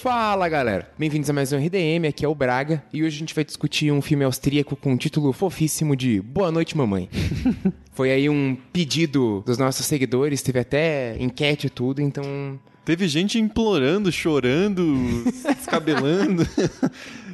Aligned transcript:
Fala 0.00 0.48
galera, 0.48 0.88
bem-vindos 0.96 1.28
a 1.28 1.32
mais 1.32 1.52
um 1.52 1.58
RDM, 1.58 2.06
aqui 2.08 2.24
é 2.24 2.28
o 2.28 2.34
Braga 2.34 2.80
e 2.92 3.02
hoje 3.02 3.16
a 3.16 3.18
gente 3.18 3.34
vai 3.34 3.44
discutir 3.44 3.90
um 3.90 4.00
filme 4.00 4.22
austríaco 4.22 4.76
com 4.76 4.92
um 4.92 4.96
título 4.96 5.32
fofíssimo 5.32 5.96
de 5.96 6.20
Boa 6.20 6.52
Noite 6.52 6.76
Mamãe. 6.76 7.10
Foi 7.90 8.12
aí 8.12 8.28
um 8.28 8.56
pedido 8.72 9.42
dos 9.44 9.58
nossos 9.58 9.84
seguidores, 9.86 10.40
teve 10.40 10.60
até 10.60 11.16
enquete 11.18 11.66
e 11.66 11.70
tudo, 11.70 12.00
então 12.00 12.60
Teve 12.84 13.06
gente 13.08 13.38
implorando, 13.40 14.10
chorando, 14.12 15.24
descabelando. 15.58 16.46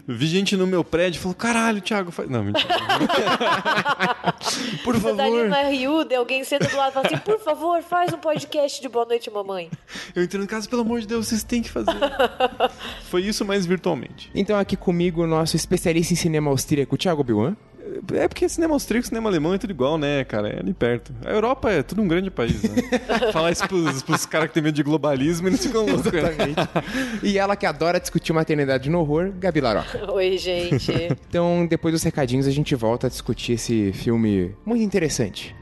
Vi 0.07 0.27
gente 0.27 0.55
no 0.55 0.67
meu 0.67 0.85
prédio 0.85 1.19
e 1.19 1.21
falou: 1.21 1.35
caralho, 1.35 1.81
Thiago, 1.81 2.11
faz. 2.11 2.29
Não, 2.29 2.45
mentira. 2.45 2.69
por 4.85 4.95
favor. 4.97 5.11
Você 5.11 5.17
tá 5.17 5.25
ali 5.25 5.49
na 5.49 5.63
Riuda, 5.63 6.19
alguém 6.19 6.45
senta 6.45 6.69
do 6.69 6.77
lado 6.77 6.91
e 6.91 6.93
fala 6.93 7.07
assim: 7.07 7.17
por 7.19 7.41
favor, 7.41 7.83
faz 7.83 8.13
um 8.13 8.19
podcast 8.19 8.83
de 8.83 8.89
Boa 8.89 9.07
Noite, 9.07 9.31
Mamãe. 9.31 9.71
Eu 10.15 10.23
entrei 10.23 10.41
no 10.41 10.47
caso, 10.47 10.69
pelo 10.69 10.83
amor 10.83 11.01
de 11.01 11.07
Deus, 11.07 11.29
vocês 11.29 11.43
têm 11.43 11.63
que 11.63 11.71
fazer. 11.71 11.95
Foi 13.09 13.23
isso, 13.23 13.47
mas 13.47 13.65
virtualmente. 13.65 14.31
Então, 14.35 14.59
aqui 14.59 14.77
comigo, 14.77 15.23
o 15.23 15.27
nosso 15.27 15.57
especialista 15.57 16.13
em 16.13 16.17
cinema 16.17 16.51
austríaco, 16.51 16.99
Thiago 16.99 17.25
Bilan. 17.25 17.57
É 18.15 18.29
porque 18.29 18.49
cinema 18.49 18.75
austríaco 18.75 19.05
e 19.05 19.09
cinema 19.09 19.29
alemão 19.29 19.55
é 19.55 19.59
tudo 19.59 19.71
igual, 19.71 19.99
né, 19.99 20.25
cara? 20.25 20.49
É 20.49 20.59
ali 20.61 20.73
perto. 20.73 21.13
A 21.25 21.31
Europa 21.31 21.71
é 21.71 21.83
tudo 21.83 22.03
um 22.03 22.09
grande 22.09 22.31
país, 22.31 22.63
né? 22.63 22.83
Falar 23.33 23.51
isso 23.51 23.67
pros, 23.69 24.03
pros 24.03 24.27
caras 24.27 24.49
que 24.49 24.55
têm 24.55 24.63
medo 24.63 24.75
de 24.75 24.83
globalismo, 24.83 25.49
eles 25.49 25.65
ficam 25.65 25.85
loucos. 25.87 26.11
Né? 26.11 26.19
Exatamente. 26.21 26.61
e 27.23 27.39
ela 27.39 27.57
que 27.57 27.67
adora 27.67 28.01
discutir 28.01 28.33
maternidade 28.33 28.89
no 28.89 29.01
horror, 29.01 29.33
Gabi 29.39 29.61
Laroca. 29.61 30.13
Oi, 30.13 30.39
gente. 30.39 30.93
então, 31.29 31.67
depois 31.67 31.93
dos 31.93 32.03
recadinhos, 32.03 32.47
a 32.47 32.51
gente 32.51 32.75
volta 32.75 33.07
a 33.07 33.11
discutir 33.11 33.53
esse 33.53 33.93
filme 33.93 34.55
muito 34.65 34.83
interessante. 34.83 35.55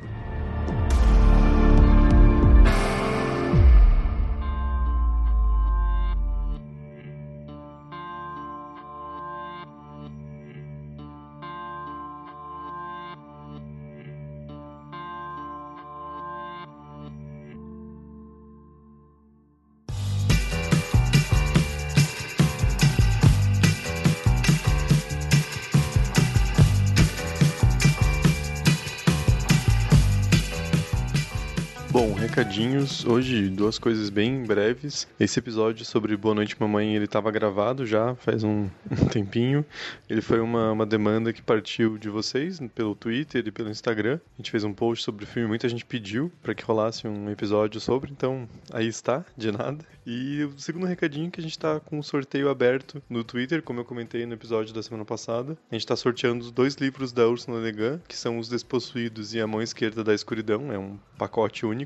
Recadinhos. 32.32 33.04
Hoje, 33.04 33.50
duas 33.50 33.78
coisas 33.78 34.08
bem 34.08 34.44
breves. 34.44 35.06
Esse 35.20 35.38
episódio 35.38 35.84
sobre 35.84 36.16
Boa 36.16 36.34
Noite 36.34 36.56
Mamãe, 36.58 36.96
ele 36.96 37.04
estava 37.04 37.30
gravado 37.30 37.84
já 37.84 38.14
faz 38.14 38.42
um, 38.44 38.68
tempinho. 39.10 39.62
Ele 40.08 40.22
foi 40.22 40.40
uma, 40.40 40.72
uma 40.72 40.86
demanda 40.86 41.32
que 41.32 41.42
partiu 41.42 41.98
de 41.98 42.08
vocês 42.08 42.58
pelo 42.74 42.94
Twitter 42.94 43.46
e 43.46 43.50
pelo 43.50 43.68
Instagram. 43.68 44.18
A 44.34 44.36
gente 44.38 44.50
fez 44.50 44.64
um 44.64 44.72
post 44.72 45.04
sobre 45.04 45.24
o 45.24 45.26
filme, 45.26 45.48
muita 45.48 45.68
gente 45.68 45.84
pediu 45.84 46.32
para 46.42 46.54
que 46.54 46.64
rolasse 46.64 47.06
um 47.06 47.28
episódio 47.28 47.80
sobre, 47.80 48.10
então 48.10 48.48
aí 48.72 48.88
está, 48.88 49.24
de 49.36 49.52
nada. 49.52 49.84
E 50.04 50.42
o 50.44 50.58
segundo 50.58 50.86
recadinho 50.86 51.28
é 51.28 51.30
que 51.30 51.40
a 51.40 51.42
gente 51.42 51.52
está 51.52 51.78
com 51.78 51.98
um 51.98 52.02
sorteio 52.02 52.48
aberto 52.48 53.00
no 53.08 53.22
Twitter, 53.22 53.62
como 53.62 53.80
eu 53.80 53.84
comentei 53.84 54.26
no 54.26 54.34
episódio 54.34 54.74
da 54.74 54.82
semana 54.82 55.04
passada. 55.04 55.56
A 55.70 55.74
gente 55.74 55.84
está 55.84 55.94
sorteando 55.94 56.44
os 56.44 56.50
dois 56.50 56.74
livros 56.74 57.12
da 57.12 57.28
Ursula 57.28 57.60
Le 57.60 57.72
Guin, 57.72 58.00
que 58.08 58.16
são 58.16 58.38
Os 58.38 58.48
Despossuídos 58.48 59.32
e 59.34 59.40
A 59.40 59.46
Mão 59.46 59.62
Esquerda 59.62 60.02
da 60.02 60.14
Escuridão. 60.14 60.72
É 60.72 60.78
um 60.78 60.98
pacote 61.16 61.64
único. 61.64 61.81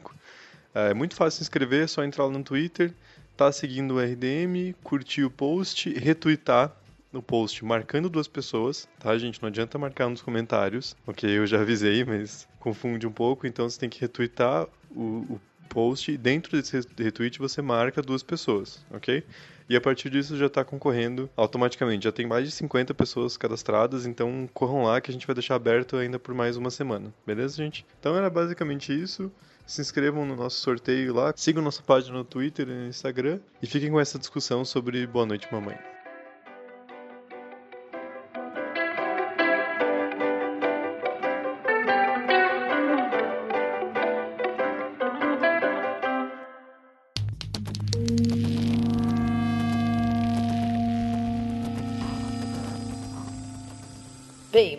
É 0.75 0.93
muito 0.93 1.15
fácil 1.15 1.39
se 1.39 1.45
inscrever, 1.45 1.85
é 1.85 1.87
só 1.87 2.05
entrar 2.05 2.27
lá 2.27 2.31
no 2.31 2.43
Twitter, 2.43 2.93
tá 3.37 3.51
seguindo 3.51 3.95
o 3.95 4.01
RDM, 4.01 4.75
curtir 4.83 5.25
o 5.25 5.31
post, 5.31 5.91
retweetar 5.91 6.75
no 7.13 7.23
post 7.23 7.65
marcando 7.65 8.11
duas 8.11 8.29
pessoas, 8.29 8.87
tá, 8.99 9.17
gente? 9.17 9.41
Não 9.41 9.49
adianta 9.49 9.79
marcar 9.79 10.09
nos 10.09 10.21
comentários, 10.21 10.95
ok? 11.07 11.39
Eu 11.39 11.47
já 11.47 11.61
avisei, 11.61 12.05
mas 12.05 12.47
confunde 12.61 13.07
um 13.07 13.13
pouco, 13.13 13.47
então 13.47 13.69
você 13.69 13.79
tem 13.79 13.89
que 13.89 14.01
retweetar 14.01 14.67
o, 14.91 15.25
o 15.31 15.41
post 15.67 16.13
e 16.13 16.17
dentro 16.17 16.53
desse 16.57 16.87
retweet 16.99 17.39
você 17.39 17.63
marca 17.63 18.03
duas 18.03 18.23
pessoas, 18.23 18.85
ok? 18.91 19.25
E 19.69 19.77
a 19.77 19.81
partir 19.81 20.11
disso 20.11 20.37
já 20.37 20.47
está 20.47 20.65
concorrendo 20.65 21.29
automaticamente. 21.37 22.05
Já 22.05 22.13
tem 22.13 22.27
mais 22.27 22.45
de 22.45 22.53
50 22.53 22.95
pessoas 22.95 23.37
cadastradas, 23.37 24.07
então 24.07 24.49
corram 24.55 24.85
lá 24.85 25.01
que 25.01 25.11
a 25.11 25.15
gente 25.15 25.27
vai 25.27 25.35
deixar 25.35 25.57
aberto 25.57 25.97
ainda 25.97 26.19
por 26.19 26.35
mais 26.35 26.57
uma 26.57 26.71
semana, 26.71 27.13
beleza, 27.27 27.57
gente? 27.57 27.85
Então 27.99 28.17
era 28.17 28.31
basicamente 28.31 28.93
isso 28.93 29.31
se 29.67 29.81
inscrevam 29.81 30.25
no 30.25 30.37
nosso 30.37 30.61
sorteio 30.61 31.13
lá, 31.13 31.33
sigam 31.37 31.63
nossa 31.63 31.83
página 31.83 32.17
no 32.17 32.25
Twitter 32.25 32.69
e 32.69 32.73
no 32.73 32.87
Instagram 32.87 33.41
e 33.61 33.67
fiquem 33.67 33.91
com 33.91 34.01
essa 34.01 34.19
discussão 34.19 34.65
sobre 34.65 35.07
Boa 35.07 35.27
Noite 35.27 35.49
Mamãe. 35.51 35.96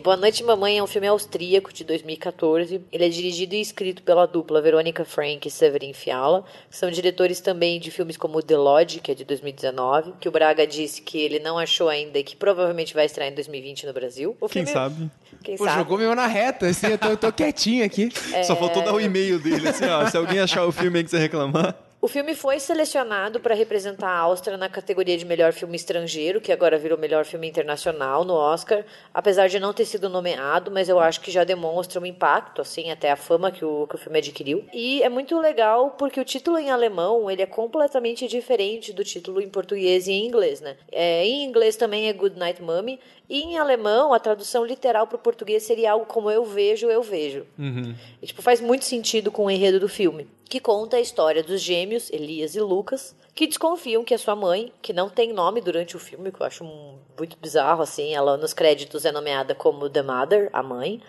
Boa 0.07 0.16
Noite 0.16 0.41
Mamãe 0.41 0.78
é 0.78 0.81
um 0.81 0.88
filme 0.88 1.06
austríaco 1.06 1.73
de 1.73 1.84
2014. 1.84 2.81
Ele 2.94 3.06
é 3.06 3.09
dirigido 3.09 3.56
e 3.56 3.59
escrito 3.59 4.01
pela 4.03 4.25
dupla 4.25 4.62
Veronica 4.62 5.03
Frank 5.03 5.45
e 5.45 5.51
Severin 5.51 5.91
Fiala. 5.91 6.45
São 6.69 6.90
diretores 6.90 7.41
também 7.41 7.78
de 7.78 7.91
filmes 7.91 8.16
como 8.16 8.41
The 8.41 8.56
Lodge, 8.56 9.01
que 9.01 9.12
é 9.12 9.13
de 9.13 9.25
2019, 9.25 10.13
que 10.18 10.29
o 10.29 10.31
Braga 10.31 10.66
disse 10.66 11.01
que 11.01 11.18
ele 11.18 11.40
não 11.40 11.59
achou 11.59 11.90
ainda 11.90 12.18
e 12.18 12.23
que 12.23 12.38
provavelmente 12.38 12.94
vai 12.94 13.06
estrear 13.06 13.29
em 13.29 13.35
2020 13.35 13.85
no 13.85 13.91
Brasil. 13.91 14.38
O 14.40 14.47
Quem 14.47 14.66
filme... 14.66 14.72
sabe? 14.72 15.12
Quem 15.44 15.57
Pô, 15.57 15.66
sabe? 15.66 15.78
jogou 15.79 15.97
meio 15.97 16.16
na 16.16 16.25
reta, 16.25 16.68
assim, 16.68 16.88
eu 16.88 16.97
tô, 16.97 17.09
eu 17.09 17.18
tô 17.18 17.29
quietinho 17.29 17.84
aqui. 17.84 18.09
É... 18.31 18.44
Só 18.47 18.56
faltou 18.56 18.81
dar 18.85 18.94
o 18.94 19.01
e-mail 19.01 19.38
dele, 19.39 19.68
assim, 19.68 19.88
ó, 19.88 20.09
se 20.09 20.16
alguém 20.16 20.39
achar 20.39 20.66
o 20.66 20.72
filme 20.72 21.00
aí 21.00 21.03
que 21.03 21.09
você 21.09 21.18
reclamar... 21.18 21.75
O 22.07 22.09
filme 22.09 22.34
foi 22.34 22.57
selecionado 22.57 23.38
para 23.38 23.53
representar 23.53 24.07
a 24.07 24.19
Áustria 24.19 24.56
na 24.56 24.69
categoria 24.69 25.18
de 25.18 25.25
melhor 25.25 25.51
filme 25.51 25.75
estrangeiro, 25.75 26.40
que 26.40 26.53
agora 26.53 26.78
virou 26.78 26.97
melhor 26.97 27.25
filme 27.25 27.50
internacional 27.50 28.23
no 28.23 28.34
Oscar, 28.34 28.85
apesar 29.13 29.50
de 29.50 29.59
não 29.59 29.73
ter 29.73 29.84
sido 29.84 30.07
nomeado, 30.07 30.72
mas 30.72 30.88
eu 30.88 31.01
acho 31.01 31.19
que 31.19 31.29
já 31.29 31.44
demonstra 31.44 32.00
um 32.00 32.06
impacto, 32.06 32.62
assim, 32.62 32.91
até 32.91 33.12
a 33.12 33.18
fama 33.18 33.51
que 33.51 33.66
o, 33.66 33.85
que 33.88 33.95
o 33.95 33.97
filme 33.97 34.19
adquiriu. 34.19 34.63
E 34.72 35.03
é 35.03 35.09
muito 35.09 35.38
legal 35.38 35.97
porque 36.00 36.18
o 36.18 36.23
título 36.23 36.57
em 36.57 36.69
alemão 36.69 37.29
ele 37.29 37.41
é 37.41 37.45
completamente 37.45 38.25
diferente 38.25 38.94
do 38.94 39.03
título 39.03 39.41
em 39.41 39.50
português 39.50 40.07
e 40.07 40.13
em 40.13 40.28
inglês, 40.28 40.62
né? 40.62 40.78
É, 40.89 41.25
em 41.25 41.44
inglês 41.44 41.75
também 41.75 42.07
é 42.07 42.13
Good 42.13 42.39
Night 42.39 42.62
Mommy, 42.62 43.01
e 43.30 43.42
em 43.42 43.58
alemão, 43.58 44.14
a 44.14 44.20
tradução 44.20 44.66
literal 44.66 45.06
para 45.06 45.18
o 45.18 45.20
português 45.20 45.64
seria 45.64 45.92
algo 45.92 46.06
como 46.06 46.32
eu 46.32 46.46
vejo, 46.46 46.90
eu 46.90 47.04
vejo. 47.04 47.46
Uhum. 47.60 47.94
E, 48.22 48.26
tipo, 48.28 48.42
faz 48.42 48.62
muito 48.62 48.86
sentido 48.86 49.30
com 49.32 49.46
o 49.46 49.52
enredo 49.52 49.80
do 49.80 49.90
filme, 49.90 50.28
que 50.46 50.60
conta 50.60 50.96
a 50.96 51.02
história 51.02 51.44
dos 51.44 51.62
gêmeos, 51.62 52.10
Elias 52.10 52.56
e 52.56 52.62
Lucas, 52.62 53.16
que 53.38 53.46
desconfiam 53.46 54.03
que 54.03 54.16
a 54.16 54.18
sua 54.18 54.36
mãe, 54.36 54.74
que 54.81 54.92
não 54.92 55.09
tem 55.09 55.31
nome 55.31 55.62
durante 55.62 55.96
o 55.96 56.00
filme, 56.00 56.31
que 56.31 56.42
eu 56.42 56.46
acho 56.48 56.64
muito 56.64 57.38
bizarro, 57.38 57.84
assim, 57.84 58.16
ela 58.16 58.36
nos 58.36 58.52
créditos 58.52 59.06
é 59.06 59.12
nomeada 59.12 59.53
como 59.53 59.88
The 59.88 60.02
Mother, 60.02 60.50
a 60.52 60.64
mãe, 60.64 61.00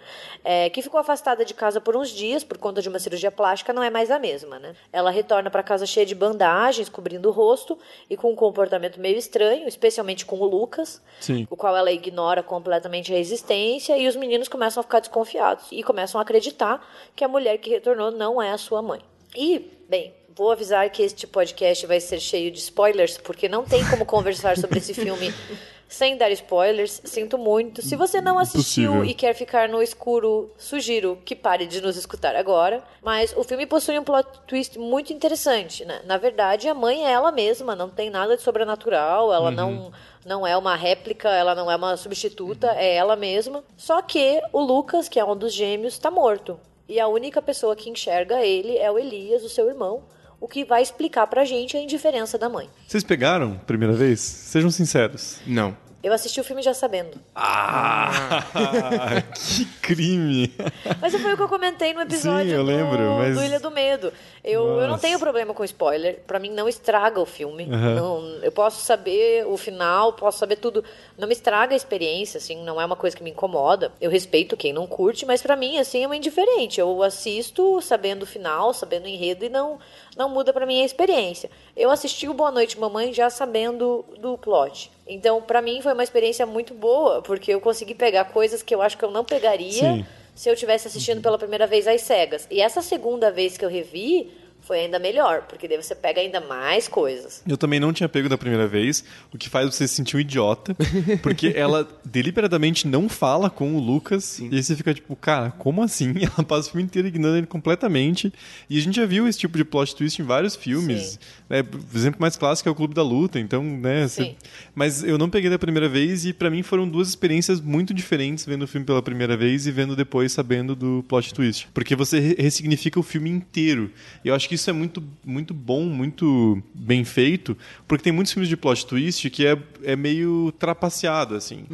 é, 0.45 0.69
que 0.69 0.83
ficou 0.83 1.01
afastada 1.01 1.43
de 1.43 1.55
casa 1.55 1.81
por 1.81 1.97
uns 1.97 2.11
dias 2.11 2.45
por 2.45 2.59
conta 2.59 2.83
de 2.83 2.89
uma 2.91 2.99
cirurgia 2.99 3.31
plástica, 3.31 3.73
não 3.73 3.83
é 3.83 3.89
mais 3.89 4.11
a 4.11 4.19
mesma, 4.19 4.59
né? 4.59 4.75
Ela 4.93 5.11
retorna 5.11 5.51
para 5.51 5.63
casa 5.63 5.87
cheia 5.87 6.05
de 6.05 6.15
bandagens, 6.15 6.91
cobrindo 6.91 7.31
o 7.31 7.33
rosto 7.33 7.79
e 8.11 8.17
com 8.17 8.31
um 8.31 8.37
comportamento 8.37 9.01
meio 9.01 9.17
estranho, 9.17 9.67
especialmente 9.67 10.27
com 10.27 10.39
o 10.39 10.45
Lucas, 10.45 11.01
Sim. 11.21 11.47
o 11.49 11.57
qual 11.57 11.75
ela 11.75 11.91
ignora 11.91 12.43
completamente 12.43 13.11
a 13.11 13.19
existência 13.19 13.97
e 13.97 14.07
os 14.07 14.15
meninos 14.15 14.49
começam 14.49 14.83
a 14.83 14.85
ficar 14.85 15.01
desconfiados 15.01 15.65
e 15.73 15.83
começam 15.83 16.19
a 16.19 16.23
acreditar 16.23 16.87
que 17.17 17.25
a 17.25 17.29
mulher 17.29 17.57
que 17.57 17.71
retornou 17.71 18.11
não 18.11 18.43
é 18.43 18.51
a 18.51 18.59
sua 18.59 18.83
mãe. 18.83 19.01
E, 19.35 19.79
bem, 19.89 20.18
vou 20.39 20.53
avisar 20.53 20.89
que 20.89 21.03
este 21.03 21.27
podcast 21.27 21.85
vai 21.85 21.99
ser 21.99 22.21
cheio 22.21 22.53
de 22.53 22.61
spoilers, 22.61 23.19
porque 23.19 23.49
não 23.49 23.65
tem 23.65 23.85
como 23.91 24.07
conversar 24.07 24.57
sobre 24.57 24.79
esse 24.79 24.95
filme 24.95 25.35
sem 25.89 26.17
dar 26.17 26.31
spoilers. 26.31 27.01
Sinto 27.05 27.37
muito. 27.37 27.83
Se 27.83 27.97
você 27.97 28.21
não 28.21 28.39
assistiu 28.39 28.93
Impossível. 28.93 29.11
e 29.11 29.15
quer 29.15 29.35
ficar 29.35 29.69
no 29.69 29.83
escuro, 29.83 30.49
sugiro 30.57 31.19
que 31.25 31.35
pare 31.35 31.67
de 31.67 31.81
nos 31.81 31.97
escutar 31.97 32.37
agora. 32.37 32.85
Mas 33.03 33.35
o 33.37 33.43
filme 33.43 33.67
possui 33.67 33.99
um 33.99 34.05
plot 34.05 34.29
twist 34.47 34.79
muito 34.79 35.13
interessante, 35.13 35.85
né? 35.85 36.03
Na 36.05 36.17
verdade, 36.17 36.69
a 36.69 36.75
mãe 36.75 37.05
é 37.05 37.11
ela 37.11 37.33
mesma, 37.33 37.75
não 37.75 37.91
tem 37.91 38.09
nada 38.09 38.37
de 38.37 38.43
sobrenatural, 38.43 39.35
ela 39.35 39.51
não 39.51 39.93
não 40.25 40.47
é 40.47 40.57
uma 40.57 40.77
réplica, 40.77 41.31
ela 41.31 41.55
não 41.55 41.71
é 41.71 41.75
uma 41.75 41.97
substituta, 41.97 42.73
é 42.77 42.95
ela 42.95 43.17
mesma. 43.17 43.65
Só 43.77 44.03
que 44.03 44.41
o 44.53 44.61
Lucas, 44.61 45.09
que 45.09 45.19
é 45.19 45.25
um 45.25 45.35
dos 45.37 45.55
gêmeos, 45.55 45.95
está 45.95 46.11
morto. 46.11 46.61
E 46.87 47.01
a 47.01 47.09
única 47.09 47.41
pessoa 47.43 47.75
que 47.75 47.91
enxerga 47.91 48.45
ele 48.45 48.77
é 48.77 48.91
o 48.91 48.99
Elias, 48.99 49.43
o 49.43 49.49
seu 49.49 49.69
irmão, 49.69 50.03
o 50.41 50.47
que 50.49 50.65
vai 50.65 50.83
explicar 50.83 51.27
pra 51.27 51.45
gente 51.45 51.77
a 51.77 51.81
indiferença 51.81 52.39
da 52.39 52.49
mãe. 52.49 52.69
Vocês 52.87 53.03
pegaram 53.05 53.59
primeira 53.67 53.95
vez? 53.95 54.21
Sejam 54.21 54.71
sinceros. 54.71 55.39
Não. 55.47 55.77
Eu 56.01 56.13
assisti 56.13 56.41
o 56.41 56.45
filme 56.45 56.63
já 56.63 56.73
sabendo. 56.73 57.19
Ah, 57.35 59.23
que 59.35 59.65
crime! 59.83 60.55
Mas 61.01 61.13
foi 61.15 61.33
o 61.35 61.37
que 61.37 61.43
eu 61.43 61.49
comentei 61.49 61.93
no 61.93 62.01
episódio 62.03 62.51
Sim, 62.51 62.55
eu 62.57 62.63
do, 62.65 62.71
lembro, 62.71 63.17
mas- 63.19 63.37
do 63.37 63.43
Ilha 63.45 63.59
do 63.59 63.71
Medo. 63.71 64.13
Eu, 64.45 64.65
eu 64.81 64.87
não 64.89 64.97
tenho 64.97 65.19
problema 65.19 65.53
com 65.53 65.65
spoiler. 65.65 66.21
Pra 66.27 66.39
mim, 66.39 66.51
não 66.51 66.69
estraga 66.69 67.21
o 67.21 67.27
filme. 67.27 67.65
Aham. 67.71 67.95
Não- 67.97 68.23
eu 68.43 68.53
posso 68.53 68.83
saber 68.85 69.45
o 69.47 69.57
final, 69.57 70.13
posso 70.13 70.39
saber 70.39 70.57
tudo. 70.57 70.85
Não 71.19 71.27
me 71.27 71.35
estraga 71.35 71.75
a 71.75 71.77
experiência, 71.77 72.39
assim. 72.39 72.63
Não 72.65 72.81
é 72.81 72.85
uma 72.85 72.97
coisa 72.97 73.17
que 73.17 73.23
me 73.23 73.31
incomoda. 73.31 73.93
Eu 74.01 74.11
respeito 74.11 74.57
quem 74.57 74.73
não 74.73 74.87
curte, 74.87 75.27
mas 75.27 75.43
pra 75.43 75.57
mim, 75.57 75.79
assim, 75.79 76.05
é 76.05 76.07
uma 76.07 76.17
indiferente. 76.17 76.81
Eu 76.81 77.03
assisto 77.03 77.83
sabendo 77.83 78.23
o 78.23 78.27
final, 78.27 78.73
sabendo 78.73 79.05
o 79.07 79.09
enredo 79.09 79.45
e 79.45 79.49
não, 79.49 79.79
não 80.19 80.29
muda 80.29 80.53
pra 80.53 80.67
mim 80.67 80.83
a 80.83 80.85
experiência. 80.85 81.49
Eu 81.77 81.91
assisti 81.91 82.29
o 82.29 82.35
Boa 82.35 82.51
Noite 82.51 82.79
Mamãe 82.79 83.15
já 83.15 83.31
sabendo 83.31 84.05
do 84.19 84.37
plot. 84.37 84.91
Então, 85.07 85.41
pra 85.41 85.63
mim, 85.63 85.81
foi 85.81 85.93
uma 85.93 86.03
experiência 86.03 86.45
muito 86.45 86.75
boa, 86.75 87.23
porque 87.23 87.55
eu 87.55 87.61
consegui 87.61 87.95
pegar 87.95 88.25
coisas 88.25 88.61
que 88.61 88.75
eu 88.75 88.83
acho 88.83 88.99
que 88.99 89.05
eu 89.05 89.13
não 89.13 89.25
pegaria 89.25 89.95
Sim. 89.95 90.07
se 90.35 90.51
eu 90.51 90.57
tivesse 90.57 90.89
assistindo 90.89 91.23
pela 91.23 91.39
primeira 91.39 91.69
vez 91.69 91.87
às 91.87 92.01
cegas. 92.01 92.49
E 92.51 92.61
essa 92.61 92.83
segunda 92.83 93.31
vez 93.31 93.57
que 93.57 93.65
eu 93.65 93.69
revi 93.69 94.33
foi 94.69 94.81
ainda 94.81 94.99
melhor, 94.99 95.43
porque 95.49 95.67
daí 95.67 95.77
você 95.83 95.95
pega 95.95 96.21
ainda 96.21 96.41
mais 96.43 96.87
coisas. 96.87 97.43
Eu 97.49 97.57
também 97.57 97.81
não 97.81 97.93
tinha 97.93 98.09
pego 98.09 98.29
da 98.29 98.37
primeira 98.39 98.69
vez, 98.69 99.03
o 99.33 99.39
que 99.39 99.49
faz 99.49 99.75
você 99.75 99.89
se 99.89 99.95
sentir 99.95 100.17
um 100.17 100.21
idiota, 100.21 100.77
porque 101.23 101.53
ela 101.57 101.89
deliberadamente 102.05 102.87
não 102.87 103.09
fala 103.09 103.49
com 103.49 103.75
o 103.75 103.81
Lucas, 103.81 104.39
e 104.39 104.45
aí 104.55 104.63
você 104.63 104.77
fica 104.77 104.93
tipo, 104.93 105.17
cara, 105.17 105.51
como 105.53 105.83
assim? 105.83 106.13
Ela 106.21 106.45
passa 106.45 106.69
o 106.69 106.73
filme 106.73 106.85
inteiro 106.85 107.09
ignorando 107.09 107.39
ele 107.39 107.47
completamente, 107.47 108.31
e 108.69 108.77
a 108.79 108.81
gente 108.83 108.97
já 108.97 109.07
viu 109.07 109.27
esse 109.27 109.39
tipo 109.39 109.57
de 109.57 109.65
plot 109.65 109.97
twist 109.97 110.21
em 110.21 110.25
vários 110.25 110.55
filmes, 110.55 111.13
Sim. 111.13 111.19
né? 111.49 111.61
O 111.63 111.97
exemplo 111.97 112.21
mais 112.21 112.37
clássico 112.37 112.69
é 112.69 112.73
o 112.73 112.75
Clube 112.75 112.95
da 112.95 113.03
Luta, 113.03 113.41
então, 113.41 113.63
né? 113.63 114.07
você- 114.07 114.25
Sim. 114.25 114.37
Mas 114.75 115.03
eu 115.03 115.17
não 115.17 115.31
peguei 115.31 115.49
da 115.49 115.59
primeira 115.59 115.89
vez, 115.89 116.27
e 116.27 116.33
pra 116.35 116.51
mim 116.51 116.63
foram 116.63 116.87
duas 116.87 117.09
experiências 117.09 117.59
muito 117.61 117.95
diferentes 117.95 118.45
vendo 118.45 118.63
o 118.65 118.69
filme 118.69 118.85
pela 118.85 119.01
primeira 119.01 119.35
vez 119.37 119.67
e 119.67 119.71
vendo 119.73 119.97
depois 119.97 120.31
sabendo 120.33 120.77
do 120.77 121.03
plot 121.09 121.33
twist, 121.33 121.69
porque 121.73 121.97
você 121.97 122.19
re- 122.21 122.37
ressignifica 122.39 123.01
o 123.01 123.03
filme 123.03 123.31
inteiro, 123.31 123.91
e 124.25 124.29
eu 124.29 124.35
acho 124.35 124.47
que 124.49 124.58
isso 124.61 124.71
é 124.71 124.73
muito, 124.73 125.03
muito 125.25 125.55
bom, 125.55 125.85
muito 125.85 126.63
bem 126.75 127.05
feito, 127.05 127.57
porque 127.87 128.05
tem 128.05 128.13
muitos 128.13 128.33
filmes 128.33 128.49
de 128.49 128.57
plot 128.57 128.87
twist 128.87 129.31
que 129.31 129.47
é, 129.47 129.57
é 129.83 129.97
meio 129.97 130.53
trapaceado, 130.59 131.35
assim. 131.35 131.65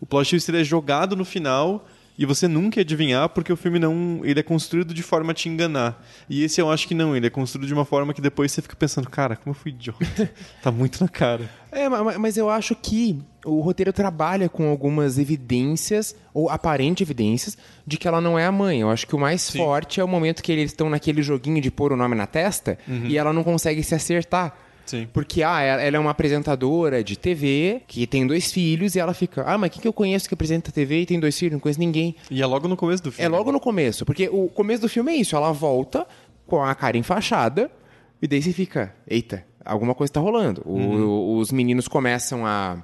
O 0.00 0.06
plot 0.06 0.30
twist 0.30 0.50
ele 0.50 0.60
é 0.60 0.64
jogado 0.64 1.16
no 1.16 1.24
final 1.24 1.88
e 2.18 2.26
você 2.26 2.46
nunca 2.46 2.78
ia 2.78 2.82
adivinhar 2.82 3.28
porque 3.30 3.52
o 3.52 3.56
filme 3.56 3.78
não 3.78 4.20
ele 4.22 4.38
é 4.38 4.42
construído 4.42 4.92
de 4.92 5.02
forma 5.02 5.32
a 5.32 5.34
te 5.34 5.48
enganar. 5.48 6.04
E 6.28 6.44
esse 6.44 6.60
eu 6.60 6.70
acho 6.70 6.86
que 6.86 6.94
não, 6.94 7.16
ele 7.16 7.26
é 7.26 7.30
construído 7.30 7.66
de 7.66 7.72
uma 7.74 7.84
forforma 7.84 8.12
que 8.14 8.20
depois 8.20 8.52
você 8.52 8.60
fica 8.62 8.76
pensando, 8.76 9.08
cara, 9.08 9.34
como 9.36 9.50
eu 9.50 9.58
fui 9.58 9.70
idiota. 9.72 10.30
tá 10.62 10.70
muito 10.70 11.02
na 11.02 11.08
cara. 11.08 11.48
É, 11.70 11.88
ma- 11.88 12.04
ma- 12.04 12.18
mas 12.18 12.36
eu 12.36 12.50
acho 12.50 12.74
que 12.76 13.18
o 13.44 13.60
roteiro 13.60 13.92
trabalha 13.92 14.48
com 14.48 14.68
algumas 14.68 15.18
evidências, 15.18 16.14
ou 16.32 16.48
aparentes 16.48 17.02
evidências, 17.04 17.56
de 17.86 17.96
que 17.96 18.06
ela 18.06 18.20
não 18.20 18.38
é 18.38 18.46
a 18.46 18.52
mãe. 18.52 18.80
Eu 18.80 18.90
acho 18.90 19.06
que 19.06 19.14
o 19.16 19.18
mais 19.18 19.50
forte 19.50 20.00
é 20.00 20.04
o 20.04 20.08
momento 20.08 20.42
que 20.42 20.52
eles 20.52 20.70
estão 20.70 20.88
naquele 20.90 21.22
joguinho 21.22 21.60
de 21.60 21.70
pôr 21.70 21.92
o 21.92 21.96
nome 21.96 22.14
na 22.14 22.26
testa 22.26 22.78
e 22.86 23.16
ela 23.18 23.32
não 23.32 23.42
consegue 23.42 23.82
se 23.82 23.94
acertar. 23.94 24.56
Sim. 24.92 25.08
Porque, 25.12 25.42
ah, 25.42 25.60
ela 25.62 25.96
é 25.96 25.98
uma 25.98 26.10
apresentadora 26.10 27.02
de 27.02 27.16
TV 27.18 27.80
que 27.88 28.06
tem 28.06 28.26
dois 28.26 28.52
filhos 28.52 28.94
e 28.94 29.00
ela 29.00 29.14
fica, 29.14 29.42
ah, 29.46 29.56
mas 29.56 29.70
quem 29.70 29.80
que 29.80 29.88
eu 29.88 29.92
conheço 29.92 30.28
que 30.28 30.34
apresenta 30.34 30.70
TV 30.70 31.00
e 31.00 31.06
tem 31.06 31.18
dois 31.18 31.38
filhos? 31.38 31.54
Não 31.54 31.60
conheço 31.60 31.80
ninguém. 31.80 32.14
E 32.30 32.42
é 32.42 32.46
logo 32.46 32.68
no 32.68 32.76
começo 32.76 33.02
do 33.02 33.10
filme. 33.10 33.24
É 33.24 33.28
logo 33.28 33.50
no 33.50 33.58
começo, 33.58 34.04
porque 34.04 34.28
o 34.30 34.48
começo 34.48 34.82
do 34.82 34.88
filme 34.88 35.12
é 35.12 35.16
isso, 35.16 35.34
ela 35.34 35.50
volta 35.50 36.06
com 36.46 36.62
a 36.62 36.74
cara 36.74 36.98
enfaixada 36.98 37.70
e 38.20 38.28
daí 38.28 38.42
você 38.42 38.52
fica, 38.52 38.94
eita, 39.08 39.44
alguma 39.64 39.94
coisa 39.94 40.12
tá 40.12 40.20
rolando. 40.20 40.62
O- 40.66 40.76
Uhum. 40.76 41.36
os 41.38 41.50
meninos 41.50 41.88
começam 41.88 42.44
a, 42.46 42.76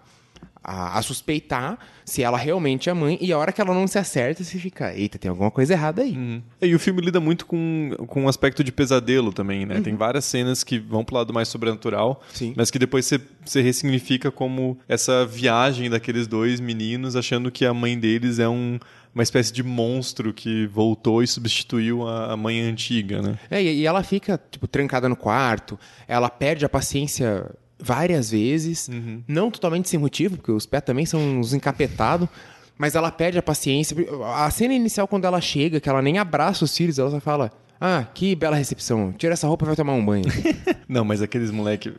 a, 0.63 0.99
a 0.99 1.03
suspeitar 1.03 1.79
se 2.05 2.23
ela 2.23 2.39
realmente 2.39 2.89
é 2.89 2.95
mãe 2.95 3.19
e 3.21 3.33
a 3.33 3.39
hora 3.39 3.53
que 3.53 3.61
ela 3.61 3.75
não 3.75 3.87
se 3.87 3.99
acerta, 3.99 4.43
você 4.43 4.59
fica, 4.59 4.95
eita, 4.95 5.19
tem 5.19 5.29
alguma 5.29 5.51
coisa 5.51 5.75
errada 5.75 6.03
aí. 6.03 6.13
Uhum. 6.13 6.43
E 6.63 6.75
o 6.75 6.79
filme 6.79 7.03
lida 7.03 7.21
muito 7.21 7.45
com, 7.47 7.91
com 8.07 8.23
um 8.23 8.29
aspecto 8.29 8.65
de 8.65 8.73
pesadelo 8.73 9.33
também, 9.33 9.67
né? 9.67 9.81
Tem 9.81 9.95
várias 9.95 10.25
cenas 10.25 10.65
que 10.65 10.79
vão 10.79 11.05
pro 11.05 11.17
lado 11.17 11.33
mais 11.33 11.49
sobrenatural, 11.49 12.23
Sim. 12.33 12.55
mas 12.57 12.71
que 12.71 12.79
depois 12.79 13.05
você, 13.05 13.21
você 13.45 13.61
ressignifica 13.61 14.31
como 14.31 14.79
essa 14.89 15.27
viagem 15.27 15.91
daqueles 15.91 16.27
dois 16.27 16.61
meninos 16.61 17.15
achando 17.15 17.51
que 17.51 17.65
a 17.65 17.75
mãe 17.75 17.99
deles 17.99 18.39
é 18.39 18.49
um, 18.49 18.79
uma 19.15 19.23
espécie 19.23 19.53
de 19.53 19.63
monstro 19.63 20.33
que 20.33 20.67
voltou 20.67 21.23
e 21.23 21.27
substituiu 21.27 22.07
a, 22.07 22.33
a 22.33 22.37
mãe 22.37 22.61
antiga, 22.61 23.21
né? 23.21 23.39
É, 23.51 23.63
e 23.63 23.85
ela 23.85 24.03
fica, 24.03 24.41
tipo, 24.51 24.67
trancada 24.67 25.09
no 25.09 25.17
quarto, 25.17 25.79
ela 26.07 26.31
perde 26.31 26.65
a 26.65 26.69
paciência 26.69 27.51
várias 27.81 28.31
vezes, 28.31 28.91
não 29.27 29.51
totalmente 29.51 29.89
sem 29.89 29.99
motivo, 29.99 30.37
porque 30.37 30.51
os 30.53 30.67
pés 30.67 30.83
também 30.83 31.07
são 31.07 31.21
uns 31.21 31.55
encapetados, 31.55 32.29
mas 32.77 32.95
ela 32.95 33.11
perde 33.11 33.39
a 33.39 33.43
paciência. 33.43 33.97
A 34.35 34.51
cena 34.51 34.75
inicial, 34.75 35.09
quando 35.09 35.25
ela 35.25 35.41
chega, 35.41 35.81
que 35.81 35.89
ela 35.89 36.03
nem 36.03 36.19
abraça 36.19 36.65
os 36.65 36.77
filhos, 36.77 36.99
ela 36.99 37.11
só 37.11 37.21
fala, 37.21 37.53
ah, 37.81 38.05
que 38.13 38.35
bela 38.35 38.57
recepção, 38.57 39.13
tira 39.13 39.35
essa 39.35 39.47
roupa 39.47 39.65
e 39.65 39.69
vai 39.69 39.77
tomar 39.77 39.93
um 39.93 40.05
banho. 40.05 40.25
Não, 40.89 41.05
mas 41.05 41.23
aqueles 41.23 41.51
moleque. 41.51 41.93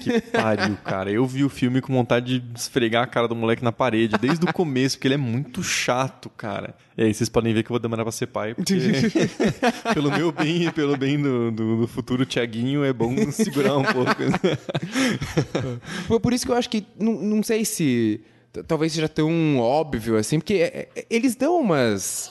que 0.00 0.20
pariu, 0.30 0.76
cara. 0.84 1.10
Eu 1.10 1.26
vi 1.26 1.42
o 1.42 1.48
filme 1.48 1.80
com 1.80 1.92
vontade 1.92 2.38
de 2.38 2.58
esfregar 2.58 3.02
a 3.02 3.06
cara 3.06 3.26
do 3.26 3.34
moleque 3.34 3.64
na 3.64 3.72
parede 3.72 4.16
desde 4.20 4.44
o 4.44 4.52
começo, 4.52 4.96
porque 4.96 5.08
ele 5.08 5.14
é 5.14 5.18
muito 5.18 5.62
chato, 5.62 6.30
cara. 6.30 6.74
E 6.96 7.02
aí 7.02 7.12
vocês 7.12 7.28
podem 7.28 7.52
ver 7.52 7.62
que 7.62 7.70
eu 7.70 7.74
vou 7.74 7.80
demorar 7.80 8.04
pra 8.04 8.12
ser 8.12 8.26
pai, 8.28 8.54
porque 8.54 8.74
pelo 9.92 10.10
meu 10.10 10.30
bem 10.30 10.66
e 10.66 10.72
pelo 10.72 10.96
bem 10.96 11.20
do, 11.20 11.50
do, 11.50 11.80
do 11.80 11.88
futuro 11.88 12.24
Tiaguinho 12.24 12.84
é 12.84 12.92
bom 12.92 13.14
segurar 13.32 13.76
um 13.76 13.84
pouco. 13.84 14.12
Foi 16.06 16.20
por 16.20 16.32
isso 16.32 16.46
que 16.46 16.52
eu 16.52 16.56
acho 16.56 16.70
que, 16.70 16.86
não, 16.98 17.14
não 17.14 17.42
sei 17.42 17.64
se 17.64 18.20
talvez 18.66 18.92
seja 18.92 19.08
tão 19.08 19.58
óbvio 19.58 20.16
assim, 20.16 20.38
porque 20.38 20.54
é, 20.54 20.88
é, 20.94 21.06
eles 21.10 21.34
dão 21.34 21.60
umas, 21.60 22.30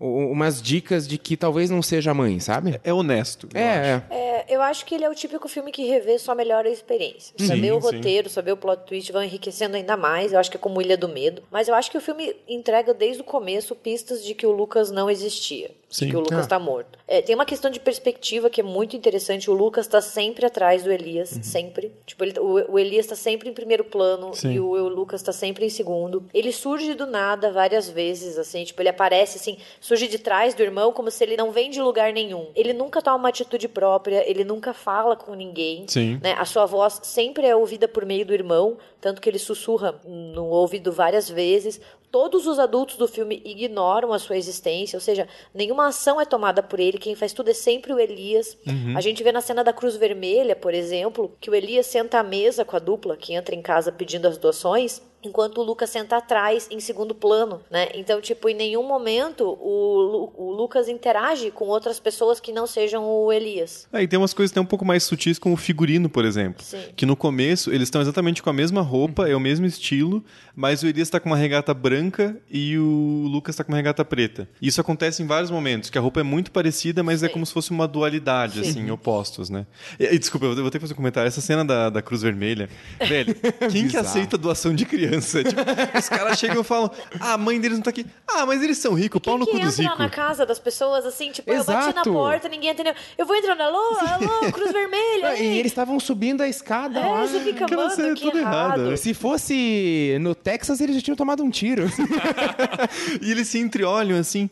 umas 0.00 0.62
dicas 0.62 1.06
de 1.08 1.18
que 1.18 1.36
talvez 1.36 1.70
não 1.70 1.82
seja 1.82 2.12
a 2.12 2.14
mãe, 2.14 2.38
sabe? 2.38 2.80
É 2.84 2.92
honesto. 2.92 3.48
eu 3.52 3.60
acho. 3.60 3.68
É, 3.68 4.02
é. 4.10 4.38
É, 4.38 4.44
eu 4.48 4.62
acho 4.62 4.84
que 4.86 4.94
ele 4.94 5.04
é 5.04 5.10
o 5.10 5.14
típico 5.14 5.48
filme 5.48 5.72
que 5.72 5.86
revê 5.86 6.18
só 6.18 6.34
melhora 6.34 6.68
a 6.68 6.72
experiência. 6.72 7.34
saber 7.38 7.72
o 7.72 7.80
sim. 7.80 7.86
roteiro, 7.86 8.30
saber 8.30 8.52
o 8.52 8.56
plot 8.56 8.84
twist 8.86 9.10
vão 9.12 9.22
enriquecendo 9.22 9.76
ainda 9.76 9.96
mais. 9.96 10.32
Eu 10.32 10.38
acho 10.38 10.50
que 10.50 10.56
é 10.56 10.60
como 10.60 10.80
Ilha 10.80 10.96
do 10.96 11.08
Medo. 11.08 11.42
Mas 11.50 11.68
eu 11.68 11.74
acho 11.74 11.90
que 11.90 11.98
o 11.98 12.00
filme 12.00 12.34
entrega 12.46 12.94
desde 12.94 13.22
o 13.22 13.24
começo 13.24 13.74
pistas 13.74 14.24
de 14.24 14.34
que 14.34 14.46
o 14.46 14.52
Lucas 14.52 14.90
não 14.90 15.10
existia. 15.10 15.70
Sim. 15.90 16.10
Que 16.10 16.16
o 16.16 16.20
Lucas 16.20 16.44
Ah. 16.44 16.48
tá 16.48 16.58
morto. 16.58 16.98
É, 17.08 17.22
tem 17.22 17.34
uma 17.34 17.46
questão 17.46 17.70
de 17.70 17.80
perspectiva 17.80 18.50
que 18.50 18.60
é 18.60 18.64
muito 18.64 18.94
interessante. 18.96 19.50
O 19.50 19.54
Lucas 19.54 19.86
tá 19.86 20.00
sempre 20.02 20.44
atrás 20.44 20.82
do 20.84 20.92
Elias. 20.92 21.32
Uhum. 21.32 21.42
Sempre. 21.42 21.92
Tipo, 22.04 22.24
ele- 22.24 22.38
o, 22.38 22.72
o 22.72 22.78
Elias 22.78 23.06
tá 23.06 23.16
sempre 23.16 23.48
em 23.48 23.54
primeiro 23.54 23.84
plano 23.84 24.34
Sim. 24.34 24.52
e 24.52 24.60
o, 24.60 24.68
o 24.72 24.88
Lucas 24.88 25.22
tá 25.22 25.32
sempre 25.32 25.64
em 25.64 25.70
segundo. 25.70 26.24
Ele 26.34 26.52
surge 26.52 26.94
do 26.94 27.06
nada 27.06 27.50
várias 27.50 27.88
vezes, 27.88 28.36
assim. 28.38 28.64
Tipo, 28.64 28.82
ele 28.82 28.90
aparece, 28.90 29.38
assim, 29.38 29.56
surge 29.80 30.06
de 30.08 30.18
trás 30.18 30.52
do 30.54 30.62
irmão 30.62 30.92
como 30.92 31.10
se 31.10 31.24
ele 31.24 31.36
não 31.36 31.50
vem 31.52 31.70
de 31.70 31.80
lugar 31.80 32.12
nenhum. 32.12 32.48
Ele 32.54 32.72
nunca 32.74 33.00
toma 33.00 33.16
uma 33.16 33.28
atitude 33.30 33.66
própria, 33.68 34.28
ele 34.28 34.44
nunca 34.44 34.74
fala 34.74 35.16
com 35.16 35.34
ninguém. 35.34 35.86
Sim. 35.88 36.20
né? 36.22 36.34
A 36.38 36.44
sua 36.44 36.66
voz 36.66 37.00
sempre 37.02 37.46
é 37.46 37.56
ouvida 37.56 37.88
por 37.88 38.04
meio 38.04 38.26
do 38.26 38.34
irmão, 38.34 38.76
tanto 39.00 39.22
que 39.22 39.28
ele 39.30 39.38
sussurra 39.38 39.98
no 40.04 40.46
ouvido 40.48 40.92
várias 40.92 41.30
vezes. 41.30 41.80
Todos 42.10 42.46
os 42.46 42.58
adultos 42.58 42.96
do 42.96 43.06
filme 43.06 43.42
ignoram 43.44 44.12
a 44.14 44.18
sua 44.18 44.36
existência, 44.36 44.96
ou 44.96 45.00
seja, 45.00 45.28
nenhuma 45.54 45.88
ação 45.88 46.18
é 46.20 46.24
tomada 46.24 46.62
por 46.62 46.80
ele, 46.80 46.96
quem 46.96 47.14
faz 47.14 47.34
tudo 47.34 47.50
é 47.50 47.54
sempre 47.54 47.92
o 47.92 48.00
Elias. 48.00 48.56
A 48.96 49.00
gente 49.02 49.22
vê 49.22 49.30
na 49.30 49.42
cena 49.42 49.62
da 49.62 49.74
Cruz 49.74 49.94
Vermelha, 49.96 50.56
por 50.56 50.72
exemplo, 50.72 51.36
que 51.40 51.50
o 51.50 51.54
Elias 51.54 51.86
senta 51.86 52.18
à 52.18 52.22
mesa 52.22 52.64
com 52.64 52.76
a 52.76 52.78
dupla 52.78 53.16
que 53.16 53.34
entra 53.34 53.54
em 53.54 53.60
casa 53.60 53.92
pedindo 53.92 54.26
as 54.26 54.38
doações, 54.38 55.02
enquanto 55.22 55.58
o 55.58 55.62
Lucas 55.64 55.90
senta 55.90 56.16
atrás, 56.16 56.68
em 56.70 56.78
segundo 56.80 57.14
plano, 57.14 57.60
né? 57.70 57.88
Então, 57.94 58.20
tipo, 58.20 58.48
em 58.48 58.54
nenhum 58.54 58.86
momento 58.86 59.44
o, 59.44 60.00
Lu- 60.00 60.32
o 60.36 60.52
Lucas 60.52 60.88
interage 60.88 61.50
com 61.50 61.66
outras 61.66 61.98
pessoas 61.98 62.38
que 62.40 62.52
não 62.52 62.66
sejam 62.66 63.04
o 63.04 63.32
Elias. 63.32 63.88
É, 63.92 64.02
e 64.02 64.08
tem 64.08 64.18
umas 64.18 64.32
coisas 64.32 64.52
até 64.52 64.60
um 64.60 64.64
pouco 64.66 64.84
mais 64.84 65.02
sutis, 65.02 65.38
como 65.38 65.54
o 65.54 65.58
figurino, 65.58 66.08
por 66.08 66.24
exemplo. 66.24 66.62
Sim. 66.64 66.78
Que 66.94 67.04
no 67.04 67.16
começo 67.16 67.70
eles 67.70 67.84
estão 67.88 68.00
exatamente 68.00 68.42
com 68.42 68.50
a 68.50 68.52
mesma 68.52 68.80
roupa, 68.80 69.28
é 69.28 69.34
o 69.34 69.40
mesmo 69.40 69.66
estilo, 69.66 70.24
mas 70.54 70.82
o 70.82 70.86
Elias 70.86 71.08
está 71.08 71.18
com 71.18 71.28
uma 71.28 71.36
regata 71.36 71.74
branca 71.74 72.36
e 72.50 72.78
o 72.78 73.26
Lucas 73.28 73.54
está 73.54 73.64
com 73.64 73.72
uma 73.72 73.76
regata 73.76 74.04
preta. 74.04 74.48
Isso 74.62 74.80
acontece 74.80 75.22
em 75.22 75.26
vários 75.26 75.50
momentos, 75.50 75.90
que 75.90 75.98
a 75.98 76.00
roupa 76.00 76.20
é 76.20 76.22
muito 76.22 76.50
parecida, 76.52 77.02
mas 77.02 77.22
é 77.22 77.26
Sim. 77.26 77.32
como 77.32 77.44
se 77.46 77.52
fosse 77.52 77.70
uma 77.70 77.88
dualidade, 77.88 78.62
Sim. 78.64 78.70
assim, 78.70 78.90
opostos, 78.90 79.50
né? 79.50 79.66
E, 79.98 80.04
e, 80.04 80.18
desculpa, 80.18 80.46
eu 80.46 80.54
vou 80.56 80.70
ter 80.70 80.78
que 80.78 80.82
fazer 80.82 80.92
um 80.92 80.96
comentário. 80.96 81.26
Essa 81.28 81.40
cena 81.40 81.64
da, 81.64 81.90
da 81.90 82.00
Cruz 82.02 82.22
Vermelha, 82.22 82.68
velho, 83.00 83.34
quem 83.70 83.88
que 83.88 83.96
aceita 83.96 84.38
doação 84.38 84.74
de 84.74 84.84
criança? 84.86 85.07
Tipo, 85.10 85.98
os 85.98 86.08
caras 86.08 86.38
chegam 86.38 86.60
e 86.60 86.64
falam, 86.64 86.90
ah, 87.20 87.34
a 87.34 87.38
mãe 87.38 87.60
deles 87.60 87.78
não 87.78 87.82
tá 87.82 87.90
aqui. 87.90 88.06
Ah, 88.26 88.44
mas 88.46 88.62
eles 88.62 88.78
são 88.78 88.94
ricos, 88.94 89.20
pau 89.20 89.38
no 89.38 89.44
que 89.46 89.52
cu 89.52 89.58
dos 89.58 89.78
entra 89.78 89.82
ricos. 89.84 89.98
na 89.98 90.10
casa 90.10 90.44
das 90.46 90.58
pessoas 90.58 91.04
assim, 91.06 91.30
tipo, 91.32 91.50
eu 91.50 91.64
bati 91.64 91.80
na 91.86 91.90
Exato. 91.90 92.12
porta, 92.12 92.48
ninguém 92.48 92.70
atendeu. 92.70 92.94
Eu 93.16 93.26
vou 93.26 93.36
entrando, 93.36 93.60
alô, 93.60 93.96
alô, 94.00 94.52
Cruz 94.52 94.72
Vermelha. 94.72 95.36
E 95.36 95.42
ei. 95.42 95.58
eles 95.58 95.72
estavam 95.72 95.98
subindo 95.98 96.42
a 96.42 96.48
escada 96.48 97.00
lá. 97.00 97.22
É, 97.22 97.26
você 97.26 97.40
fica, 97.40 97.68
cena 97.68 97.86
mano, 97.86 98.02
é 98.10 98.14
que 98.14 98.22
toda 98.22 98.38
errado. 98.38 98.80
errada. 98.80 98.96
Se 98.96 99.14
fosse 99.14 100.16
no 100.20 100.34
Texas, 100.34 100.80
eles 100.80 100.96
já 100.96 101.02
tinham 101.02 101.16
tomado 101.16 101.42
um 101.42 101.50
tiro. 101.50 101.84
E 103.20 103.30
eles 103.30 103.48
se 103.48 103.58
entreolham 103.58 104.18
assim. 104.18 104.48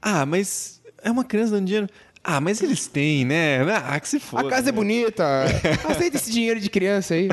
Ah, 0.00 0.24
mas 0.26 0.80
é 1.02 1.10
uma 1.10 1.24
criança 1.24 1.52
dando 1.52 1.66
dinheiro. 1.66 1.88
Ah, 2.22 2.40
mas 2.40 2.60
eles 2.62 2.86
têm, 2.86 3.24
né? 3.24 3.60
Ah, 3.72 3.98
que 3.98 4.08
se 4.08 4.20
A 4.34 4.44
casa 4.44 4.68
é 4.68 4.72
né? 4.72 4.72
bonita. 4.72 5.24
Aceita 5.88 6.16
esse 6.16 6.30
dinheiro 6.30 6.60
de 6.60 6.68
criança 6.68 7.14
aí. 7.14 7.28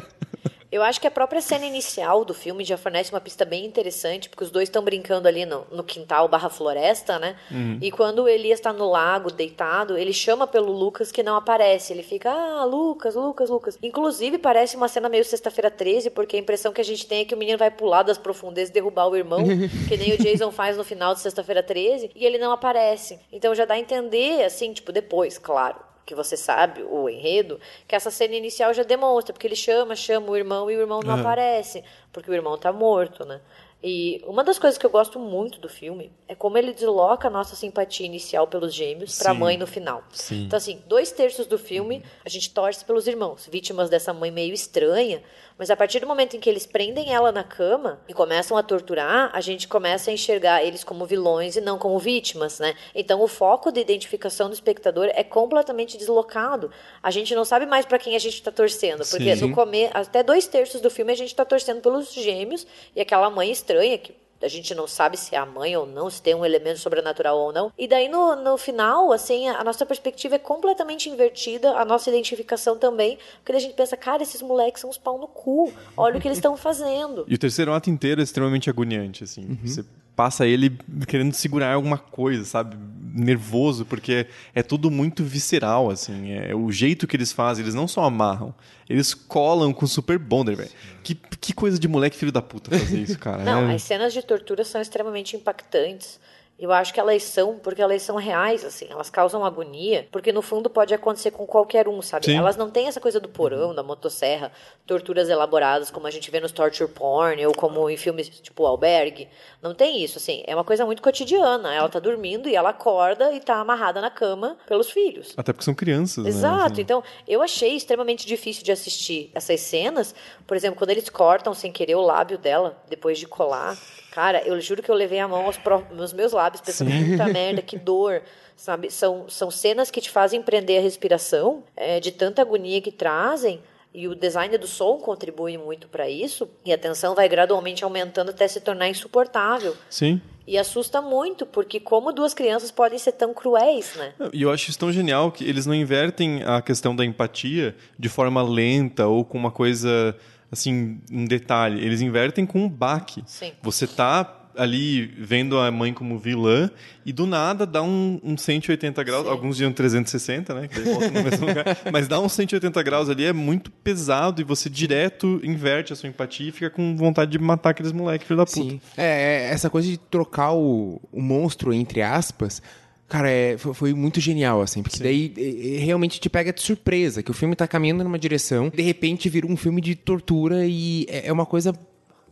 Eu 0.76 0.84
acho 0.84 1.00
que 1.00 1.08
a 1.08 1.12
própria 1.12 1.40
cena 1.40 1.66
inicial 1.66 2.26
do 2.26 2.34
filme 2.34 2.66
já 2.66 2.76
fornece 2.76 3.10
uma 3.10 3.22
pista 3.22 3.46
bem 3.46 3.64
interessante, 3.66 4.28
porque 4.28 4.44
os 4.44 4.52
dois 4.52 4.68
estão 4.68 4.84
brincando 4.84 5.26
ali 5.26 5.46
no, 5.46 5.66
no 5.72 5.86
quintal 5.86 6.28
barra 6.28 6.50
floresta, 6.50 7.18
né? 7.18 7.38
Uhum. 7.50 7.80
E 7.82 7.90
quando 7.90 8.24
o 8.24 8.28
Elias 8.28 8.60
está 8.60 8.74
no 8.74 8.92
lago, 8.92 9.32
deitado, 9.32 9.98
ele 9.98 10.12
chama 10.12 10.46
pelo 10.46 10.74
Lucas 10.74 11.14
que 11.14 11.24
não 11.24 11.38
aparece. 11.38 11.94
Ele 11.94 12.04
fica, 12.04 12.30
ah, 12.30 12.66
Lucas, 12.66 13.16
Lucas, 13.16 13.50
Lucas. 13.50 13.80
Inclusive, 13.82 14.38
parece 14.38 14.76
uma 14.76 14.90
cena 14.90 15.08
meio 15.08 15.24
sexta-feira 15.24 15.72
13, 15.72 16.10
porque 16.10 16.36
a 16.36 16.40
impressão 16.40 16.74
que 16.74 16.82
a 16.82 16.86
gente 16.86 17.08
tem 17.08 17.22
é 17.22 17.26
que 17.26 17.34
o 17.34 17.38
menino 17.38 17.58
vai 17.58 17.72
pular 17.72 18.04
das 18.04 18.18
profundezas 18.18 18.70
e 18.70 18.74
derrubar 18.74 19.08
o 19.08 19.16
irmão, 19.16 19.46
que 19.88 19.96
nem 19.96 20.14
o 20.14 20.18
Jason 20.18 20.52
faz 20.52 20.76
no 20.76 20.84
final 20.84 21.14
de 21.14 21.22
sexta-feira 21.22 21.64
13, 21.64 22.12
e 22.14 22.26
ele 22.26 22.38
não 22.38 22.52
aparece. 22.52 23.18
Então 23.32 23.56
já 23.56 23.64
dá 23.64 23.76
a 23.76 23.80
entender, 23.80 24.44
assim, 24.44 24.74
tipo, 24.74 24.92
depois, 24.92 25.38
claro 25.38 25.95
que 26.06 26.14
você 26.16 26.38
sabe, 26.38 26.84
o 26.84 27.10
enredo, 27.10 27.60
que 27.88 27.96
essa 27.96 28.12
cena 28.12 28.36
inicial 28.36 28.74
já 28.74 28.84
demonstra, 28.84 29.34
porque 29.34 29.48
ele 29.48 29.56
chama, 29.56 29.96
chama 29.96 30.30
o 30.30 30.38
irmão 30.38 30.70
e 30.70 30.78
o 30.78 30.82
irmão 30.82 31.00
não 31.04 31.16
Uhum. 31.16 31.20
aparece, 31.22 31.84
porque 32.14 32.30
o 32.30 32.34
irmão 32.34 32.58
tá 32.58 32.72
morto, 32.72 33.26
né? 33.26 33.42
E 33.84 34.24
uma 34.26 34.44
das 34.44 34.58
coisas 34.58 34.80
que 34.80 34.86
eu 34.86 34.90
gosto 34.90 35.20
muito 35.20 35.60
do 35.60 35.70
filme 35.70 36.12
é 36.28 36.34
como 36.34 36.58
ele 36.58 36.74
desloca 36.74 37.28
a 37.28 37.32
nossa 37.32 37.56
simpatia 37.56 38.06
inicial 38.06 38.48
pelos 38.48 38.74
gêmeos 38.74 39.16
pra 39.18 39.32
Sim. 39.32 39.38
mãe 39.40 39.58
no 39.58 39.68
final. 39.68 40.04
Sim. 40.12 40.46
Então, 40.46 40.58
assim, 40.58 40.82
dois 40.88 41.12
terços 41.12 41.46
do 41.46 41.58
filme 41.60 42.02
a 42.26 42.30
gente 42.30 42.52
torce 42.52 42.84
pelos 42.84 43.06
irmãos, 43.06 43.48
vítimas 43.52 43.88
dessa 43.90 44.12
mãe 44.12 44.32
meio 44.32 44.54
estranha, 44.54 45.22
mas 45.58 45.70
a 45.70 45.76
partir 45.76 46.00
do 46.00 46.08
momento 46.08 46.36
em 46.36 46.40
que 46.40 46.50
eles 46.50 46.66
prendem 46.66 47.14
ela 47.14 47.32
na 47.32 47.44
cama 47.44 48.00
e 48.10 48.14
começam 48.14 48.58
a 48.58 48.64
torturar, 48.64 49.30
a 49.34 49.40
gente 49.40 49.68
começa 49.68 50.12
a 50.12 50.14
enxergar 50.14 50.64
eles 50.64 50.84
como 50.84 51.06
vilões 51.06 51.56
e 51.56 51.62
não 51.62 51.78
como 51.78 51.98
vítimas, 51.98 52.60
né? 52.60 52.76
Então 52.94 53.22
o 53.22 53.28
foco 53.28 53.72
de 53.72 53.80
identificação 53.80 54.50
do 54.50 54.54
espectador 54.54 55.10
é 55.14 55.24
completamente 55.24 55.98
deslocado. 55.98 56.70
A 57.02 57.10
gente 57.10 57.34
não 57.34 57.46
sabe 57.46 57.66
mais 57.66 57.86
pra 57.86 57.98
quem 57.98 58.16
a 58.16 58.20
gente 58.20 58.42
tá 58.44 58.52
torcendo, 58.52 59.06
porque 59.08 59.36
Sim. 59.36 59.48
no 59.48 59.56
come... 59.56 59.90
até 59.94 60.22
dois 60.22 60.46
terços 60.46 60.82
do 60.82 60.90
filme 60.90 61.14
a 61.14 61.16
gente 61.16 61.34
tá 61.34 61.46
torcendo 61.46 61.82
pelos 61.82 62.14
gêmeos 62.14 62.68
e 62.96 63.00
aquela 63.00 63.30
mãe 63.30 63.50
estranha 63.50 63.98
que 63.98 64.25
a 64.42 64.48
gente 64.48 64.76
não 64.76 64.88
sabe 64.88 65.18
se 65.18 65.34
é 65.36 65.38
a 65.38 65.46
mãe 65.46 65.76
ou 65.76 65.86
não, 65.86 66.10
se 66.10 66.22
tem 66.22 66.36
um 66.36 66.46
elemento 66.46 66.80
sobrenatural 66.80 67.38
ou 67.38 67.54
não. 67.54 67.72
E 67.78 67.88
daí 67.88 68.10
no, 68.10 68.36
no 68.36 68.58
final, 68.58 69.12
assim, 69.12 69.48
a, 69.48 69.64
nossa 69.64 69.86
perspectiva 69.86 70.36
é 70.36 70.40
completamente 70.40 71.10
invertida, 71.10 71.72
a 71.72 71.86
nossa 71.86 72.10
identificação 72.10 72.78
também, 72.78 73.18
porque 73.44 73.56
a 73.56 73.60
gente 73.60 73.74
pensa, 73.74 73.96
cara, 73.98 74.24
esses 74.24 74.42
moleques 74.42 74.82
são 74.82 74.90
uns 74.90 74.98
pau 74.98 75.18
no 75.18 75.28
cu. 75.28 75.74
Olha 75.98 76.18
o 76.18 76.22
que 76.22 76.28
eles 76.28 76.38
estão 76.38 76.56
fazendo. 76.58 77.26
E 77.28 77.36
o 77.36 77.38
terceiro 77.38 77.74
ato 77.74 77.90
inteiro 77.90 78.22
é 78.22 78.24
extremamente 78.24 78.70
agoniante, 78.70 79.24
assim. 79.24 79.58
Você 79.64 79.84
passa 80.16 80.48
ele 80.48 80.78
querendo 81.08 81.34
segurar 81.34 81.74
alguma 81.74 81.98
coisa, 81.98 82.46
sabe? 82.46 82.78
Nervoso, 83.14 83.86
porque 83.86 84.28
é 84.54 84.62
tudo 84.62 84.90
muito 84.92 85.24
visceral, 85.24 85.90
assim. 85.90 86.32
É 86.32 86.54
o 86.56 86.72
jeito 86.72 87.08
que 87.08 87.16
eles 87.16 87.32
fazem, 87.32 87.64
eles 87.64 87.74
não 87.76 87.88
só 87.88 88.04
amarram, 88.04 88.54
eles 88.90 89.14
colam 89.14 89.74
com 89.74 89.88
super 89.88 90.18
bonder, 90.20 90.56
velho. 90.56 90.70
Que, 91.04 91.16
que 91.16 91.54
coisa 91.54 91.80
de 91.80 91.88
moleque 91.88 92.18
filho 92.18 92.32
da 92.32 92.42
puta 92.42 92.72
fazer 92.78 93.00
isso, 93.00 93.18
cara. 93.20 93.44
Não, 93.44 93.70
É- 93.70 93.76
as 93.76 93.84
cenas 93.84 94.14
de 94.14 94.22
tortura 94.22 94.64
são 94.66 94.82
extremamente 94.82 95.36
impactantes. 95.36 96.20
Eu 96.58 96.72
acho 96.72 96.94
que 96.94 97.00
elas 97.02 97.22
são, 97.24 97.60
porque 97.60 97.82
elas 97.82 98.02
são 98.02 98.16
reais, 98.16 98.64
assim, 98.64 98.88
elas 98.90 99.10
causam 99.10 99.44
agonia, 99.44 100.08
porque 100.10 100.32
no 100.32 100.42
fundo 100.42 100.70
pode 100.70 100.94
acontecer 100.94 101.32
com 101.32 101.46
qualquer 101.46 101.86
um, 101.90 102.02
sabe? 102.02 102.28
Sim. 102.28 102.38
Elas 102.38 102.56
não 102.56 102.70
têm 102.72 102.88
essa 102.88 103.02
coisa 103.02 103.20
do 103.20 103.28
porão, 103.28 103.76
da 103.76 103.84
motosserra, 103.84 104.54
torturas 104.86 105.28
elaboradas 105.28 105.92
como 105.92 106.08
a 106.08 106.12
gente 106.12 106.32
vê 106.32 106.40
nos 106.40 106.54
torture 106.54 106.90
porn 106.90 107.46
ou 107.46 107.54
como 107.54 107.90
em 107.90 107.98
filmes 107.98 108.30
tipo 108.30 108.66
Albergue. 108.66 109.28
Não 109.62 109.74
tem 109.76 110.02
isso, 110.02 110.18
assim, 110.18 110.44
é 110.48 110.56
uma 110.56 110.64
coisa 110.64 110.86
muito 110.86 111.02
cotidiana. 111.02 111.74
Ela 111.74 111.90
tá 111.90 112.00
dormindo 112.00 112.48
e 112.48 112.56
ela 112.56 112.70
acorda 112.70 113.34
e 113.34 113.42
tá 113.42 113.56
amarrada 113.56 114.00
na 114.00 114.10
cama 114.10 114.56
pelos 114.66 114.90
filhos. 114.90 115.34
Até 115.36 115.52
porque 115.52 115.66
são 115.66 115.74
crianças, 115.76 116.24
né? 116.24 116.30
Exato. 116.30 116.72
assim. 116.74 116.82
Então, 116.82 117.04
eu 117.28 117.42
achei 117.42 117.76
extremamente 117.76 118.26
difícil 118.26 118.64
de 118.64 118.72
assistir 118.72 119.30
essas 119.36 119.60
cenas. 119.60 120.16
Por 120.48 120.56
exemplo, 120.56 120.78
quando 120.78 120.92
eles 120.92 121.10
cortam 121.10 121.54
sem 121.54 121.70
querer 121.72 121.96
o 121.96 122.02
lábio 122.02 122.38
dela, 122.38 122.78
depois 122.88 123.20
de 123.20 123.28
colar. 123.28 123.78
Cara, 124.12 124.42
eu 124.48 124.62
juro 124.62 124.82
que 124.82 124.90
eu 124.90 124.96
levei 124.96 125.20
a 125.20 125.28
mão 125.28 125.46
aos, 125.46 125.58
pró- 125.58 125.84
aos 126.00 126.14
meus 126.14 126.32
lábios, 126.32 126.45
pensando, 126.52 126.92
puta 126.92 127.28
merda, 127.28 127.62
que 127.62 127.78
dor. 127.78 128.22
Sabe? 128.56 128.90
São, 128.90 129.28
são 129.28 129.52
cenas 129.52 129.92
que 129.92 130.00
te 130.00 130.10
fazem 130.10 130.42
prender 130.42 130.80
a 130.80 130.82
respiração, 130.82 131.64
é, 131.76 132.00
de 132.00 132.12
tanta 132.12 132.42
agonia 132.42 132.82
que 132.82 132.92
trazem. 132.92 133.60
E 133.94 134.10
o 134.10 134.16
design 134.16 134.58
do 134.58 134.68
som 134.68 134.98
contribui 134.98 135.58
muito 135.58 135.88
para 135.88 136.10
isso. 136.10 136.50
E 136.66 136.74
a 136.74 136.78
tensão 136.78 137.16
vai 137.16 137.30
gradualmente 137.30 137.82
aumentando 137.84 138.32
até 138.32 138.46
se 138.46 138.60
tornar 138.60 138.90
insuportável. 138.90 139.76
Sim. 139.90 140.22
E 140.46 140.58
assusta 140.58 141.02
muito, 141.02 141.46
porque 141.46 141.80
como 141.80 142.12
duas 142.12 142.34
crianças 142.34 142.72
podem 142.72 143.00
ser 143.00 143.14
tão 143.14 143.34
cruéis, 143.34 143.96
né? 143.96 144.14
E 144.34 144.42
eu 144.42 144.52
acho 144.52 144.70
isso 144.70 144.78
tão 144.78 144.92
genial 144.92 145.32
que 145.32 145.46
eles 145.46 145.66
não 145.66 145.74
invertem 145.74 146.44
a 146.44 146.62
questão 146.62 146.94
da 146.94 147.06
empatia 147.06 147.74
de 147.98 148.10
forma 148.10 148.44
lenta 148.44 149.08
ou 149.08 149.24
com 149.24 149.38
uma 149.38 149.50
coisa, 149.50 150.16
assim, 150.52 151.00
um 151.10 151.24
detalhe. 151.26 151.84
Eles 151.84 152.02
invertem 152.02 152.46
com 152.46 152.60
um 152.60 152.70
baque. 152.70 153.24
Sim. 153.26 153.54
Você 153.64 153.88
tá 153.88 154.45
ali 154.58 155.06
vendo 155.18 155.60
a 155.60 155.70
mãe 155.72 155.94
como 155.94 156.18
vilã 156.18 156.70
e 157.06 157.14
do 157.14 157.26
nada 157.26 157.66
dá 157.66 157.82
um, 157.82 158.20
um 158.24 158.38
180 158.38 159.04
graus, 159.04 159.26
Sim. 159.26 159.30
alguns 159.30 159.56
diziam 159.56 159.72
360, 159.72 160.54
né? 160.54 160.68
Que 160.68 160.80
daí 160.80 160.94
volta 160.94 161.12
no 161.12 161.24
mesmo 161.24 161.48
lugar. 161.48 161.66
Mas 161.92 162.08
dá 162.08 162.20
um 162.20 162.30
180 162.30 162.84
graus 162.84 163.10
ali, 163.10 163.26
é 163.26 163.34
muito 163.34 163.72
pesado 163.72 164.42
e 164.42 164.44
você 164.44 164.70
direto 164.70 165.40
inverte 165.44 165.94
a 165.94 165.96
sua 165.96 166.10
empatia 166.10 166.50
e 166.50 166.52
fica 166.52 166.70
com 166.70 166.96
vontade 166.96 167.32
de 167.32 167.40
matar 167.40 167.72
aqueles 167.72 167.92
moleques, 167.92 168.28
filho 168.28 168.38
da 168.38 168.46
puta. 168.46 168.70
Sim. 168.70 168.82
É, 168.98 169.06
é, 169.06 169.50
essa 169.52 169.70
coisa 169.70 169.88
de 169.88 169.98
trocar 169.98 170.54
o, 170.54 171.02
o 171.12 171.22
monstro, 171.22 171.74
entre 171.74 172.02
aspas, 172.02 172.62
cara, 173.08 173.30
é, 173.30 173.58
foi, 173.58 173.94
muito 173.94 174.20
genial, 174.20 174.62
assim, 174.62 174.82
porque 174.82 175.02
daí 175.02 175.34
é, 175.38 175.76
é, 175.76 175.80
realmente 175.80 176.20
te 176.20 176.30
pega 176.30 176.52
de 176.52 176.62
surpresa, 176.62 177.22
que 177.22 177.32
o 177.32 177.34
filme 177.34 177.56
tá 177.56 177.68
caminhando 177.68 178.04
numa 178.04 178.20
direção, 178.20 178.70
de 178.70 178.82
repente 178.82 179.30
vira 179.30 179.48
um 179.48 179.58
filme 179.58 179.82
de 179.82 179.96
tortura 179.96 180.66
e 180.66 181.06
é, 181.10 181.28
é 181.28 181.34
uma 181.34 181.46
coisa. 181.46 181.74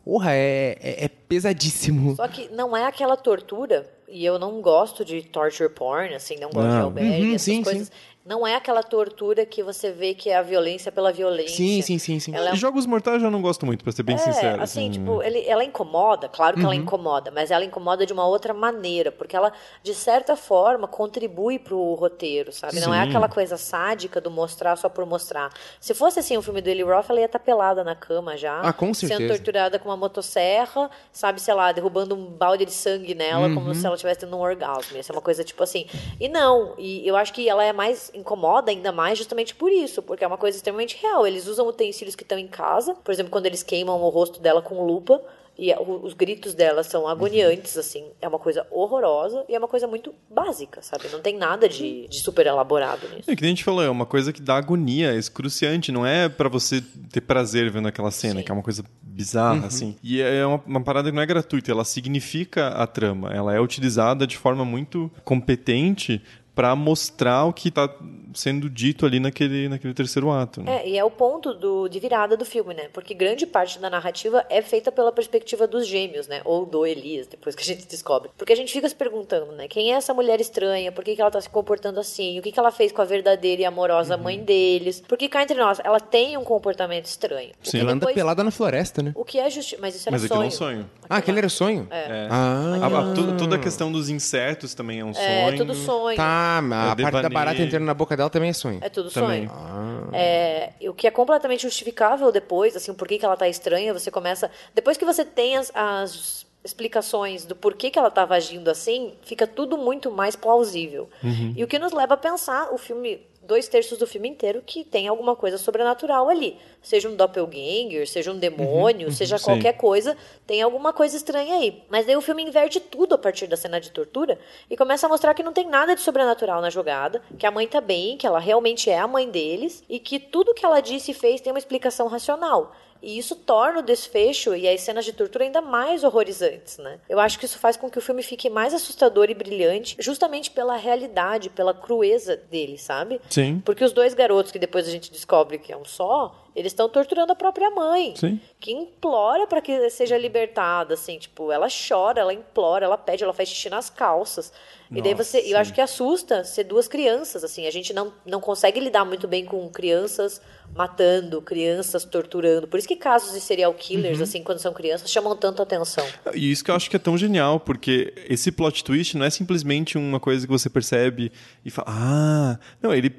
Porra, 0.04 0.32
é, 0.34 0.78
é, 0.82 1.06
é 1.06 1.08
pesadíssimo. 1.08 2.16
Só 2.16 2.28
que 2.28 2.50
não 2.50 2.76
é 2.76 2.86
aquela 2.86 3.16
tortura, 3.16 3.90
e 4.08 4.26
eu 4.26 4.38
não 4.38 4.62
gosto 4.62 5.06
de 5.06 5.22
torture 5.24 5.70
porn, 5.70 6.14
assim, 6.14 6.36
não 6.36 6.50
gosto 6.50 6.68
de 6.68 6.74
Não. 6.76 6.84
albergue, 6.84 7.22
Uhum, 7.22 7.36
essas 7.36 7.42
sim, 7.42 7.64
coisas. 7.64 7.92
Não 8.26 8.48
é 8.48 8.56
aquela 8.56 8.82
tortura 8.82 9.46
que 9.46 9.62
você 9.62 9.92
vê 9.92 10.14
que 10.14 10.30
é 10.30 10.38
a 10.38 10.42
violência 10.42 10.92
pela 10.94 11.12
violência. 11.12 11.58
Sim, 11.58 11.82
sim, 11.82 12.00
sim, 12.00 12.20
sim. 12.22 12.34
Ela 12.34 12.52
é 12.52 12.54
E 12.54 12.56
Jogos 12.56 12.86
Mortais 12.86 13.22
eu 13.22 13.30
não 13.30 13.42
gosto 13.42 13.66
muito, 13.66 13.84
pra 13.84 13.92
ser 13.92 14.04
bem 14.04 14.16
é, 14.16 14.18
sincero. 14.20 14.62
assim, 14.64 14.90
tipo, 14.90 15.22
ele, 15.22 15.46
ela 15.46 15.62
incomoda, 15.64 16.30
claro 16.30 16.56
que 16.56 16.62
Uhum. 16.62 16.68
ela 16.68 16.76
incomoda, 16.76 17.32
mas 17.32 17.52
ela 17.52 17.66
incomoda 17.66 18.06
de 18.06 18.14
uma 18.14 18.26
outra 18.26 18.54
maneira, 18.54 19.12
porque 19.12 19.36
ela, 19.36 19.52
de 19.84 19.94
certa 19.94 20.38
forma, 20.38 20.88
contribui 20.88 21.60
pro 21.60 21.96
roteiro, 21.96 22.54
sabe? 22.54 22.80
Não 22.80 22.94
é 22.94 23.04
Sim. 23.04 23.10
aquela 23.10 23.28
coisa 23.28 23.58
sádica 23.58 24.22
do 24.22 24.32
mostrar 24.32 24.78
só 24.78 24.88
por 24.88 25.06
mostrar. 25.06 25.52
Se 25.82 25.94
fosse 25.94 26.20
assim 26.20 26.38
o 26.38 26.42
filme 26.42 26.62
do 26.62 26.70
Eli 26.70 26.82
Roth, 26.84 27.10
ela 27.10 27.20
ia 27.20 27.26
estar 27.26 27.40
pelada 27.40 27.84
na 27.84 27.94
cama 27.96 28.38
já. 28.38 28.62
Ah, 28.62 28.72
com 28.72 28.94
Sendo 28.94 29.10
certeza. 29.10 29.34
torturada 29.34 29.78
com 29.80 29.90
uma 29.90 29.98
motosserra, 29.98 30.90
sabe, 31.12 31.42
sei 31.42 31.54
lá, 31.54 31.74
derrubando 31.74 32.16
um 32.16 32.26
balde 32.28 32.64
de 32.64 32.72
sangue 32.72 33.14
nela, 33.14 33.48
Uhum. 33.50 33.56
como 33.56 33.76
se 33.76 33.86
ela 33.86 33.96
estivesse 33.96 34.22
tendo 34.22 34.38
um 34.38 34.40
orgasmo. 34.42 34.96
Ia 34.96 35.04
ser 35.04 35.12
uma 35.12 35.22
coisa 35.22 35.44
tipo 35.44 35.62
assim. 35.62 35.86
E 36.22 36.30
não, 36.30 36.74
e 36.78 37.06
eu 37.06 37.18
acho 37.18 37.34
que 37.34 37.50
ela 37.50 37.64
é 37.66 37.74
mais, 37.74 38.13
incomoda 38.14 38.72
ainda 38.72 38.92
mais 38.92 39.18
justamente 39.18 39.56
por 39.56 39.72
isso, 39.72 40.02
porque 40.02 40.24
é 40.24 40.28
uma 40.28 40.38
coisa 40.38 40.58
extremamente 40.58 40.98
real. 41.02 41.26
Eles 41.26 41.48
usam 41.48 41.68
utensílios 41.68 42.16
que 42.16 42.24
estão 42.24 42.38
em 42.38 42.48
casa, 42.48 42.94
por 42.96 43.12
exemplo, 43.12 43.32
quando 43.32 43.46
eles 43.46 43.64
queimam 43.64 44.02
o 44.02 44.10
rosto 44.10 44.40
dela 44.40 44.62
com 44.62 44.86
lupa. 44.86 45.22
E 45.56 45.72
os 45.76 46.16
gritos 46.16 46.56
dela 46.56 46.82
são 46.84 47.08
agoniantes, 47.08 47.78
assim. 47.78 48.06
É 48.20 48.28
uma 48.28 48.40
coisa 48.40 48.66
horrorosa 48.72 49.46
e 49.48 49.54
é 49.54 49.60
uma 49.60 49.68
coisa 49.68 49.86
muito 49.86 50.12
básica, 50.28 50.82
sabe? 50.82 51.08
Não 51.12 51.20
tem 51.20 51.38
nada 51.38 51.70
de, 51.70 52.08
de 52.08 52.20
super 52.22 52.48
elaborado 52.48 53.08
nisso. 53.10 53.30
É 53.30 53.36
que 53.36 53.46
a 53.46 53.48
gente 53.48 53.64
falou, 53.64 53.84
é 53.84 53.90
uma 53.90 54.08
coisa 54.08 54.34
que 54.34 54.42
dá 54.42 54.56
agonia, 54.56 55.14
é 55.14 55.16
excruciante, 55.16 55.92
não 55.92 56.04
é 56.04 56.28
pra 56.28 56.50
você 56.50 56.82
ter 57.12 57.22
prazer 57.22 57.70
vendo 57.70 57.88
aquela 57.88 58.10
cena, 58.10 58.40
Sim. 58.40 58.46
que 58.46 58.52
é 58.52 58.54
uma 58.54 58.64
coisa 58.64 58.84
bizarra, 59.04 59.68
assim. 59.68 59.96
E 60.02 60.20
é 60.20 60.44
uma, 60.44 60.60
uma 60.66 60.82
parada 60.82 61.12
que 61.12 61.16
não 61.16 61.22
é 61.22 61.26
gratuita, 61.26 61.72
ela 61.72 61.86
significa 61.86 62.70
a 62.70 62.88
trama, 62.88 63.32
ela 63.32 63.54
é 63.54 63.60
utilizada 63.60 64.26
de 64.26 64.36
forma 64.36 64.66
muito 64.66 65.12
competente 65.24 66.20
pra 66.56 66.76
mostrar 66.76 67.46
o 67.46 67.54
que 67.54 67.72
tá 67.72 67.90
sendo 68.34 68.70
dito 68.70 69.06
ali 69.06 69.20
naquele, 69.20 69.70
naquele 69.70 69.94
terceiro 69.94 70.32
ato. 70.32 70.62
Né? 70.62 70.82
É, 70.84 70.90
e 70.90 70.98
é 70.98 71.04
o 71.04 71.10
ponto 71.12 71.54
do, 71.54 71.88
de 71.88 72.00
virada 72.00 72.36
do 72.38 72.46
filme, 72.46 72.74
né? 72.74 72.90
Porque 72.94 73.14
grande 73.14 73.46
parte 73.46 73.78
da 73.80 73.90
narrativa 73.90 74.44
é 74.50 74.62
feita 74.62 74.92
pela 74.92 75.12
perspectiva 75.12 75.68
dos 75.68 75.88
gêmeos, 75.88 76.28
né? 76.28 76.42
Ou 76.46 76.66
do 76.66 76.86
Elias, 76.86 77.28
depois 77.28 77.56
que 77.56 77.62
a 77.62 77.66
gente 77.66 77.88
descobre. 77.88 78.30
Porque 78.38 78.54
a 78.54 78.56
gente 78.56 78.72
fica 78.74 78.88
se 78.90 78.96
perguntando, 78.96 79.52
né? 79.52 79.68
Quem 79.68 79.94
é 79.94 79.96
essa 79.96 80.14
mulher 80.14 80.40
estranha? 80.42 80.92
Por 80.92 81.04
que, 81.04 81.16
que 81.16 81.22
ela 81.22 81.30
tá 81.32 81.40
se 81.42 81.50
comportando 81.50 82.00
assim? 82.00 82.40
O 82.40 82.42
que, 82.42 82.52
que 82.52 82.60
ela 82.60 82.72
fez 82.72 82.92
com 82.92 83.02
a 83.02 83.06
verdadeira 83.06 83.62
e 83.62 83.66
amorosa 83.66 84.16
Uhum. 84.18 84.24
mãe 84.24 84.40
deles? 84.40 85.02
Porque 85.08 85.28
cá 85.30 85.44
entre 85.44 85.58
nós, 85.58 85.80
ela 85.84 86.00
tem 86.00 86.36
um 86.38 86.44
comportamento 86.44 87.06
estranho. 87.06 87.52
Sim. 87.62 87.80
Ela 87.80 87.92
anda 87.92 88.00
depois- 88.02 88.16
pelada 88.16 88.44
na 88.44 88.52
floresta, 88.52 89.02
né? 89.04 89.12
O 89.16 89.24
que 89.26 89.40
é 89.40 89.50
justi... 89.50 89.78
Mas 89.80 89.96
isso 89.96 90.10
era 90.10 90.16
Mas 90.16 90.26
aquilo 90.26 90.44
é 90.44 90.50
sonho. 90.50 90.80
um 90.80 90.82
sonho. 90.82 90.90
Ah, 91.10 91.18
aquele 91.18 91.38
era 91.40 91.50
sonho? 91.50 91.88
É. 91.92 92.28
Ah, 92.32 92.80
A- 92.82 93.12
a- 93.12 93.14
toda, 93.14 93.34
toda 93.38 93.56
a 93.56 93.60
questão 93.60 93.92
dos 93.92 94.10
insetos 94.10 94.74
também 94.74 95.00
é 95.00 95.06
um 95.06 95.14
sonho. 95.14 95.26
É, 95.28 95.52
tudo 95.56 95.74
sonho. 95.76 96.16
tá. 96.18 96.43
A 96.44 96.96
É 96.98 97.02
parte 97.04 97.22
da 97.22 97.30
barata 97.30 97.62
entrando 97.62 97.84
na 97.86 97.94
boca 97.94 98.16
dela 98.18 98.30
também 98.30 98.50
é 98.50 98.54
sonho. 98.54 98.80
É 98.82 98.90
tudo 98.90 99.10
Também. 99.12 99.48
sonho. 99.48 100.10
É, 100.14 100.74
o 100.82 100.94
que 100.94 101.08
é 101.08 101.12
completamente 101.12 101.62
justificável 101.64 102.32
depois, 102.32 102.76
assim, 102.76 102.92
o 102.92 102.96
porquê 102.96 103.18
que 103.18 103.26
ela 103.26 103.38
tá 103.38 103.48
estranha, 103.48 103.94
você 103.94 104.12
começa. 104.12 104.50
Depois 104.74 104.98
que 104.98 105.06
você 105.06 105.24
tem 105.26 105.58
as, 105.58 105.72
as 105.76 106.46
explicações 106.64 107.46
do 107.46 107.56
porquê 107.56 107.90
que 107.90 108.00
ela 108.00 108.08
estava 108.08 108.36
agindo 108.36 108.70
assim, 108.70 109.14
fica 109.24 109.46
tudo 109.46 109.78
muito 109.78 110.12
mais 110.12 110.36
plausível. 110.36 111.10
E 111.56 111.64
o 111.64 111.68
que 111.68 111.78
nos 111.80 111.92
leva 111.92 112.14
a 112.14 112.18
pensar, 112.18 112.74
o 112.74 112.78
filme 112.78 113.22
dois 113.46 113.68
terços 113.68 113.98
do 113.98 114.08
filme 114.08 114.30
inteiro 114.30 114.64
que 114.66 114.84
tem 114.84 115.08
alguma 115.08 115.36
coisa 115.36 115.58
sobrenatural 115.58 116.30
ali. 116.30 116.58
Seja 116.82 117.10
um 117.10 117.16
doppelganger, 117.16 118.08
seja 118.08 118.32
um 118.32 118.38
demônio, 118.38 119.12
seja 119.12 119.38
sim. 119.38 119.46
qualquer 119.46 119.74
coisa, 119.74 120.18
tem 120.46 120.62
alguma 120.62 120.94
coisa 120.94 121.16
estranha 121.16 121.56
aí. 121.56 121.84
Mas 121.90 122.06
daí 122.06 122.16
o 122.16 122.22
filme 122.22 122.44
inverte 122.44 122.80
tudo 122.80 123.16
a 123.16 123.18
partir 123.18 123.48
da 123.48 123.58
cena 123.58 123.80
de 123.80 123.92
tortura 123.92 124.40
e 124.70 124.78
começa 124.78 125.06
a 125.06 125.10
mostrar 125.10 125.34
que 125.34 125.44
não 125.44 125.54
tem 125.54 125.68
nada 125.68 125.96
de 125.96 126.02
sobrenatural 126.02 126.62
na 126.62 126.70
jogada, 126.70 127.22
que 127.38 127.46
a 127.46 127.52
mãe 127.52 127.68
tá 127.68 127.82
bem, 127.82 128.18
que 128.18 128.26
ela 128.26 128.40
realmente 128.40 128.90
é 128.90 129.00
a 129.00 129.08
mãe 129.08 129.30
deles 129.30 129.84
e 129.90 130.00
que 130.00 130.20
tudo 130.20 130.54
que 130.54 130.66
ela 130.66 130.82
disse 130.82 131.12
e 131.12 131.14
fez 131.14 131.42
tem 131.42 131.52
uma 131.52 131.60
explicação 131.60 132.08
racional. 132.08 132.74
E 133.04 133.18
isso 133.18 133.36
torna 133.36 133.80
o 133.80 133.84
desfecho 133.84 134.56
e 134.56 134.68
as 134.68 134.82
cenas 134.82 135.04
de 135.04 135.12
tortura 135.12 135.44
ainda 135.44 135.62
mais 135.62 136.04
horrorizantes, 136.06 136.78
né? 136.78 137.00
Eu 137.10 137.20
acho 137.20 137.38
que 137.38 137.46
isso 137.46 137.60
faz 137.60 137.76
com 137.76 137.90
que 137.90 137.98
o 137.98 138.02
filme 138.02 138.24
fique 138.24 138.50
mais 138.50 138.74
assustador 138.74 139.30
e 139.30 139.34
brilhante, 139.34 139.98
justamente 140.00 140.50
pela 140.50 140.78
realidade, 140.78 141.50
pela 141.50 141.74
crueza 141.74 142.38
dele, 142.38 142.78
sabe? 142.78 143.20
Sim. 143.30 143.62
Porque 143.66 143.84
os 143.84 143.92
dois 143.92 144.14
garotos 144.14 144.52
que 144.54 144.58
depois 144.58 144.88
a 144.88 144.92
gente 144.92 145.12
descobre 145.12 145.58
que 145.58 145.74
é 145.74 145.78
um 145.78 145.84
só, 145.84 146.43
eles 146.56 146.72
estão 146.72 146.88
torturando 146.88 147.32
a 147.32 147.36
própria 147.36 147.70
mãe. 147.72 148.14
Sim. 148.16 148.40
Que 148.60 148.72
implora 148.72 149.48
para 149.48 149.62
que 149.62 149.90
seja 149.90 150.18
libertada, 150.18 150.94
assim, 150.94 151.18
tipo, 151.18 151.52
ela 151.52 151.68
chora, 151.70 152.22
ela 152.22 152.34
implora, 152.34 152.86
ela 152.86 152.98
pede, 152.98 153.24
ela 153.24 153.34
faz 153.34 153.50
xixi 153.50 153.70
nas 153.70 153.90
calças. 153.90 154.52
e 154.92 155.02
daí 155.02 155.14
Nossa, 155.14 155.24
você, 155.24 155.40
eu 155.52 155.58
acho 155.58 155.74
que 155.74 155.82
assusta 155.82 156.44
ser 156.44 156.64
duas 156.66 156.88
crianças, 156.88 157.44
assim, 157.44 157.66
a 157.66 157.72
gente 157.72 157.94
não, 157.94 158.14
não 158.26 158.40
consegue 158.40 158.80
lidar 158.80 159.04
muito 159.06 159.28
bem 159.28 159.44
com 159.46 159.68
crianças 159.70 160.40
matando, 160.76 161.42
crianças 161.42 162.04
torturando. 162.06 162.68
Por 162.68 162.78
isso 162.80 162.88
que 162.88 162.96
casos 162.96 163.34
de 163.34 163.42
serial 163.42 163.74
killers, 163.74 164.18
Uhum. 164.18 164.24
assim, 164.24 164.44
quando 164.44 164.60
são 164.60 164.74
crianças, 164.74 165.10
chamam 165.12 165.36
tanto 165.36 165.62
atenção. 165.62 166.06
E 166.34 166.52
isso 166.52 166.64
que 166.64 166.72
eu 166.72 166.76
acho 166.76 166.90
que 166.90 166.96
é 166.96 167.00
tão 167.00 167.18
genial, 167.18 167.60
porque 167.60 168.14
esse 168.30 168.52
plot 168.52 168.84
twist 168.84 169.18
não 169.18 169.26
é 169.26 169.30
simplesmente 169.30 169.98
uma 169.98 170.20
coisa 170.20 170.46
que 170.48 170.52
você 170.52 170.70
percebe 170.70 171.32
e 171.66 171.70
fala, 171.70 171.88
ah, 171.90 172.60
não, 172.82 172.94
ele 172.94 173.10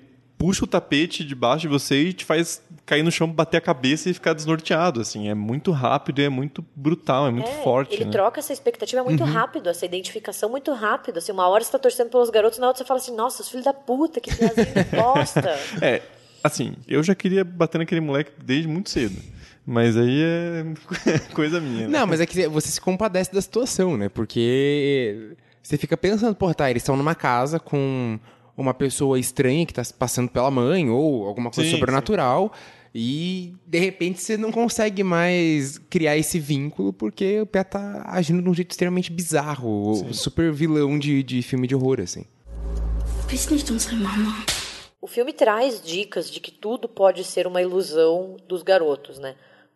puxa 0.45 0.65
o 0.65 0.67
tapete 0.67 1.25
debaixo 1.25 1.63
de 1.63 1.69
você 1.69 2.03
e 2.09 2.13
te 2.13 2.23
faz 2.23 2.63
cair 2.85 3.03
no 3.03 3.11
chão, 3.11 3.27
bater 3.27 3.57
a 3.57 3.61
cabeça 3.63 4.11
e 4.11 4.13
ficar 4.13 4.35
desnorteado, 4.35 5.01
assim, 5.01 5.27
é 5.31 5.35
muito 5.35 5.71
rápido 5.73 6.21
e 6.21 6.25
é 6.25 6.29
muito 6.29 6.63
brutal, 6.77 7.27
é 7.27 7.31
muito 7.31 7.49
É, 7.49 7.63
forte, 7.63 7.95
Ele 7.95 8.05
né? 8.05 8.11
troca 8.11 8.41
essa 8.41 8.53
expectativa 8.53 9.03
muito 9.03 9.25
rápido, 9.25 9.71
essa 9.71 9.87
identificação 9.87 10.51
muito 10.51 10.71
rápido. 10.75 11.17
Assim, 11.17 11.33
uma 11.33 11.49
hora 11.49 11.65
você 11.65 11.73
tá 11.73 11.79
torcendo 11.79 12.11
pelos 12.11 12.29
garotos, 12.29 12.59
na 12.59 12.67
outra 12.67 12.83
você 12.85 12.87
fala 12.87 13.01
assim, 13.01 13.17
nossa, 13.17 13.41
os 13.41 13.49
filhos 13.49 13.65
da 13.65 13.73
puta, 13.73 14.21
que 14.21 14.31
bosta. 14.95 15.59
É, 15.81 16.03
assim, 16.43 16.75
eu 16.87 17.03
já 17.03 17.15
queria 17.15 17.43
bater 17.43 17.79
naquele 17.79 18.03
moleque 18.03 18.33
desde 18.45 18.69
muito 18.69 18.91
cedo. 18.91 19.17
Mas 19.65 19.97
aí 19.97 20.23
é 20.23 20.65
coisa 21.33 21.59
minha. 21.59 21.89
né? 21.89 21.99
Não, 22.01 22.07
mas 22.07 22.21
é 22.21 22.27
que 22.27 22.47
você 22.49 22.69
se 22.69 22.81
compadece 22.83 23.33
da 23.33 23.41
situação, 23.41 23.97
né? 23.97 24.11
Porque 24.11 25.35
você 25.63 25.79
fica 25.79 25.97
pensando, 25.97 26.35
pô, 26.35 26.53
tá, 26.53 26.71
eles 26.71 26.83
estão 26.83 26.99
numa 26.99 27.15
casa 27.15 27.59
com 27.59 28.21
uma 28.57 28.75
pessoa 28.75 29.19
estranha 29.19 29.67
que 29.67 29.75
tá 29.75 29.83
se 29.83 29.93
passando 29.93 30.29
pela 30.29 30.51
mãe 30.51 30.89
ou 30.89 31.27
alguma 31.27 31.51
coisa 31.51 31.69
Sim, 31.69 31.77
sobrenatural. 31.77 32.53
E 32.95 33.55
de 33.67 33.79
repente 33.79 34.21
você 34.21 34.37
não 34.37 34.53
consegue 34.53 35.03
mais 35.03 35.79
criar 35.91 36.17
esse 36.17 36.39
vínculo 36.39 36.93
porque 36.93 37.41
o 37.41 37.47
pé 37.47 37.65
tá 37.65 38.05
agindo 38.07 38.41
de 38.41 38.49
um 38.49 38.55
jeito 38.55 38.71
extremamente 38.71 39.11
bizarro, 39.11 39.91
o 39.91 40.15
super 40.15 40.53
vilão 40.53 40.97
de, 40.97 41.23
de 41.25 41.43
filme 41.43 41.67
de 41.67 41.75
horror, 41.75 42.01
assim. 42.01 42.25
Mama. 43.97 44.45
O 45.01 45.09
filme 45.09 45.33
traz 45.33 45.83
dicas 45.83 46.31
de 46.31 46.39
que 46.39 46.53
tudo 46.53 46.89
pode 46.89 47.25
ser 47.25 47.49
uma 47.49 47.61
ilusão 47.61 48.37
dos 48.47 48.63
garotos, 48.63 49.19
né? 49.19 49.35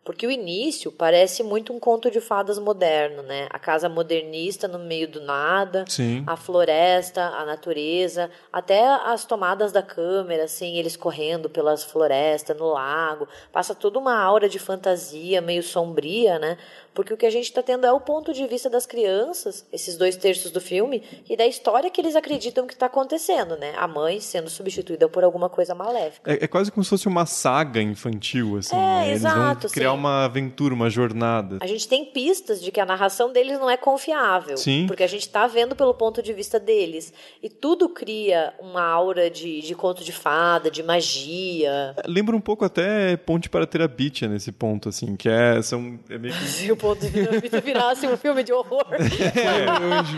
Porque 0.09 0.25
o 0.25 0.31
início 0.31 0.91
parece 0.91 1.43
muito 1.43 1.71
um 1.71 1.79
conto 1.79 2.09
de 2.09 2.19
fadas 2.19 2.57
moderno, 2.57 3.21
né? 3.21 3.47
A 3.51 3.59
casa 3.59 3.87
modernista 3.87 4.67
no 4.67 4.79
meio 4.79 5.07
do 5.07 5.21
nada, 5.21 5.85
Sim. 5.87 6.23
a 6.25 6.35
floresta, 6.35 7.21
a 7.23 7.45
natureza, 7.45 8.27
até 8.51 8.87
as 8.87 9.23
tomadas 9.23 9.71
da 9.71 9.83
câmera, 9.83 10.45
assim, 10.45 10.77
eles 10.77 10.97
correndo 10.97 11.47
pelas 11.47 11.83
florestas, 11.83 12.57
no 12.57 12.71
lago. 12.71 13.27
Passa 13.51 13.75
toda 13.75 13.99
uma 13.99 14.19
aura 14.19 14.49
de 14.49 14.57
fantasia 14.57 15.41
meio 15.41 15.61
sombria, 15.61 16.39
né? 16.39 16.57
Porque 16.93 17.13
o 17.13 17.17
que 17.17 17.25
a 17.25 17.29
gente 17.29 17.45
está 17.45 17.61
tendo 17.61 17.85
é 17.85 17.91
o 17.93 17.99
ponto 17.99 18.33
de 18.33 18.45
vista 18.47 18.69
das 18.69 18.85
crianças, 18.85 19.65
esses 19.71 19.95
dois 19.95 20.17
terços 20.17 20.51
do 20.51 20.59
filme, 20.59 21.03
e 21.29 21.37
da 21.37 21.45
história 21.45 21.89
que 21.89 22.01
eles 22.01 22.15
acreditam 22.15 22.67
que 22.67 22.73
está 22.73 22.87
acontecendo, 22.87 23.55
né? 23.55 23.73
A 23.77 23.87
mãe 23.87 24.19
sendo 24.19 24.49
substituída 24.49 25.07
por 25.07 25.23
alguma 25.23 25.49
coisa 25.49 25.73
maléfica. 25.73 26.31
É, 26.31 26.43
é 26.43 26.47
quase 26.47 26.71
como 26.71 26.83
se 26.83 26.89
fosse 26.89 27.07
uma 27.07 27.25
saga 27.25 27.81
infantil, 27.81 28.57
assim. 28.57 28.75
É, 28.75 28.79
né? 28.79 29.07
Eles 29.07 29.19
exato, 29.19 29.61
vão 29.61 29.71
criar 29.71 29.91
sim. 29.91 29.95
Uma 29.99 30.25
aventura, 30.25 30.73
uma 30.73 30.89
jornada. 30.89 31.57
A 31.61 31.67
gente 31.67 31.87
tem 31.87 32.05
pistas 32.05 32.61
de 32.61 32.71
que 32.71 32.79
a 32.79 32.85
narração 32.85 33.31
deles 33.31 33.59
não 33.59 33.69
é 33.69 33.77
confiável. 33.77 34.57
Sim. 34.57 34.85
Porque 34.87 35.03
a 35.03 35.07
gente 35.07 35.21
está 35.21 35.45
vendo 35.47 35.75
pelo 35.75 35.93
ponto 35.93 36.21
de 36.23 36.33
vista 36.33 36.59
deles. 36.59 37.13
E 37.43 37.49
tudo 37.49 37.87
cria 37.89 38.53
uma 38.59 38.81
aura 38.83 39.29
de, 39.29 39.61
de 39.61 39.75
conto 39.75 40.03
de 40.03 40.11
fada, 40.11 40.71
de 40.71 40.81
magia. 40.81 41.95
Lembra 42.07 42.35
um 42.35 42.41
pouco 42.41 42.65
até 42.65 43.15
Ponte 43.17 43.49
para 43.49 43.67
Terabitia 43.67 44.27
nesse 44.27 44.51
ponto, 44.51 44.89
assim, 44.89 45.15
que 45.15 45.29
é, 45.29 45.61
são, 45.61 45.99
é 46.09 46.17
meio 46.17 46.33
que 46.33 46.45
Se 46.45 46.71
o 46.71 46.77
ponto 46.77 47.01
de 47.07 47.09
vista 47.39 47.61
virasse 47.61 48.07
um 48.07 48.17
filme 48.17 48.43
de 48.43 48.51
horror. 48.53 48.85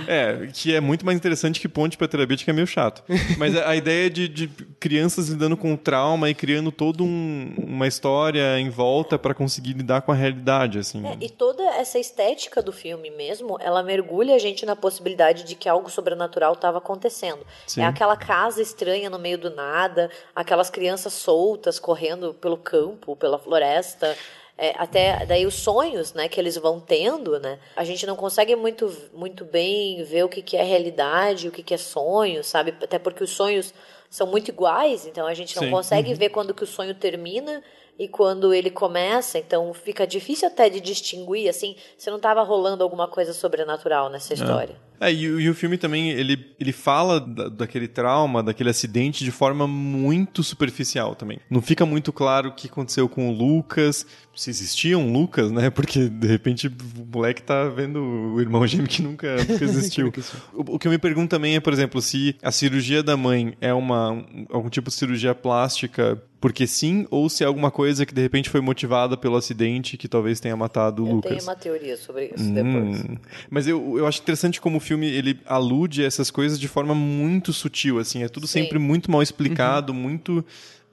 É, 0.08 0.48
que 0.54 0.74
é 0.76 0.80
muito 0.80 1.06
mais 1.06 1.18
interessante 1.18 1.60
que 1.60 1.68
Ponte 1.68 1.98
para 1.98 2.08
Terabit, 2.08 2.44
que 2.44 2.50
é 2.50 2.54
meio 2.54 2.68
chato. 2.68 3.04
Mas 3.38 3.56
a, 3.56 3.70
a 3.70 3.76
ideia 3.76 4.10
de, 4.10 4.28
de 4.28 4.48
crianças 4.80 5.30
lidando 5.30 5.56
com 5.58 5.76
trauma 5.76 6.30
e 6.30 6.34
criando 6.34 6.72
toda 6.72 7.04
um- 7.04 7.54
uma 7.58 7.88
história 7.88 8.60
em 8.60 8.70
volta 8.70 9.18
para 9.18 9.34
conseguir 9.34 9.71
lidar 9.74 10.02
com 10.02 10.12
a 10.12 10.16
realidade, 10.16 10.80
assim. 10.80 11.06
É, 11.06 11.18
e 11.22 11.30
toda 11.30 11.64
essa 11.64 12.00
estética 12.00 12.62
do 12.62 12.72
filme 12.72 13.10
mesmo, 13.10 13.58
ela 13.60 13.84
mergulha 13.84 14.36
a 14.36 14.40
gente 14.40 14.66
na 14.66 14.76
possibilidade 14.76 15.44
de 15.44 15.56
que 15.56 15.68
algo 15.68 15.90
sobrenatural 15.90 16.54
estava 16.54 16.78
acontecendo. 16.78 17.46
Sim. 17.68 17.82
É 17.82 17.86
aquela 17.86 18.16
casa 18.16 18.62
estranha 18.62 19.10
no 19.10 19.20
meio 19.20 19.38
do 19.38 19.50
nada, 19.50 20.10
aquelas 20.36 20.70
crianças 20.70 21.14
soltas 21.14 21.80
correndo 21.80 22.34
pelo 22.34 22.58
campo, 22.58 23.16
pela 23.16 23.38
floresta. 23.38 24.16
É, 24.58 24.76
até 24.78 25.26
daí 25.26 25.46
os 25.46 25.56
sonhos 25.56 26.14
né, 26.14 26.28
que 26.28 26.40
eles 26.40 26.56
vão 26.56 26.80
tendo, 26.80 27.40
né? 27.40 27.58
A 27.76 27.84
gente 27.84 28.06
não 28.06 28.16
consegue 28.16 28.56
muito, 28.56 28.96
muito 29.14 29.44
bem 29.44 30.04
ver 30.04 30.24
o 30.24 30.30
que, 30.30 30.42
que 30.42 30.56
é 30.56 30.62
realidade, 30.62 31.48
o 31.48 31.52
que, 31.52 31.64
que 31.64 31.74
é 31.74 31.78
sonho, 31.78 32.44
sabe? 32.44 32.76
Até 32.82 33.00
porque 33.00 33.24
os 33.24 33.32
sonhos 33.32 33.74
são 34.08 34.28
muito 34.28 34.50
iguais, 34.50 35.08
então 35.08 35.26
a 35.26 35.34
gente 35.34 35.56
não 35.56 35.64
Sim. 35.64 35.72
consegue 35.72 36.14
ver 36.14 36.30
quando 36.30 36.54
que 36.54 36.64
o 36.64 36.68
sonho 36.68 36.94
termina 36.94 37.64
e 38.02 38.08
quando 38.08 38.52
ele 38.52 38.72
começa, 38.72 39.38
então 39.38 39.72
fica 39.76 40.08
difícil 40.08 40.48
até 40.48 40.68
de 40.68 40.82
distinguir, 40.82 41.48
assim, 41.48 41.76
se 41.96 42.10
não 42.10 42.18
estava 42.18 42.42
rolando 42.42 42.84
alguma 42.84 43.08
coisa 43.08 43.32
sobrenatural 43.32 44.10
nessa 44.10 44.34
história. 44.34 44.74
É, 44.74 44.91
e, 45.10 45.28
o- 45.30 45.40
e 45.40 45.50
o 45.50 45.56
filme 45.56 45.78
também, 45.78 46.10
ele, 46.12 46.46
ele 46.60 46.72
fala 46.72 47.20
da- 47.20 47.48
daquele 47.50 47.88
trauma, 47.88 48.44
daquele 48.44 48.70
acidente 48.70 49.24
de 49.24 49.32
forma 49.32 49.66
muito 49.68 50.44
superficial 50.44 51.16
também. 51.16 51.40
Não 51.50 51.62
fica 51.62 51.86
muito 51.86 52.12
claro 52.12 52.50
o 52.50 52.52
que 52.54 52.68
aconteceu 52.68 53.08
com 53.08 53.30
o 53.30 53.34
Lucas, 53.34 54.06
se 54.36 54.50
existia 54.50 54.98
um 54.98 55.12
Lucas, 55.12 55.50
né? 55.52 55.70
Porque, 55.72 56.08
de 56.10 56.28
repente, 56.28 56.68
o 56.68 56.72
moleque 57.12 57.42
tá 57.42 57.64
vendo 57.70 58.00
o 58.02 58.42
irmão 58.42 58.66
gêmeo 58.68 58.88
que 58.88 59.02
nunca, 59.02 59.38
nunca 59.48 59.64
existiu. 59.64 60.12
o, 60.54 60.76
o 60.76 60.80
que 60.80 60.88
eu 60.88 60.92
me 60.92 60.98
pergunto 60.98 61.30
também 61.30 61.56
é, 61.56 61.60
por 61.60 61.72
exemplo, 61.74 62.02
se 62.02 62.36
a 62.44 62.52
cirurgia 62.52 63.02
da 63.02 63.16
mãe 63.18 63.54
é 63.62 63.74
uma, 63.74 64.12
um- 64.12 64.46
algum 64.50 64.70
tipo 64.70 64.90
de 64.90 64.96
cirurgia 64.96 65.34
plástica 65.34 66.22
porque 66.40 66.66
sim, 66.66 67.06
ou 67.12 67.30
se 67.30 67.44
é 67.44 67.46
alguma 67.46 67.70
coisa 67.70 68.04
que, 68.04 68.16
de 68.16 68.20
repente, 68.22 68.50
foi 68.50 68.62
motivada 68.62 69.16
pelo 69.16 69.36
acidente 69.36 69.96
que 69.96 70.08
talvez 70.08 70.40
tenha 70.40 70.58
matado 70.58 71.04
o 71.04 71.08
Eu 71.08 71.14
Lucas. 71.18 71.30
tenho 71.34 71.44
uma 71.44 71.56
teoria 71.56 71.96
sobre 71.96 72.32
isso 72.36 72.52
depois. 72.52 73.00
Hum. 73.04 73.16
Mas 73.48 73.68
eu, 73.68 74.00
eu 74.00 74.08
acho 74.08 74.20
interessante 74.24 74.60
como 74.60 74.78
o 74.78 74.80
filme 74.92 75.08
ele 75.08 75.40
alude 75.46 76.04
a 76.04 76.06
essas 76.06 76.30
coisas 76.30 76.60
de 76.60 76.68
forma 76.68 76.94
muito 76.94 77.54
sutil, 77.54 77.98
assim, 77.98 78.24
é 78.24 78.28
tudo 78.28 78.46
Sim. 78.46 78.64
sempre 78.64 78.78
muito 78.78 79.10
mal 79.10 79.22
explicado, 79.22 79.94
muito 79.94 80.46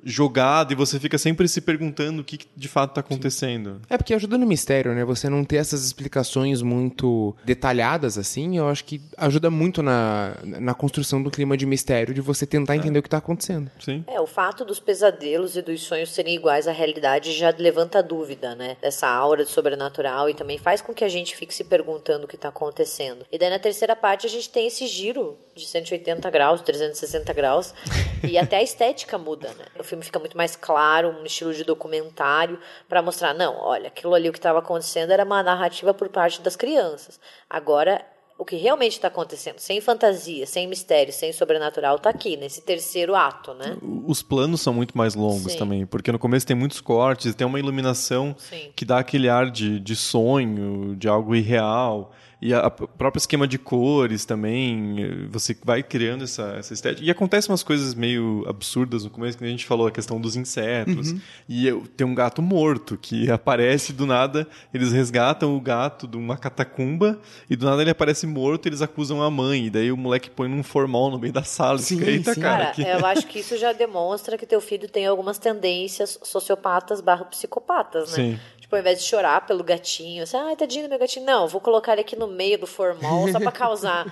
jogado 0.05 0.73
e 0.73 0.75
você 0.75 0.99
fica 0.99 1.19
sempre 1.19 1.49
se 1.49 1.61
perguntando 1.61 2.23
o 2.23 2.25
que, 2.25 2.39
que 2.39 2.47
de 2.57 2.69
fato 2.69 2.91
está 2.91 3.01
acontecendo. 3.01 3.81
É 3.89 3.97
porque 3.97 4.15
ajuda 4.15 4.39
no 4.39 4.47
mistério, 4.47 4.95
né? 4.95 5.05
Você 5.05 5.29
não 5.29 5.45
ter 5.45 5.57
essas 5.57 5.85
explicações 5.85 6.63
muito 6.63 7.35
detalhadas 7.45 8.19
assim, 8.19 8.59
eu 8.59 8.69
acho 8.69 8.85
que 8.85 9.01
ajuda 9.17 9.51
muito 9.51 9.83
na, 9.83 10.37
na 10.43 10.75
construção 10.75 11.23
do 11.23 11.31
clima 11.31 11.57
de 11.57 11.67
mistério, 11.67 12.15
de 12.15 12.21
você 12.21 12.47
tentar 12.47 12.77
entender 12.77 12.99
o 12.99 13.03
que 13.03 13.09
tá 13.09 13.19
acontecendo. 13.19 13.71
Sim. 13.79 14.05
É, 14.07 14.21
o 14.21 14.27
fato 14.27 14.65
dos 14.65 14.81
pesadelos 14.81 15.57
e 15.57 15.63
dos 15.63 15.83
sonhos 15.83 16.11
serem 16.11 16.35
iguais 16.35 16.69
à 16.69 16.73
realidade 16.73 17.33
já 17.33 17.55
levanta 17.57 17.99
a 17.99 18.03
dúvida, 18.03 18.55
né? 18.55 18.77
Dessa 18.81 19.09
aura 19.09 19.45
de 19.45 19.51
sobrenatural 19.51 20.29
e 20.31 20.35
também 20.35 20.59
faz 20.59 20.81
com 20.81 20.95
que 20.95 21.05
a 21.05 21.09
gente 21.09 21.37
fique 21.37 21.55
se 21.55 21.65
perguntando 21.65 22.25
o 22.25 22.29
que 22.29 22.37
está 22.37 22.49
acontecendo. 22.49 23.27
E 23.31 23.39
daí 23.39 23.51
na 23.51 23.59
terceira 23.59 23.97
parte 23.97 24.27
a 24.27 24.31
gente 24.31 24.49
tem 24.49 24.67
esse 24.67 24.87
giro 24.87 25.37
de 25.55 25.67
180 25.67 26.31
graus, 26.31 26.61
360 26.63 27.33
graus, 27.33 27.75
e 28.29 28.39
até 28.39 28.57
a 28.59 28.63
estética 28.63 29.19
muda, 29.19 29.49
né? 29.59 29.65
O 29.89 29.97
filme 29.97 30.05
fica 30.05 30.19
muito 30.19 30.37
mais 30.37 30.55
claro, 30.55 31.17
um 31.19 31.25
estilo 31.25 31.55
de 31.55 31.65
documentário, 31.65 32.59
para 32.87 33.01
mostrar, 33.01 33.33
não, 33.33 33.57
olha, 33.57 33.89
aquilo 33.89 34.15
ali 34.15 34.29
o 34.29 34.33
que 34.33 34.39
estava 34.39 34.59
acontecendo 34.59 35.11
era 35.13 35.25
uma 35.25 35.43
narrativa 35.43 35.95
por 35.95 36.11
parte 36.11 36.43
das 36.43 36.55
crianças. 36.57 37.19
Agora 37.49 38.05
o 38.37 38.45
que 38.45 38.55
realmente 38.55 38.93
está 38.93 39.09
acontecendo, 39.09 39.59
sem 39.59 39.81
fantasia, 39.81 40.47
sem 40.47 40.67
mistério, 40.69 41.11
sem 41.11 41.33
sobrenatural, 41.33 41.97
está 41.97 42.11
aqui, 42.11 42.37
nesse 42.37 42.61
terceiro 42.61 43.17
ato, 43.17 43.55
né? 43.55 43.79
Os 44.07 44.23
planos 44.23 44.61
são 44.61 44.75
muito 44.75 44.97
mais 44.97 45.15
longos 45.15 45.53
Sim. 45.53 45.59
também, 45.59 45.87
porque 45.87 46.13
no 46.13 46.19
começo 46.19 46.47
tem 46.47 46.55
muitos 46.55 46.83
cortes, 46.83 47.35
tem 47.35 47.47
uma 47.47 47.59
iluminação 47.59 48.37
Sim. 48.39 48.71
que 48.77 48.85
dá 48.85 48.99
aquele 48.99 49.29
ar 49.31 49.51
de, 49.51 49.81
de 49.81 49.97
sonho, 49.97 50.95
de 50.97 51.09
algo 51.09 51.35
irreal. 51.35 52.13
E 52.41 52.55
a, 52.55 52.61
a 52.61 52.71
próprio 52.71 53.19
esquema 53.19 53.49
de 53.49 53.59
cores 53.59 54.25
também, 54.25 55.27
você 55.29 55.57
vai 55.65 55.83
criando 55.83 56.23
essa, 56.25 56.55
essa 56.59 56.73
estética. 56.73 57.05
E 57.05 57.11
acontecem 57.11 57.51
umas 57.51 57.63
coisas 57.65 57.95
meio 57.95 58.45
absurdas 58.49 59.03
no 59.05 59.11
começo, 59.11 59.37
que 59.37 59.45
a 59.45 59.49
gente 59.49 59.67
falou, 59.67 59.87
a 59.89 59.91
questão 59.91 60.21
dos 60.21 60.37
insetos. 60.37 61.11
Uhum. 61.13 61.21
E 61.49 61.67
eu, 61.67 61.83
tem 61.97 62.07
um 62.07 62.15
gato 62.15 62.41
morto 62.41 62.97
que 62.97 63.29
aparece 63.33 63.93
do 63.93 64.07
nada, 64.07 64.47
eles 64.73 64.93
resgatam 64.93 65.57
o 65.57 65.61
gato 65.61 66.07
de 66.07 66.17
uma 66.17 66.37
catacumba 66.37 67.19
e 67.51 67.57
do 67.57 67.67
nada 67.67 67.83
ele 67.83 67.91
aparece 67.91 68.27
morto 68.27 68.67
e 68.67 68.69
eles 68.69 68.83
acusam 68.83 69.21
a 69.23 69.31
mãe. 69.31 69.67
E 69.67 69.71
daí 69.71 69.91
o 69.91 69.97
moleque 69.97 70.31
põe 70.31 70.49
num 70.49 70.63
formal 70.63 71.11
no 71.11 71.19
meio 71.19 71.33
da 71.33 71.43
sala. 71.43 71.79
e 71.79 71.83
Sim, 71.83 71.99
fica, 71.99 72.11
Eita, 72.11 72.35
sim. 72.35 72.41
cara. 72.41 72.59
Cara, 72.67 72.75
que- 72.75 72.83
eu 72.83 73.05
acho 73.07 73.27
que 73.27 73.41
isso 73.41 73.57
já 73.57 73.73
demonstra 73.73 74.39
que 74.39 74.47
teu 74.47 74.61
filho 74.61 74.89
tem 74.89 75.07
algumas 75.07 75.39
tendências 75.39 76.19
sociopatas 76.23 77.01
barra 77.01 77.25
psicopatas, 77.25 78.11
né? 78.11 78.15
Sim. 78.17 78.39
Tipo, 78.61 78.77
ao 78.77 78.81
invés 78.81 78.99
de 79.01 79.07
chorar 79.07 79.47
pelo 79.47 79.65
gatinho, 79.65 80.23
assim, 80.23 80.37
ai, 80.37 80.55
tadinho 80.55 80.85
do 80.85 80.91
meu 80.91 80.99
gatinho. 80.99 81.25
Não, 81.25 81.49
vou 81.49 81.59
colocar 81.61 81.93
ele 81.93 82.03
aqui 82.03 82.15
no 82.15 82.28
meio 82.29 82.59
do 82.59 82.67
formal 82.67 83.29
só 83.29 83.39
pra 83.39 83.51
causar 83.53 84.07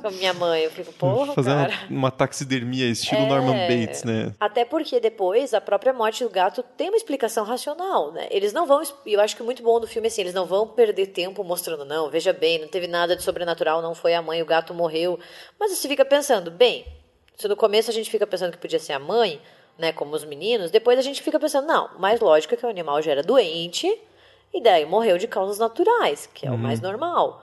com 0.00 0.08
a 0.08 0.10
minha 0.10 0.32
mãe. 0.32 0.62
Eu 0.62 0.70
fico, 0.70 0.92
porra, 0.92 1.32
Fazer 1.34 1.50
cara. 1.50 1.72
uma, 1.88 1.98
uma 1.98 2.10
taxidermia 2.10 2.86
estilo 2.86 3.22
É. 3.22 3.28
Norman 3.28 3.66
Bates, 3.68 4.04
né? 4.04 4.32
Até 4.38 4.64
porque 4.64 5.00
depois 5.00 5.54
a 5.54 5.60
própria 5.60 5.92
morte 5.92 6.22
do 6.24 6.30
gato 6.30 6.62
tem 6.76 6.88
uma 6.88 6.96
explicação 6.96 7.44
racional, 7.44 8.12
né? 8.12 8.26
Eles 8.30 8.52
não 8.52 8.66
vão, 8.66 8.82
e 9.06 9.12
eu 9.12 9.20
acho 9.20 9.36
que 9.36 9.42
muito 9.42 9.62
bom 9.62 9.80
do 9.80 9.86
filme 9.86 10.08
assim, 10.08 10.20
eles 10.22 10.34
não 10.34 10.46
vão 10.46 10.66
perder 10.66 11.08
tempo 11.08 11.42
mostrando 11.44 11.84
não, 11.84 12.10
veja 12.10 12.32
bem, 12.32 12.60
não 12.60 12.68
teve 12.68 12.86
nada 12.86 13.16
de 13.16 13.22
sobrenatural, 13.22 13.82
não 13.82 13.94
foi 13.94 14.14
a 14.14 14.22
mãe, 14.22 14.42
o 14.42 14.46
gato 14.46 14.72
morreu. 14.74 15.18
Mas 15.58 15.72
você 15.72 15.88
fica 15.88 16.04
pensando, 16.04 16.50
bem, 16.50 16.86
se 17.36 17.48
no 17.48 17.56
começo 17.56 17.90
a 17.90 17.92
gente 17.92 18.10
fica 18.10 18.26
pensando 18.26 18.52
que 18.52 18.58
podia 18.58 18.78
ser 18.78 18.92
a 18.92 18.98
mãe, 18.98 19.40
né, 19.78 19.92
como 19.92 20.14
os 20.14 20.24
meninos, 20.24 20.70
depois 20.70 20.98
a 20.98 21.02
gente 21.02 21.22
fica 21.22 21.40
pensando, 21.40 21.66
não, 21.66 21.90
mais 21.98 22.20
lógico 22.20 22.54
é 22.54 22.56
que 22.56 22.66
o 22.66 22.68
animal 22.68 23.00
já 23.02 23.10
era 23.12 23.22
doente 23.22 23.86
e 24.52 24.62
daí 24.62 24.84
morreu 24.84 25.16
de 25.18 25.26
causas 25.26 25.58
naturais, 25.58 26.28
que 26.32 26.46
é 26.46 26.50
o 26.50 26.58
mais 26.58 26.80
normal. 26.80 27.42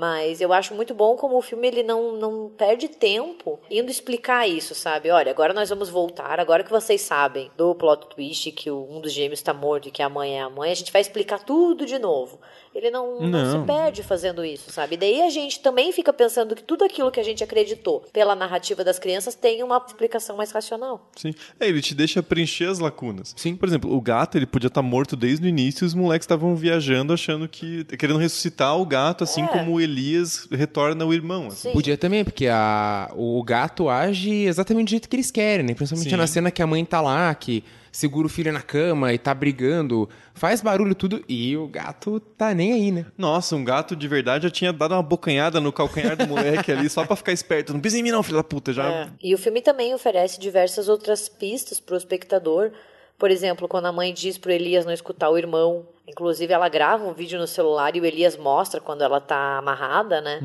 Mas 0.00 0.40
eu 0.40 0.50
acho 0.50 0.74
muito 0.74 0.94
bom 0.94 1.14
como 1.14 1.36
o 1.36 1.42
filme 1.42 1.68
ele 1.68 1.82
não, 1.82 2.12
não 2.12 2.48
perde 2.56 2.88
tempo 2.88 3.60
indo 3.70 3.90
explicar 3.90 4.48
isso, 4.48 4.74
sabe? 4.74 5.10
Olha, 5.10 5.30
agora 5.30 5.52
nós 5.52 5.68
vamos 5.68 5.90
voltar, 5.90 6.40
agora 6.40 6.64
que 6.64 6.70
vocês 6.70 7.02
sabem 7.02 7.50
do 7.54 7.74
plot 7.74 8.06
twist 8.06 8.50
que 8.52 8.70
um 8.70 8.98
dos 8.98 9.12
gêmeos 9.12 9.40
está 9.40 9.52
morto 9.52 9.88
e 9.88 9.90
que 9.90 10.02
a 10.02 10.08
mãe 10.08 10.38
é 10.38 10.40
a 10.40 10.48
mãe, 10.48 10.72
a 10.72 10.74
gente 10.74 10.90
vai 10.90 11.02
explicar 11.02 11.44
tudo 11.44 11.84
de 11.84 11.98
novo. 11.98 12.40
Ele 12.80 12.90
não, 12.90 13.20
não. 13.20 13.28
Não. 13.28 13.60
se 13.60 13.66
perde 13.66 14.02
fazendo 14.02 14.42
isso, 14.44 14.70
sabe? 14.72 14.96
Daí 14.96 15.20
a 15.22 15.28
gente 15.28 15.60
também 15.60 15.92
fica 15.92 16.12
pensando 16.12 16.54
que 16.56 16.62
tudo 16.62 16.82
aquilo 16.84 17.10
que 17.10 17.20
a 17.20 17.22
gente 17.22 17.44
acreditou 17.44 18.04
pela 18.12 18.34
narrativa 18.34 18.82
das 18.82 18.98
crianças 18.98 19.34
tem 19.34 19.62
uma 19.62 19.82
explicação 19.86 20.36
mais 20.36 20.50
racional. 20.50 21.10
Sim. 21.16 21.34
É, 21.58 21.68
ele 21.68 21.82
te 21.82 21.94
deixa 21.94 22.22
preencher 22.22 22.64
as 22.70 22.78
lacunas. 22.78 23.34
Sim. 23.36 23.54
Por 23.54 23.68
exemplo, 23.68 23.94
o 23.94 24.00
gato, 24.00 24.38
ele 24.38 24.46
podia 24.46 24.68
estar 24.68 24.80
morto 24.82 25.14
desde 25.14 25.44
o 25.44 25.48
início 25.48 25.84
e 25.84 25.86
os 25.86 25.92
moleques 25.94 26.24
estavam 26.24 26.56
viajando 26.56 27.12
achando 27.12 27.46
que... 27.46 27.84
querendo 27.84 28.18
ressuscitar 28.18 28.78
o 28.78 28.86
gato, 28.86 29.24
assim 29.24 29.42
É. 29.44 29.48
como 29.48 29.72
o 29.72 29.80
Elias 29.80 30.48
retorna 30.50 31.04
o 31.04 31.12
irmão. 31.12 31.48
assim. 31.48 31.68
Sim. 31.68 31.72
Podia 31.72 31.98
também, 31.98 32.24
porque 32.24 32.46
a, 32.46 33.10
o 33.14 33.42
gato 33.42 33.88
age 33.90 34.44
exatamente 34.44 34.86
do 34.86 34.90
jeito 34.90 35.08
que 35.08 35.16
eles 35.16 35.30
querem, 35.30 35.66
né? 35.66 35.74
Principalmente 35.74 36.08
Sim. 36.10 36.16
na 36.16 36.26
cena 36.26 36.50
que 36.50 36.62
a 36.62 36.66
mãe 36.66 36.84
tá 36.84 37.00
lá, 37.00 37.34
que 37.34 37.62
segura 37.90 38.26
o 38.26 38.30
filho 38.30 38.52
na 38.52 38.62
cama 38.62 39.12
e 39.12 39.18
tá 39.18 39.34
brigando, 39.34 40.08
faz 40.34 40.60
barulho 40.60 40.94
tudo, 40.94 41.24
e 41.28 41.56
o 41.56 41.66
gato 41.66 42.20
tá 42.20 42.54
nem 42.54 42.72
aí, 42.72 42.90
né? 42.90 43.06
Nossa, 43.16 43.56
um 43.56 43.64
gato 43.64 43.96
de 43.96 44.08
verdade 44.08 44.44
já 44.44 44.50
tinha 44.50 44.72
dado 44.72 44.94
uma 44.94 45.02
bocanhada 45.02 45.60
no 45.60 45.72
calcanhar 45.72 46.16
do 46.16 46.26
moleque 46.26 46.72
ali, 46.72 46.88
só 46.88 47.04
pra 47.04 47.16
ficar 47.16 47.32
esperto. 47.32 47.72
Não 47.72 47.80
pisa 47.80 47.98
em 47.98 48.02
mim 48.02 48.10
não, 48.10 48.22
filho 48.22 48.36
da 48.36 48.44
puta. 48.44 48.72
Já... 48.72 48.88
É. 48.88 49.08
E 49.22 49.34
o 49.34 49.38
filme 49.38 49.60
também 49.60 49.94
oferece 49.94 50.38
diversas 50.40 50.88
outras 50.88 51.28
pistas 51.28 51.80
pro 51.80 51.96
espectador. 51.96 52.72
Por 53.20 53.30
exemplo, 53.30 53.68
quando 53.68 53.84
a 53.84 53.92
mãe 53.92 54.14
diz 54.14 54.38
pro 54.38 54.50
Elias 54.50 54.86
não 54.86 54.94
escutar 54.94 55.28
o 55.28 55.36
irmão. 55.36 55.86
Inclusive, 56.08 56.52
ela 56.52 56.68
grava 56.70 57.04
um 57.04 57.12
vídeo 57.12 57.38
no 57.38 57.46
celular 57.46 57.94
e 57.94 58.00
o 58.00 58.04
Elias 58.04 58.34
mostra 58.36 58.80
quando 58.80 59.02
ela 59.02 59.20
tá 59.20 59.58
amarrada, 59.58 60.22
né? 60.22 60.40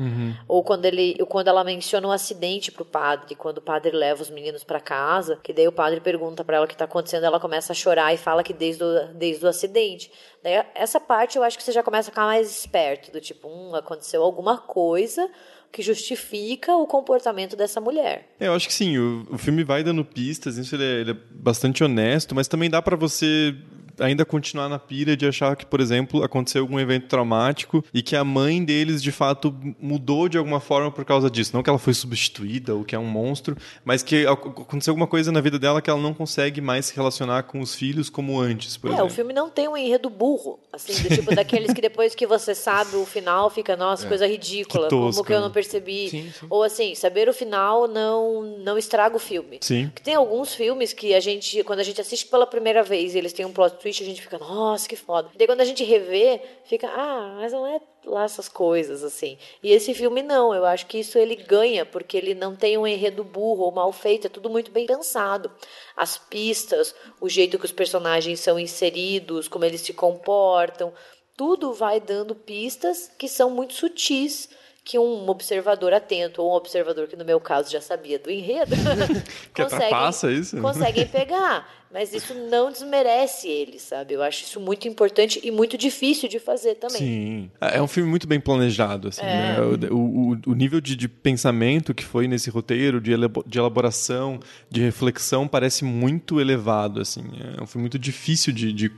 Ou 0.46 0.62
quando, 0.62 0.84
ele, 0.84 1.16
ou 1.18 1.26
quando 1.26 1.48
ela 1.48 1.64
menciona 1.64 2.06
um 2.06 2.12
acidente 2.12 2.70
pro 2.70 2.84
padre, 2.84 3.34
quando 3.34 3.58
o 3.58 3.62
padre 3.62 3.96
leva 3.96 4.22
os 4.22 4.30
meninos 4.30 4.62
pra 4.62 4.78
casa, 4.78 5.40
que 5.42 5.54
daí 5.54 5.66
o 5.66 5.72
padre 5.72 6.00
pergunta 6.00 6.44
pra 6.44 6.58
ela 6.58 6.66
o 6.66 6.68
que 6.68 6.76
tá 6.76 6.84
acontecendo, 6.84 7.24
ela 7.24 7.40
começa 7.40 7.72
a 7.72 7.74
chorar 7.74 8.12
e 8.14 8.18
fala 8.18 8.44
que 8.44 8.52
desde 8.52 8.84
o, 8.84 9.08
desde 9.14 9.44
o 9.44 9.48
acidente. 9.48 10.12
Daí, 10.42 10.62
essa 10.74 11.00
parte 11.00 11.38
eu 11.38 11.42
acho 11.42 11.56
que 11.56 11.64
você 11.64 11.72
já 11.72 11.82
começa 11.82 12.10
a 12.10 12.12
ficar 12.12 12.26
mais 12.26 12.48
esperto, 12.48 13.10
do 13.10 13.20
tipo, 13.20 13.48
hum, 13.48 13.74
aconteceu 13.74 14.22
alguma 14.22 14.58
coisa 14.58 15.28
que 15.72 15.82
justifica 15.82 16.74
o 16.76 16.86
comportamento 16.86 17.56
dessa 17.56 17.80
mulher. 17.80 18.28
É, 18.40 18.46
eu 18.46 18.54
acho 18.54 18.66
que 18.66 18.74
sim, 18.74 18.96
o, 18.98 19.26
o 19.30 19.38
filme 19.38 19.64
vai 19.64 19.82
dando 19.82 20.04
pistas, 20.04 20.56
isso 20.56 20.74
ele 20.74 20.84
é, 20.84 21.00
ele 21.00 21.10
é 21.12 21.16
bastante 21.30 21.84
honesto, 21.84 22.34
mas 22.34 22.48
também 22.48 22.70
dá 22.70 22.80
pra 22.80 22.96
você 22.96 23.54
ainda 23.98 24.24
continuar 24.24 24.68
na 24.68 24.78
pira 24.78 25.16
de 25.16 25.26
achar 25.26 25.54
que, 25.56 25.64
por 25.66 25.80
exemplo, 25.80 26.22
aconteceu 26.22 26.62
algum 26.62 26.78
evento 26.78 27.06
traumático 27.08 27.84
e 27.92 28.02
que 28.02 28.14
a 28.16 28.24
mãe 28.24 28.64
deles 28.64 29.02
de 29.02 29.12
fato 29.12 29.54
mudou 29.80 30.28
de 30.28 30.36
alguma 30.38 30.60
forma 30.60 30.90
por 30.90 31.04
causa 31.04 31.30
disso. 31.30 31.50
Não 31.54 31.62
que 31.62 31.70
ela 31.70 31.78
foi 31.78 31.94
substituída 31.94 32.74
ou 32.74 32.84
que 32.84 32.94
é 32.94 32.98
um 32.98 33.04
monstro, 33.06 33.56
mas 33.84 34.02
que 34.02 34.26
ac- 34.26 34.48
aconteceu 34.48 34.92
alguma 34.92 35.06
coisa 35.06 35.30
na 35.32 35.40
vida 35.40 35.58
dela 35.58 35.80
que 35.82 35.90
ela 35.90 36.00
não 36.00 36.14
consegue 36.14 36.60
mais 36.60 36.86
se 36.86 36.96
relacionar 36.96 37.44
com 37.44 37.60
os 37.60 37.74
filhos 37.74 38.10
como 38.10 38.38
antes, 38.40 38.76
por 38.76 38.90
é, 38.90 38.94
exemplo. 38.94 39.10
o 39.10 39.14
filme 39.14 39.32
não 39.32 39.48
tem 39.50 39.68
um 39.68 39.76
enredo 39.76 40.08
burro, 40.10 40.58
assim, 40.72 40.92
do 41.02 41.08
tipo 41.14 41.34
daqueles 41.34 41.72
que 41.72 41.80
depois 41.80 42.14
que 42.14 42.26
você 42.26 42.54
sabe 42.54 42.96
o 42.96 43.06
final 43.06 43.50
fica, 43.50 43.76
nossa, 43.76 44.06
coisa 44.06 44.26
ridícula, 44.26 44.84
Que 44.84 44.90
tosco, 44.90 45.12
como 45.16 45.26
que 45.26 45.32
eu 45.32 45.38
né? 45.38 45.44
não 45.44 45.50
percebi. 45.52 46.08
Sim, 46.10 46.30
sim. 46.38 46.46
Ou 46.50 46.62
assim, 46.62 46.94
saber 46.94 47.28
o 47.28 47.32
final 47.34 47.88
não 47.88 48.42
não 48.58 48.78
estraga 48.78 49.16
o 49.16 49.18
filme. 49.18 49.58
Sim. 49.60 49.86
Porque 49.88 50.02
tem 50.02 50.14
alguns 50.14 50.54
filmes 50.54 50.92
que 50.92 51.14
a 51.14 51.20
gente, 51.20 51.62
quando 51.64 51.80
a 51.80 51.82
gente 51.82 52.00
assiste 52.00 52.26
pela 52.26 52.46
primeira 52.46 52.82
vez 52.82 53.14
e 53.14 53.18
eles 53.18 53.32
têm 53.32 53.44
um 53.46 53.52
plot 53.52 53.76
twist, 53.86 54.02
a 54.02 54.06
gente 54.06 54.20
fica, 54.20 54.38
nossa, 54.38 54.88
que 54.88 54.96
foda. 54.96 55.30
E 55.32 55.38
daí 55.38 55.46
quando 55.46 55.60
a 55.60 55.64
gente 55.64 55.84
revê, 55.84 56.40
fica, 56.64 56.88
ah, 56.88 57.36
mas 57.36 57.52
não 57.52 57.66
é 57.66 57.80
lá 58.04 58.24
essas 58.24 58.48
coisas, 58.48 59.04
assim. 59.04 59.38
E 59.62 59.70
esse 59.70 59.94
filme 59.94 60.22
não, 60.22 60.52
eu 60.52 60.64
acho 60.64 60.86
que 60.86 60.98
isso 60.98 61.16
ele 61.18 61.36
ganha, 61.36 61.86
porque 61.86 62.16
ele 62.16 62.34
não 62.34 62.56
tem 62.56 62.76
um 62.76 62.86
enredo 62.86 63.22
burro 63.22 63.64
ou 63.64 63.72
mal 63.72 63.92
feito, 63.92 64.26
é 64.26 64.30
tudo 64.30 64.50
muito 64.50 64.70
bem 64.72 64.86
pensado. 64.86 65.50
As 65.96 66.18
pistas, 66.18 66.94
o 67.20 67.28
jeito 67.28 67.58
que 67.58 67.64
os 67.64 67.72
personagens 67.72 68.40
são 68.40 68.58
inseridos, 68.58 69.46
como 69.46 69.64
eles 69.64 69.80
se 69.80 69.92
comportam, 69.92 70.92
tudo 71.36 71.72
vai 71.72 72.00
dando 72.00 72.34
pistas 72.34 73.10
que 73.16 73.28
são 73.28 73.50
muito 73.50 73.74
sutis 73.74 74.48
que 74.86 75.00
um 75.00 75.28
observador 75.28 75.92
atento 75.92 76.40
ou 76.40 76.52
um 76.52 76.54
observador 76.54 77.08
que 77.08 77.16
no 77.16 77.24
meu 77.24 77.40
caso 77.40 77.72
já 77.72 77.80
sabia 77.80 78.20
do 78.20 78.30
enredo 78.30 78.70
Que 79.52 79.62
atrapassa 79.62 80.30
isso? 80.30 80.60
conseguem 80.60 81.04
pegar 81.08 81.68
mas 81.92 82.12
isso 82.12 82.34
não 82.34 82.70
desmerece 82.70 83.48
ele 83.48 83.78
sabe 83.78 84.14
eu 84.14 84.22
acho 84.22 84.44
isso 84.44 84.60
muito 84.60 84.86
importante 84.88 85.40
e 85.42 85.50
muito 85.50 85.78
difícil 85.78 86.28
de 86.28 86.38
fazer 86.38 86.74
também 86.76 86.96
Sim. 86.98 87.50
É 87.60 87.80
um 87.80 87.86
filme 87.86 88.08
muito 88.08 88.26
bem 88.26 88.40
planejado, 88.40 89.08
assim, 89.08 89.22
É. 89.22 89.26
né? 89.26 89.60
O, 89.90 89.96
o, 89.96 90.38
o 90.46 90.54
nível 90.54 90.80
de, 90.80 90.94
de 90.96 91.08
pensamento 91.08 91.94
que 91.94 92.04
foi 92.04 92.26
nesse 92.28 92.50
roteiro, 92.50 93.00
de, 93.00 93.12
de 93.46 93.58
elaboração, 93.58 94.38
de 94.70 94.80
reflexão, 94.82 95.46
parece 95.48 95.84
muito 95.84 96.40
elevado, 96.40 97.00
assim. 97.00 97.24
É 97.58 97.62
um 97.62 97.66
filme 97.66 97.82
muito 97.82 97.98
difícil 97.98 98.52
de, 98.52 98.72
de 98.72 98.90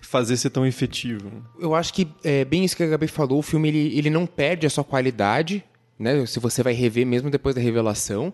fazer 0.00 0.36
ser 0.36 0.50
tão 0.50 0.66
efetivo. 0.66 1.30
Eu 1.58 1.74
acho 1.74 1.92
que 1.94 2.06
é 2.24 2.44
bem 2.44 2.64
isso 2.64 2.76
que 2.76 2.82
a 2.82 2.86
Gabi 2.86 3.06
falou, 3.08 3.38
o 3.38 3.42
filme 3.42 3.68
ele, 3.68 3.98
ele 3.98 4.10
não 4.10 4.26
perde 4.26 4.66
a 4.66 4.70
sua 4.70 4.84
qualidade, 4.84 5.64
né? 6.00 6.24
Se 6.26 6.40
você 6.40 6.62
vai 6.62 6.72
rever 6.72 7.06
mesmo 7.06 7.30
depois 7.30 7.54
da 7.54 7.60
revelação. 7.60 8.32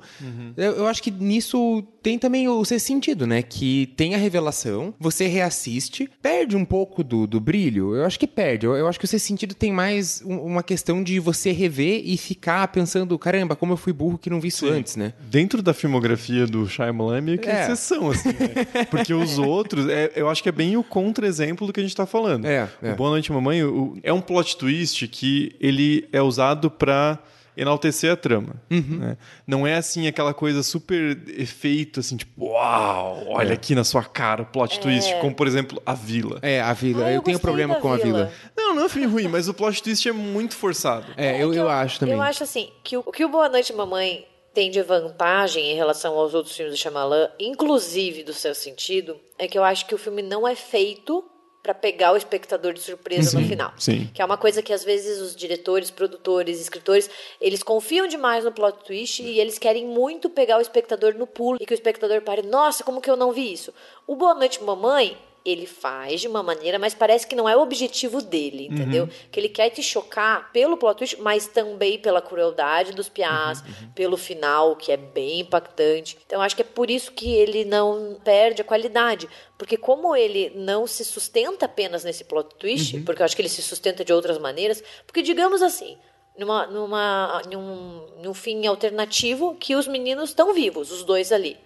Eu, 0.56 0.72
eu 0.76 0.86
acho 0.86 1.02
que 1.02 1.10
nisso 1.10 1.82
tem 2.02 2.18
também 2.18 2.48
o 2.48 2.64
seu 2.64 2.78
sentido, 2.78 3.26
né? 3.26 3.42
Que 3.42 3.92
tem 3.96 4.14
a 4.14 4.18
revelação, 4.18 4.94
você 4.98 5.26
reassiste, 5.26 6.08
perde 6.22 6.56
um 6.56 6.64
pouco 6.64 7.02
do, 7.02 7.26
do 7.26 7.40
brilho. 7.40 7.94
Eu 7.96 8.04
acho 8.04 8.18
que 8.18 8.26
perde. 8.26 8.64
Eu, 8.66 8.74
eu 8.76 8.86
acho 8.88 8.98
que 8.98 9.04
o 9.04 9.08
seu 9.08 9.18
sentido 9.18 9.54
tem 9.54 9.72
mais 9.72 10.22
um- 10.24 10.38
uma 10.38 10.62
questão 10.62 11.02
de 11.02 11.18
você 11.18 11.50
rever 11.52 12.02
e 12.04 12.16
ficar 12.16 12.66
pensando, 12.68 13.18
caramba, 13.18 13.56
como 13.56 13.72
eu 13.72 13.76
fui 13.76 13.92
burro 13.92 14.16
que 14.18 14.30
não 14.30 14.40
vi 14.40 14.48
isso 14.48 14.66
antes, 14.68 14.96
né? 14.96 15.12
Dentro 15.28 15.60
da 15.62 15.74
filmografia 15.74 16.46
do 16.46 16.66
Shyamalan 16.68 17.18
é 17.18 17.20
meio 17.20 17.38
que 17.38 17.48
É. 17.48 17.62
exceção, 17.64 18.10
assim, 18.10 18.28
né? 18.28 18.64
Porque 18.90 19.12
os 19.12 19.38
outros, 19.38 19.88
é- 19.88 20.12
eu 20.14 20.28
acho 20.28 20.42
que 20.42 20.48
é 20.48 20.52
bem 20.52 20.76
o 20.76 20.84
contra-exemplo 20.84 21.66
do 21.66 21.72
que 21.72 21.80
a 21.80 21.82
gente 21.82 21.96
tá 21.96 22.06
falando. 22.06 22.44
É, 22.46 22.68
é. 22.82 22.92
O 22.92 22.96
Boa 22.96 23.10
Noite 23.10 23.32
Mamãe 23.32 23.64
o- 23.64 23.98
é 24.02 24.12
um 24.12 24.20
plot 24.20 24.56
twist 24.56 25.06
que 25.08 25.56
ele 25.60 26.08
é 26.12 26.22
usado 26.22 26.70
pra 26.70 27.18
enaltecer 27.56 28.12
a 28.12 28.16
trama. 28.16 28.56
Uhum. 28.70 28.98
né? 28.98 29.16
Não 29.46 29.66
é 29.66 29.76
assim 29.76 30.06
aquela 30.06 30.34
coisa 30.34 30.62
super 30.62 31.18
efeito, 31.28 32.00
assim, 32.00 32.16
tipo, 32.16 32.46
uau, 32.46 33.24
olha 33.28 33.54
aqui 33.54 33.74
na 33.74 33.84
sua 33.84 34.04
cara 34.04 34.42
o 34.42 34.46
plot 34.46 34.78
twist, 34.80 35.14
como 35.20 35.34
por 35.34 35.46
exemplo 35.46 35.80
A 35.86 35.94
Vila. 35.94 36.38
É, 36.42 36.60
a 36.60 36.72
vila. 36.72 37.06
Ah, 37.06 37.12
eu, 37.12 37.22
tenho 37.22 37.36
gostei 37.36 37.38
problema 37.38 37.76
com 37.76 37.92
a 37.92 37.96
vila. 37.96 38.32
Não, 38.56 38.74
não 38.74 38.82
é 38.82 38.86
um 38.86 38.88
filme 38.88 39.06
ruim, 39.06 39.28
mas 39.28 39.48
o 39.48 39.54
plot 39.54 39.82
twist 39.82 40.08
é 40.08 40.12
muito 40.12 40.54
forçado. 40.54 41.06
É, 41.16 41.42
eu, 41.42 41.50
que 41.50 41.56
eu 41.56 41.68
acho 41.68 42.00
também. 42.00 42.14
Eu 42.14 42.22
acho 42.22 42.42
assim, 42.42 42.70
que 42.84 42.96
o, 42.96 43.02
o 43.06 43.12
que 43.12 43.24
o 43.24 43.28
Boa 43.28 43.48
Noite 43.48 43.72
Mamãe 43.72 44.26
tem 44.52 44.70
de 44.70 44.82
vantagem 44.82 45.70
em 45.70 45.74
relação 45.74 46.14
aos 46.14 46.32
outros 46.32 46.56
filmes 46.56 46.74
do 46.74 46.80
Shyamalan, 46.80 47.28
inclusive 47.38 48.24
do 48.24 48.32
seu 48.32 48.54
sentido, 48.54 49.20
é 49.38 49.46
que 49.46 49.58
eu 49.58 49.62
acho 49.62 49.84
que 49.86 49.94
o 49.94 49.98
filme 49.98 50.22
não 50.22 50.48
é 50.48 50.54
feito 50.54 51.22
pra 51.66 51.74
pegar 51.74 52.12
o 52.12 52.16
espectador 52.16 52.72
de 52.72 52.80
surpresa 52.80 53.36
no 53.36 53.44
final. 53.44 53.72
sim. 53.76 54.08
Que 54.14 54.22
é 54.22 54.24
uma 54.24 54.38
coisa 54.38 54.62
que 54.62 54.72
às 54.72 54.84
vezes 54.84 55.20
os 55.20 55.34
diretores, 55.34 55.90
produtores, 55.90 56.60
escritores, 56.60 57.10
eles 57.40 57.60
confiam 57.60 58.06
demais 58.06 58.44
no 58.44 58.52
plot 58.52 58.84
twist 58.84 59.20
e 59.20 59.40
eles 59.40 59.58
querem 59.58 59.84
muito 59.84 60.30
pegar 60.30 60.58
o 60.58 60.60
espectador 60.60 61.14
no 61.14 61.26
pulo 61.26 61.58
e 61.60 61.66
que 61.66 61.72
o 61.72 61.74
espectador 61.74 62.22
pare, 62.22 62.42
nossa, 62.42 62.84
como 62.84 63.00
que 63.00 63.10
eu 63.10 63.16
não 63.16 63.32
vi 63.32 63.52
isso? 63.52 63.74
O 64.06 64.14
Boa 64.14 64.34
Noite 64.34 64.62
Mamãe, 64.62 65.18
ele 65.50 65.66
faz 65.66 66.20
de 66.20 66.28
uma 66.28 66.42
maneira, 66.42 66.78
mas 66.78 66.94
parece 66.94 67.26
que 67.26 67.36
não 67.36 67.48
é 67.48 67.56
o 67.56 67.60
objetivo 67.60 68.20
dele, 68.22 68.66
entendeu? 68.66 69.08
Que 69.30 69.40
ele 69.40 69.48
quer 69.48 69.70
te 69.70 69.82
chocar 69.82 70.50
pelo 70.52 70.76
plot 70.76 70.98
twist, 70.98 71.20
mas 71.20 71.46
também 71.46 71.98
pela 71.98 72.20
crueldade 72.20 72.92
dos 72.92 73.08
piás, 73.08 73.62
pelo 73.94 74.16
final, 74.16 74.76
que 74.76 74.92
é 74.92 74.96
bem 74.96 75.40
impactante. 75.40 76.18
Então 76.26 76.42
acho 76.42 76.56
que 76.56 76.62
é 76.62 76.64
por 76.64 76.90
isso 76.90 77.12
que 77.12 77.32
ele 77.34 77.64
não 77.64 78.18
perde 78.24 78.62
a 78.62 78.64
qualidade. 78.64 79.28
Porque 79.58 79.76
como 79.76 80.14
ele 80.14 80.52
não 80.54 80.86
se 80.86 81.04
sustenta 81.04 81.66
apenas 81.66 82.04
nesse 82.04 82.24
plot 82.24 82.54
twist, 82.56 83.00
porque 83.02 83.22
eu 83.22 83.24
acho 83.24 83.34
que 83.34 83.42
ele 83.42 83.48
se 83.48 83.62
sustenta 83.62 84.04
de 84.04 84.12
outras 84.12 84.38
maneiras, 84.38 84.82
porque 85.06 85.22
digamos 85.22 85.62
assim, 85.62 85.96
numa, 86.38 86.66
numa, 86.66 87.42
num, 87.50 88.06
num 88.22 88.34
fim 88.34 88.66
alternativo 88.66 89.54
que 89.58 89.74
os 89.74 89.88
meninos 89.88 90.30
estão 90.30 90.52
vivos, 90.52 90.90
os 90.90 91.02
dois 91.04 91.32
ali. 91.32 91.56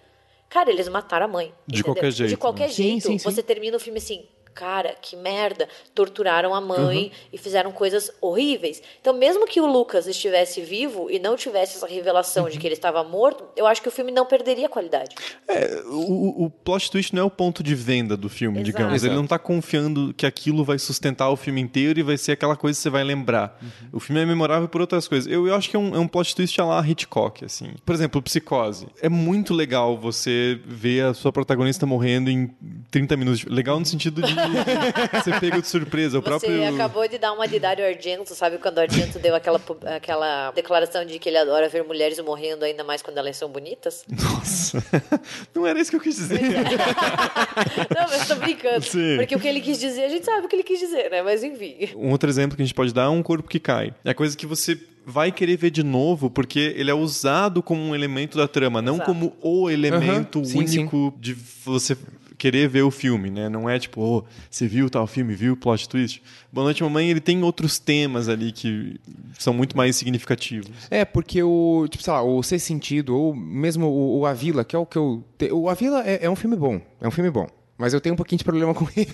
Cara, 0.51 0.69
eles 0.69 0.89
mataram 0.89 1.27
a 1.27 1.29
mãe. 1.29 1.45
De 1.65 1.79
entendeu? 1.79 1.85
qualquer 1.85 2.11
jeito, 2.11 2.29
De 2.29 2.35
qualquer 2.37 2.67
né? 2.67 2.73
Sim, 2.73 2.83
jeito. 2.83 3.03
sim, 3.07 3.17
sim. 3.17 3.23
Você 3.23 3.41
termina 3.41 3.77
o 3.77 3.79
filme 3.79 3.99
assim. 3.99 4.25
Cara, 4.53 4.95
que 5.01 5.15
merda. 5.15 5.67
Torturaram 5.95 6.53
a 6.53 6.61
mãe 6.61 7.11
e 7.31 7.37
fizeram 7.37 7.71
coisas 7.71 8.11
horríveis. 8.19 8.81
Então, 8.99 9.13
mesmo 9.13 9.47
que 9.47 9.61
o 9.61 9.65
Lucas 9.65 10.07
estivesse 10.07 10.61
vivo 10.61 11.09
e 11.09 11.19
não 11.19 11.35
tivesse 11.35 11.77
essa 11.77 11.87
revelação 11.87 12.49
de 12.49 12.57
que 12.57 12.67
ele 12.67 12.75
estava 12.75 13.03
morto, 13.03 13.45
eu 13.55 13.65
acho 13.65 13.81
que 13.81 13.87
o 13.87 13.91
filme 13.91 14.11
não 14.11 14.25
perderia 14.25 14.65
a 14.65 14.69
qualidade. 14.69 15.15
É, 15.47 15.81
o, 15.85 16.45
o 16.45 16.49
plot 16.49 16.91
twist 16.91 17.13
não 17.15 17.23
é 17.23 17.25
o 17.25 17.29
ponto 17.29 17.63
de 17.63 17.73
venda 17.75 18.17
do 18.17 18.29
filme, 18.29 18.59
Exato. 18.59 18.71
digamos. 18.71 19.03
Ele 19.03 19.13
Exato. 19.13 19.21
não 19.21 19.27
tá 19.27 19.39
confiando 19.39 20.13
que 20.13 20.25
aquilo 20.25 20.63
vai 20.63 20.77
sustentar 20.77 21.29
o 21.29 21.35
filme 21.35 21.61
inteiro 21.61 21.99
e 21.99 22.03
vai 22.03 22.17
ser 22.17 22.33
aquela 22.33 22.55
coisa 22.55 22.77
que 22.77 22.83
você 22.83 22.89
vai 22.89 23.03
lembrar. 23.03 23.59
O 23.91 23.99
filme 23.99 24.21
é 24.21 24.25
memorável 24.25 24.67
por 24.67 24.81
outras 24.81 25.07
coisas. 25.07 25.31
Eu, 25.31 25.47
eu 25.47 25.55
acho 25.55 25.69
que 25.69 25.75
é 25.75 25.79
um, 25.79 25.95
é 25.95 25.99
um 25.99 26.07
plot 26.07 26.35
twist 26.35 26.59
a 26.59 26.65
lá 26.65 26.87
Hitchcock, 26.87 27.45
assim. 27.45 27.73
Por 27.85 27.95
exemplo, 27.95 28.21
Psicose. 28.21 28.87
É 29.01 29.09
muito 29.09 29.53
legal 29.53 29.97
você 29.97 30.59
ver 30.65 31.05
a 31.05 31.13
sua 31.13 31.31
protagonista 31.31 31.85
morrendo 31.85 32.29
em 32.29 32.47
30 32.89 33.17
minutos. 33.17 33.45
Legal 33.45 33.79
no 33.79 33.85
sentido 33.85 34.21
de 34.21 34.33
você 35.23 35.39
pega 35.39 35.61
de 35.61 35.67
surpresa. 35.67 36.19
O 36.19 36.21
Você 36.21 36.29
próprio... 36.29 36.75
acabou 36.75 37.07
de 37.07 37.17
dar 37.17 37.33
uma 37.33 37.47
de 37.47 37.59
Dario 37.59 37.85
Argento, 37.85 38.33
sabe? 38.35 38.57
Quando 38.57 38.77
o 38.77 38.81
Argento 38.81 39.19
deu 39.19 39.35
aquela, 39.35 39.61
aquela 39.95 40.51
declaração 40.51 41.05
de 41.05 41.19
que 41.19 41.29
ele 41.29 41.37
adora 41.37 41.69
ver 41.69 41.83
mulheres 41.83 42.19
morrendo, 42.19 42.65
ainda 42.65 42.83
mais 42.83 43.01
quando 43.01 43.17
elas 43.17 43.37
são 43.37 43.49
bonitas. 43.49 44.05
Nossa. 44.09 44.83
não 45.53 45.65
era 45.65 45.79
isso 45.79 45.91
que 45.91 45.97
eu 45.97 46.01
quis 46.01 46.15
dizer. 46.15 46.41
Não, 47.95 48.07
mas 48.09 48.27
tô 48.27 48.35
brincando. 48.35 48.85
Sim. 48.85 49.17
Porque 49.17 49.35
o 49.35 49.39
que 49.39 49.47
ele 49.47 49.61
quis 49.61 49.79
dizer, 49.79 50.05
a 50.05 50.09
gente 50.09 50.25
sabe 50.25 50.45
o 50.45 50.49
que 50.49 50.55
ele 50.55 50.63
quis 50.63 50.79
dizer, 50.79 51.09
né? 51.09 51.21
Mas 51.21 51.43
enfim. 51.43 51.89
Um 51.95 52.11
outro 52.11 52.29
exemplo 52.29 52.55
que 52.55 52.61
a 52.61 52.65
gente 52.65 52.75
pode 52.75 52.93
dar 52.93 53.03
é 53.03 53.09
um 53.09 53.23
corpo 53.23 53.49
que 53.49 53.59
cai. 53.59 53.93
É 54.03 54.13
coisa 54.13 54.35
que 54.35 54.45
você 54.45 54.77
vai 55.05 55.31
querer 55.31 55.57
ver 55.57 55.71
de 55.71 55.83
novo 55.83 56.29
porque 56.29 56.73
ele 56.75 56.91
é 56.91 56.93
usado 56.93 57.63
como 57.63 57.81
um 57.81 57.95
elemento 57.95 58.37
da 58.37 58.47
trama, 58.47 58.81
não 58.81 58.95
Exato. 58.95 59.11
como 59.11 59.33
o 59.41 59.69
elemento 59.69 60.43
sim, 60.45 60.59
único 60.59 61.13
de 61.19 61.33
você 61.65 61.97
querer 62.41 62.67
ver 62.67 62.81
o 62.81 62.89
filme, 62.89 63.29
né? 63.29 63.47
Não 63.49 63.69
é 63.69 63.77
tipo, 63.77 64.01
oh, 64.01 64.23
você 64.49 64.67
viu 64.67 64.89
tal 64.89 65.05
filme, 65.05 65.35
viu 65.35 65.53
o 65.53 65.55
plot 65.55 65.87
twist. 65.87 66.23
Boa 66.51 66.65
Noite 66.65 66.81
Mamãe, 66.81 67.09
ele 67.09 67.19
tem 67.21 67.43
outros 67.43 67.77
temas 67.77 68.27
ali 68.27 68.51
que 68.51 68.99
são 69.37 69.53
muito 69.53 69.77
mais 69.77 69.95
significativos. 69.95 70.71
É, 70.89 71.05
porque 71.05 71.43
o, 71.43 71.85
tipo, 71.87 72.03
sei 72.03 72.11
lá, 72.13 72.23
o 72.23 72.41
Ser 72.41 72.57
Sentido, 72.57 73.15
ou 73.15 73.35
mesmo 73.35 73.85
o, 73.85 74.19
o 74.21 74.25
A 74.25 74.33
Vila, 74.33 74.65
que 74.65 74.75
é 74.75 74.79
o 74.79 74.85
que 74.87 74.97
eu. 74.97 75.23
te- 75.37 75.51
O 75.51 75.69
A 75.69 75.75
Vila 75.75 76.03
é, 76.03 76.25
é 76.25 76.29
um 76.29 76.35
filme 76.35 76.55
bom. 76.55 76.81
É 76.99 77.07
um 77.07 77.11
filme 77.11 77.29
bom. 77.29 77.47
Mas 77.81 77.93
eu 77.95 77.99
tenho 77.99 78.13
um 78.13 78.15
pouquinho 78.15 78.37
de 78.37 78.43
problema 78.43 78.73
com 78.75 78.85
ele. 78.95 79.09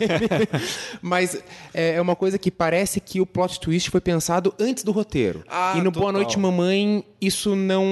Mas 1.02 1.42
é, 1.74 1.96
é 1.96 2.02
uma 2.02 2.16
coisa 2.16 2.38
que 2.38 2.52
parece 2.52 3.00
que 3.00 3.22
o 3.22 3.26
plot 3.26 3.60
twist 3.60 3.90
foi 3.90 4.02
pensado 4.02 4.54
antes 4.60 4.84
do 4.84 4.92
roteiro. 4.92 5.44
Ah, 5.48 5.74
e 5.78 5.82
no 5.82 5.90
Boa 5.90 6.08
total. 6.08 6.14
Noite 6.22 6.38
Mamãe, 6.38 7.04
isso 7.22 7.56
não. 7.56 7.86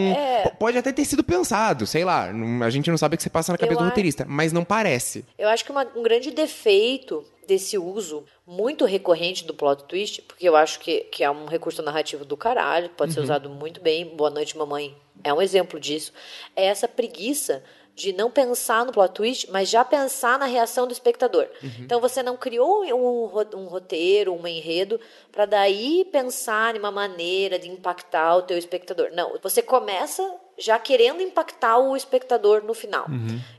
P- 0.44 0.52
Pode 0.60 0.78
até 0.78 0.92
ter 0.92 1.06
sido 1.06 1.24
pensado, 1.24 1.88
sei 1.88 2.04
lá. 2.04 2.30
A 2.64 2.70
gente 2.70 2.90
não 2.92 2.98
sabe 2.98 3.16
o 3.16 3.18
que 3.18 3.24
se 3.24 3.30
passa 3.30 3.52
na 3.52 3.58
cabeça 3.58 3.80
Eu 3.80 3.84
do 3.86 3.90
roteirista, 3.90 4.26
mas 4.28 4.52
não 4.52 4.64
parece. 4.64 5.24
Eu 5.38 5.48
acho 5.50 5.64
que 5.64 5.72
uma- 5.72 5.88
um 5.96 6.04
grande 6.04 6.30
defeito 6.32 7.24
desse 7.48 7.78
uso 7.78 8.26
muito 8.46 8.86
recorrente 8.86 9.46
do 9.46 9.54
plot 9.54 9.84
twist, 9.86 10.22
porque 10.24 10.48
eu 10.50 10.56
acho 10.56 10.80
que, 10.80 11.02
que 11.12 11.24
é 11.24 11.30
um 11.32 11.46
recurso 11.46 11.82
narrativo 11.82 12.26
do 12.26 12.36
caralho, 12.36 12.90
pode 12.90 13.14
ser 13.14 13.20
usado 13.22 13.50
muito 13.50 13.80
bem. 13.82 14.16
Boa 14.16 14.30
Noite, 14.30 14.58
Mamãe 14.58 14.96
é 15.24 15.34
um 15.34 15.42
exemplo 15.42 15.80
disso. 15.80 16.12
É 16.56 16.66
essa 16.66 16.88
preguiça 16.88 17.64
de 17.95 18.12
não 18.12 18.29
pensar 18.29 18.86
no 18.86 18.91
plot 18.91 19.13
twist, 19.13 19.49
mas 19.49 19.69
já 19.69 19.84
pensar 19.86 20.38
na 20.38 20.45
reação 20.45 20.86
do 20.86 20.91
espectador. 20.91 21.47
Então 21.79 22.01
você 22.01 22.21
não 22.21 22.36
criou 22.36 22.84
um, 22.84 23.58
um 23.58 23.65
roteiro, 23.67 24.34
um 24.34 24.45
enredo, 24.45 24.99
para 25.31 25.45
daí 25.45 26.03
pensar 26.12 26.75
em 26.75 26.79
uma 26.79 26.91
maneira 26.91 27.58
de 27.58 27.69
impactar 27.69 28.36
o 28.36 28.41
teu 28.41 28.58
espectador. 28.58 29.12
Não, 29.13 29.39
você 29.41 29.62
começa 29.62 30.21
já 30.58 30.77
querendo 30.77 31.21
impactar 31.21 31.77
o 31.79 31.95
espectador 31.95 32.63
no 32.63 32.73
final. 32.73 33.05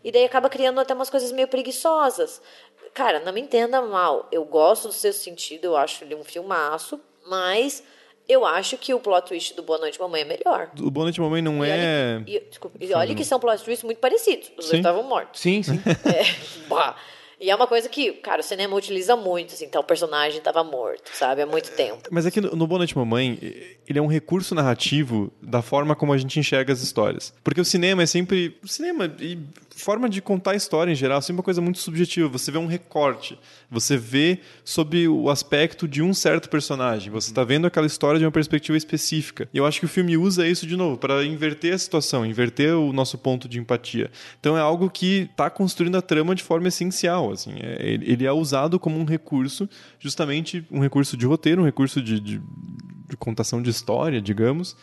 E 0.04 0.12
daí 0.12 0.24
acaba 0.24 0.50
criando 0.50 0.80
até 0.80 0.92
umas 0.92 1.10
coisas 1.10 1.32
meio 1.32 1.48
preguiçosas. 1.48 2.42
Cara, 2.92 3.20
não 3.20 3.32
me 3.32 3.40
entenda 3.40 3.80
mal. 3.80 4.28
Eu 4.30 4.44
gosto 4.44 4.88
do 4.88 4.94
seu 4.94 5.12
sentido, 5.14 5.64
eu 5.64 5.76
acho 5.76 6.04
ele 6.04 6.14
um 6.14 6.24
filmaço, 6.24 7.00
mas 7.26 7.82
eu 8.28 8.44
acho 8.44 8.76
que 8.76 8.92
o 8.92 9.00
plot 9.00 9.28
twist 9.28 9.54
do 9.54 9.62
Boa 9.62 9.78
Noite 9.78 9.98
Mamãe 10.00 10.22
é 10.22 10.24
melhor. 10.24 10.70
O 10.80 10.90
Boa 10.90 11.04
Noite 11.04 11.20
Mamãe 11.20 11.40
não 11.40 11.64
E 11.64 11.70
é... 11.70 12.16
olha, 12.16 12.24
e, 12.26 12.40
desculpa, 12.48 12.78
e 12.80 12.92
olha 12.92 13.14
que 13.14 13.24
são 13.24 13.38
plot 13.38 13.62
twists 13.62 13.84
muito 13.84 13.98
parecidos. 13.98 14.50
Os 14.56 14.64
Sim. 14.64 14.70
dois 14.72 14.80
estavam 14.80 15.02
mortos. 15.04 15.40
Sim, 15.40 15.62
sim. 15.62 15.80
É, 16.06 16.68
bah. 16.68 16.96
E 17.38 17.50
é 17.50 17.54
uma 17.54 17.66
coisa 17.66 17.86
que, 17.86 18.12
cara, 18.12 18.40
o 18.40 18.44
cinema 18.44 18.74
utiliza 18.74 19.14
muito, 19.14 19.52
assim, 19.52 19.66
então 19.66 19.82
o 19.82 19.84
personagem 19.84 20.38
estava 20.38 20.64
morto, 20.64 21.10
sabe, 21.12 21.42
há 21.42 21.46
muito 21.46 21.70
tempo. 21.72 22.08
Mas 22.10 22.24
é 22.24 22.30
que 22.30 22.40
no 22.40 22.56
no 22.56 22.66
Boa 22.66 22.78
Noite 22.78 22.96
Mamãe, 22.96 23.38
ele 23.86 23.98
é 23.98 24.02
um 24.02 24.06
recurso 24.06 24.54
narrativo 24.54 25.30
da 25.42 25.60
forma 25.60 25.94
como 25.94 26.14
a 26.14 26.18
gente 26.18 26.40
enxerga 26.40 26.72
as 26.72 26.80
histórias. 26.80 27.34
Porque 27.44 27.60
o 27.60 27.64
cinema 27.64 28.02
é 28.02 28.06
sempre... 28.06 28.56
O 28.64 28.68
cinema 28.68 29.14
e 29.20 29.38
forma 29.82 30.08
de 30.08 30.20
contar 30.22 30.52
a 30.52 30.56
história 30.56 30.90
em 30.90 30.94
geral 30.94 31.18
é 31.18 31.20
sempre 31.20 31.38
uma 31.38 31.42
coisa 31.42 31.60
muito 31.60 31.78
subjetiva. 31.78 32.28
Você 32.28 32.50
vê 32.50 32.58
um 32.58 32.66
recorte. 32.66 33.38
Você 33.70 33.96
vê 33.96 34.40
sob 34.64 35.06
o 35.08 35.28
aspecto 35.30 35.86
de 35.86 36.02
um 36.02 36.14
certo 36.14 36.48
personagem. 36.48 37.10
Você 37.10 37.30
está 37.30 37.44
vendo 37.44 37.66
aquela 37.66 37.86
história 37.86 38.18
de 38.18 38.24
uma 38.24 38.32
perspectiva 38.32 38.76
específica. 38.76 39.48
E 39.52 39.58
eu 39.58 39.66
acho 39.66 39.78
que 39.80 39.86
o 39.86 39.88
filme 39.88 40.16
usa 40.16 40.46
isso 40.46 40.66
de 40.66 40.76
novo 40.76 40.96
para 40.96 41.24
inverter 41.24 41.74
a 41.74 41.78
situação, 41.78 42.24
inverter 42.24 42.74
o 42.76 42.92
nosso 42.92 43.18
ponto 43.18 43.48
de 43.48 43.58
empatia. 43.58 44.10
Então 44.40 44.56
é 44.56 44.60
algo 44.60 44.88
que 44.90 45.28
está 45.30 45.50
construindo 45.50 45.96
a 45.96 46.02
trama 46.02 46.34
de 46.34 46.42
forma 46.42 46.68
essencial. 46.68 47.30
Assim. 47.30 47.52
É- 47.60 47.76
ele 47.86 48.26
é 48.26 48.32
usado 48.32 48.78
como 48.78 48.98
um 48.98 49.04
recurso, 49.04 49.68
justamente 49.98 50.64
um 50.70 50.80
recurso 50.80 51.16
de 51.16 51.26
roteiro, 51.26 51.62
um 51.62 51.64
recurso 51.64 52.00
de, 52.00 52.18
de, 52.18 52.40
de 53.08 53.16
contação 53.18 53.60
de 53.62 53.70
história, 53.70 54.20
digamos, 54.20 54.76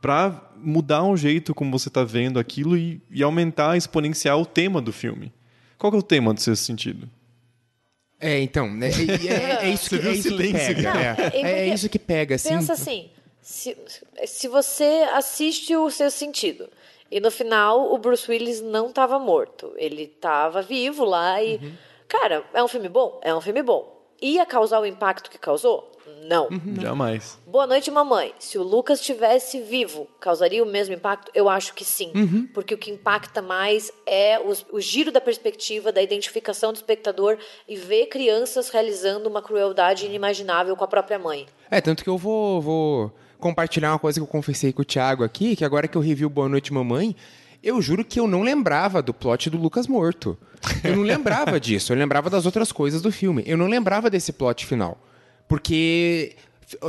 para 0.00 0.50
mudar 0.56 1.04
o 1.04 1.16
jeito 1.16 1.54
como 1.54 1.76
você 1.78 1.88
está 1.88 2.02
vendo 2.04 2.38
aquilo 2.38 2.76
e, 2.76 3.00
e 3.10 3.22
aumentar, 3.22 3.76
exponenciar 3.76 4.38
o 4.38 4.46
tema 4.46 4.80
do 4.80 4.92
filme. 4.92 5.32
Qual 5.78 5.90
que 5.90 5.96
é 5.96 6.00
o 6.00 6.02
tema 6.02 6.32
do 6.34 6.40
sexto 6.40 6.62
sentido? 6.64 7.08
É, 8.18 8.38
então, 8.40 8.66
é, 8.82 8.88
é- 8.88 9.26
é- 9.62 9.64
é 9.66 9.70
isso 9.70 9.88
que, 9.98 10.06
é 10.08 10.12
isso 10.12 10.22
que 10.22 10.28
silêncio, 10.28 10.74
pega. 10.76 10.82
cara? 10.92 11.00
é. 11.34 11.42
Não, 11.42 11.48
é 11.48 11.68
É, 11.68 11.74
isso 11.74 11.88
que 11.88 11.98
pega, 11.98 12.34
assim. 12.34 12.50
Pensa 12.50 12.72
assim, 12.74 13.08
se, 13.40 13.76
se 14.26 14.48
você 14.48 15.06
assiste 15.14 15.74
o 15.74 15.90
seu 15.90 16.10
sentido 16.10 16.68
e 17.10 17.18
no 17.20 17.30
final 17.30 17.92
o 17.92 17.98
Bruce 17.98 18.30
Willis 18.30 18.60
não 18.60 18.88
estava 18.88 19.18
morto, 19.18 19.72
ele 19.76 20.02
estava 20.02 20.60
vivo 20.60 21.04
lá 21.04 21.42
e, 21.42 21.58
cara, 22.06 22.44
é 22.52 22.62
um 22.62 22.68
filme 22.68 22.88
bom? 22.90 23.18
É 23.24 23.34
um 23.34 23.40
filme 23.40 23.62
bom. 23.62 23.98
Ia 24.20 24.44
causar 24.44 24.80
o 24.80 24.86
impacto 24.86 25.30
que 25.30 25.38
causou? 25.38 25.89
Não. 26.26 26.48
Jamais. 26.80 27.38
Boa 27.46 27.66
noite, 27.66 27.90
mamãe. 27.90 28.32
Se 28.38 28.56
o 28.58 28.62
Lucas 28.62 29.00
estivesse 29.00 29.60
vivo, 29.62 30.06
causaria 30.20 30.62
o 30.62 30.66
mesmo 30.66 30.94
impacto? 30.94 31.30
Eu 31.34 31.48
acho 31.48 31.74
que 31.74 31.84
sim. 31.84 32.48
Porque 32.54 32.72
o 32.74 32.78
que 32.78 32.90
impacta 32.90 33.42
mais 33.42 33.90
é 34.06 34.38
os- 34.38 34.64
o, 34.70 34.80
giro 34.80 35.10
da 35.10 35.20
perspectiva, 35.20 35.90
da 35.90 36.00
identificação 36.02 36.72
do 36.72 36.76
espectador 36.76 37.36
e 37.68 37.76
ver 37.76 38.06
crianças 38.06 38.68
realizando 38.70 39.28
uma 39.28 39.42
crueldade 39.42 40.06
inimaginável 40.06 40.76
com 40.76 40.84
a 40.84 40.88
própria 40.88 41.18
mãe. 41.18 41.46
É, 41.70 41.80
tanto 41.80 42.04
que 42.04 42.10
eu 42.10 42.16
vou, 42.18 42.60
vou 42.60 43.12
compartilhar 43.38 43.92
uma 43.92 43.98
coisa 43.98 44.20
que 44.20 44.22
eu 44.22 44.26
confessei 44.30 44.72
com 44.72 44.82
o 44.82 44.84
Thiago 44.84 45.24
aqui, 45.24 45.56
que 45.56 45.64
agora 45.64 45.88
que 45.88 45.96
eu 45.96 46.02
revi 46.02 46.24
o 46.24 46.30
Boa 46.30 46.48
Noite 46.48 46.72
Mamãe, 46.72 47.16
eu 47.62 47.80
juro 47.82 48.04
que 48.04 48.18
eu 48.20 48.26
não 48.26 48.42
lembrava 48.42 49.02
do 49.02 49.12
plot 49.12 49.50
do 49.50 49.58
Lucas 49.58 49.86
morto. 49.86 50.36
Eu 50.84 50.96
não 50.96 51.02
lembrava 51.02 51.58
disso, 51.60 51.92
eu 51.92 51.96
lembrava 51.96 52.30
das 52.30 52.46
outras 52.46 52.70
coisas 52.72 53.02
do 53.02 53.10
filme. 53.10 53.42
Eu 53.46 53.56
não 53.56 53.66
lembrava 53.66 54.08
desse 54.08 54.32
plot 54.32 54.64
final. 54.66 54.96
Porque, 55.50 56.36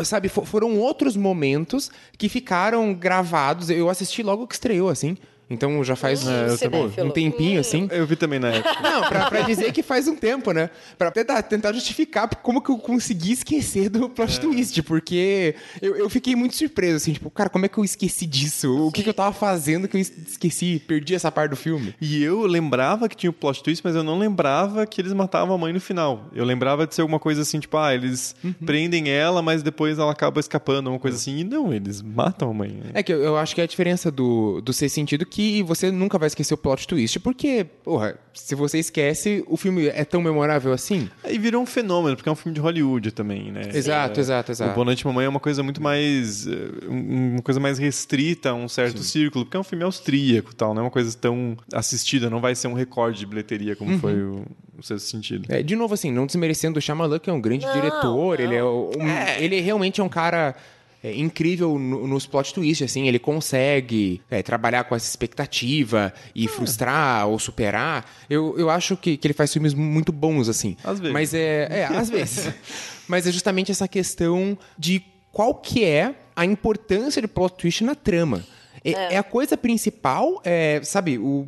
sabe, 0.03 0.29
fo- 0.29 0.45
foram 0.45 0.77
outros 0.77 1.17
momentos 1.17 1.89
que 2.15 2.29
ficaram 2.29 2.93
gravados. 2.93 3.71
Eu 3.71 3.89
assisti 3.89 4.21
logo 4.21 4.45
que 4.45 4.53
estreou, 4.53 4.87
assim. 4.87 5.17
Então 5.51 5.83
já 5.83 5.95
faz 5.95 6.23
Hum, 6.25 7.05
um 7.05 7.09
tempinho, 7.11 7.57
Hum. 7.57 7.59
assim. 7.61 7.87
Eu 7.91 8.05
vi 8.05 8.15
também 8.15 8.39
na 8.39 8.49
época. 8.49 8.81
Não, 8.81 9.01
pra, 9.07 9.25
pra 9.29 9.41
dizer 9.41 9.71
que 9.71 9.83
faz 9.83 10.07
um 10.07 10.15
tempo, 10.15 10.51
né? 10.51 10.69
Pra 10.97 11.11
tentar, 11.11 11.41
tentar 11.43 11.73
justificar 11.73 12.27
como 12.37 12.61
que 12.61 12.69
eu 12.71 12.77
consegui 12.77 13.33
esquecer 13.33 13.89
do 13.89 14.09
plot 14.09 14.39
twist, 14.39 14.81
porque 14.83 15.55
eu, 15.81 15.95
eu 15.95 16.09
fiquei 16.09 16.35
muito 16.35 16.55
surpreso, 16.55 16.97
assim, 16.97 17.13
tipo, 17.13 17.29
cara, 17.29 17.49
como 17.49 17.65
é 17.65 17.69
que 17.69 17.77
eu 17.77 17.83
esqueci 17.83 18.25
disso? 18.25 18.87
O 18.87 18.91
que, 18.91 19.03
que 19.03 19.09
eu 19.09 19.13
tava 19.13 19.33
fazendo 19.33 19.87
que 19.87 19.97
eu 19.97 20.01
es- 20.01 20.11
esqueci, 20.27 20.81
perdi 20.87 21.13
essa 21.15 21.31
parte 21.31 21.51
do 21.51 21.55
filme? 21.55 21.93
E 21.99 22.23
eu 22.23 22.45
lembrava 22.45 23.09
que 23.09 23.15
tinha 23.15 23.29
o 23.29 23.33
plot 23.33 23.61
twist, 23.63 23.81
mas 23.83 23.95
eu 23.95 24.03
não 24.03 24.17
lembrava 24.17 24.85
que 24.85 25.01
eles 25.01 25.13
matavam 25.13 25.55
a 25.55 25.57
mãe 25.57 25.73
no 25.73 25.81
final. 25.81 26.29
Eu 26.33 26.45
lembrava 26.45 26.87
de 26.87 26.95
ser 26.95 27.01
alguma 27.01 27.19
coisa 27.19 27.41
assim, 27.41 27.59
tipo, 27.59 27.77
ah, 27.77 27.93
eles 27.93 28.35
prendem 28.65 29.09
ela, 29.09 29.41
mas 29.41 29.61
depois 29.63 29.99
ela 29.99 30.11
acaba 30.11 30.39
escapando, 30.39 30.89
uma 30.89 30.99
coisa 30.99 31.17
assim. 31.17 31.39
E 31.39 31.43
não, 31.43 31.73
eles 31.73 32.01
matam 32.01 32.49
a 32.51 32.53
mãe. 32.53 32.81
É 32.93 33.03
que 33.03 33.11
eu, 33.11 33.21
eu 33.21 33.37
acho 33.37 33.53
que 33.55 33.61
é 33.61 33.63
a 33.63 33.67
diferença 33.67 34.09
do, 34.11 34.61
do 34.61 34.71
ser 34.73 34.89
sentido 34.89 35.25
que 35.25 35.40
que 35.41 35.63
você 35.63 35.91
nunca 35.91 36.17
vai 36.17 36.27
esquecer 36.27 36.53
o 36.53 36.57
plot 36.57 36.87
twist, 36.87 37.19
porque, 37.19 37.65
porra, 37.83 38.17
se 38.33 38.53
você 38.55 38.79
esquece, 38.79 39.43
o 39.47 39.57
filme 39.57 39.87
é 39.87 40.05
tão 40.05 40.21
memorável 40.21 40.71
assim. 40.73 41.09
Aí 41.23 41.37
virou 41.37 41.61
um 41.61 41.65
fenômeno, 41.65 42.15
porque 42.15 42.29
é 42.29 42.31
um 42.31 42.35
filme 42.35 42.53
de 42.55 42.61
Hollywood 42.61 43.11
também, 43.11 43.51
né? 43.51 43.61
Exato, 43.73 44.19
É, 44.19 44.21
exato, 44.21 44.51
exato. 44.51 44.71
O 44.71 44.75
Boa 44.75 44.85
Noite 44.85 45.05
Mamãe 45.05 45.25
é 45.25 45.29
uma 45.29 45.39
coisa 45.39 45.61
muito 45.63 45.81
mais. 45.81 46.45
eh, 46.47 46.51
um- 46.89 47.31
uma 47.33 47.41
coisa 47.41 47.59
mais 47.59 47.77
restrita 47.79 48.49
a 48.51 48.53
um 48.53 48.67
certo 48.67 49.01
círculo, 49.03 49.45
porque 49.45 49.57
é 49.57 49.59
um 49.59 49.63
filme 49.63 49.83
austríaco 49.83 50.51
e 50.51 50.55
tal, 50.55 50.73
não 50.73 50.81
é 50.81 50.85
uma 50.85 50.91
coisa 50.91 51.15
tão 51.17 51.57
assistida, 51.73 52.29
não 52.29 52.39
vai 52.39 52.53
ser 52.55 52.67
um 52.67 52.73
recorde 52.73 53.19
de 53.19 53.25
bilheteria 53.25 53.75
como 53.75 53.97
foi 53.99 54.21
o, 54.21 54.45
o 54.77 54.83
sexto 54.83 55.05
sentido. 55.07 55.45
É, 55.49 55.61
de 55.63 55.75
novo, 55.75 55.93
assim, 55.93 56.11
não 56.11 56.25
desmerecendo 56.25 56.77
o 56.79 56.81
Shyamalan, 56.81 57.19
que 57.19 57.29
é 57.29 57.33
um 57.33 57.41
grande 57.41 57.65
Não, 57.65 57.73
diretor, 57.73 58.37
não. 58.37 58.43
ele 58.45 58.55
é 58.55 58.63
um- 58.63 58.91
ele 59.39 59.59
realmente 59.61 59.99
é 60.01 60.03
um 60.03 60.09
cara 60.09 60.55
é, 61.03 61.15
incrível 61.15 61.77
no- 61.79 62.07
nos 62.07 62.25
plot 62.27 62.53
twists, 62.53 62.89
assim, 62.89 63.07
ele 63.07 63.19
consegue 63.19 64.21
é, 64.29 64.43
trabalhar 64.43 64.83
com 64.83 64.95
essa 64.95 65.07
expectativa 65.07 66.13
e 66.35 66.47
frustrar 66.47 67.27
ou 67.27 67.39
superar. 67.39 68.05
Eu, 68.29 68.55
eu 68.57 68.69
acho 68.69 68.95
que, 68.95 69.17
que 69.17 69.27
ele 69.27 69.33
faz 69.33 69.51
filmes 69.51 69.73
muito 69.73 70.11
bons, 70.11 70.47
assim. 70.47 70.77
Às 70.83 70.99
vezes. 70.99 71.13
Mas 71.13 71.33
é, 71.33 71.67
é 71.69 71.85
às 71.85 72.09
vezes. 72.09 72.53
Mas 73.07 73.25
é 73.27 73.31
justamente 73.31 73.71
essa 73.71 73.87
questão 73.87 74.57
de 74.77 75.01
qual 75.31 75.55
que 75.55 75.83
é 75.83 76.15
a 76.35 76.45
importância 76.45 77.21
de 77.21 77.27
plot 77.27 77.55
twist 77.57 77.83
na 77.83 77.95
trama. 77.95 78.43
É, 78.83 79.15
é 79.15 79.17
a 79.17 79.23
coisa 79.23 79.57
principal, 79.57 80.41
é, 80.43 80.81
sabe, 80.83 81.17
o, 81.17 81.47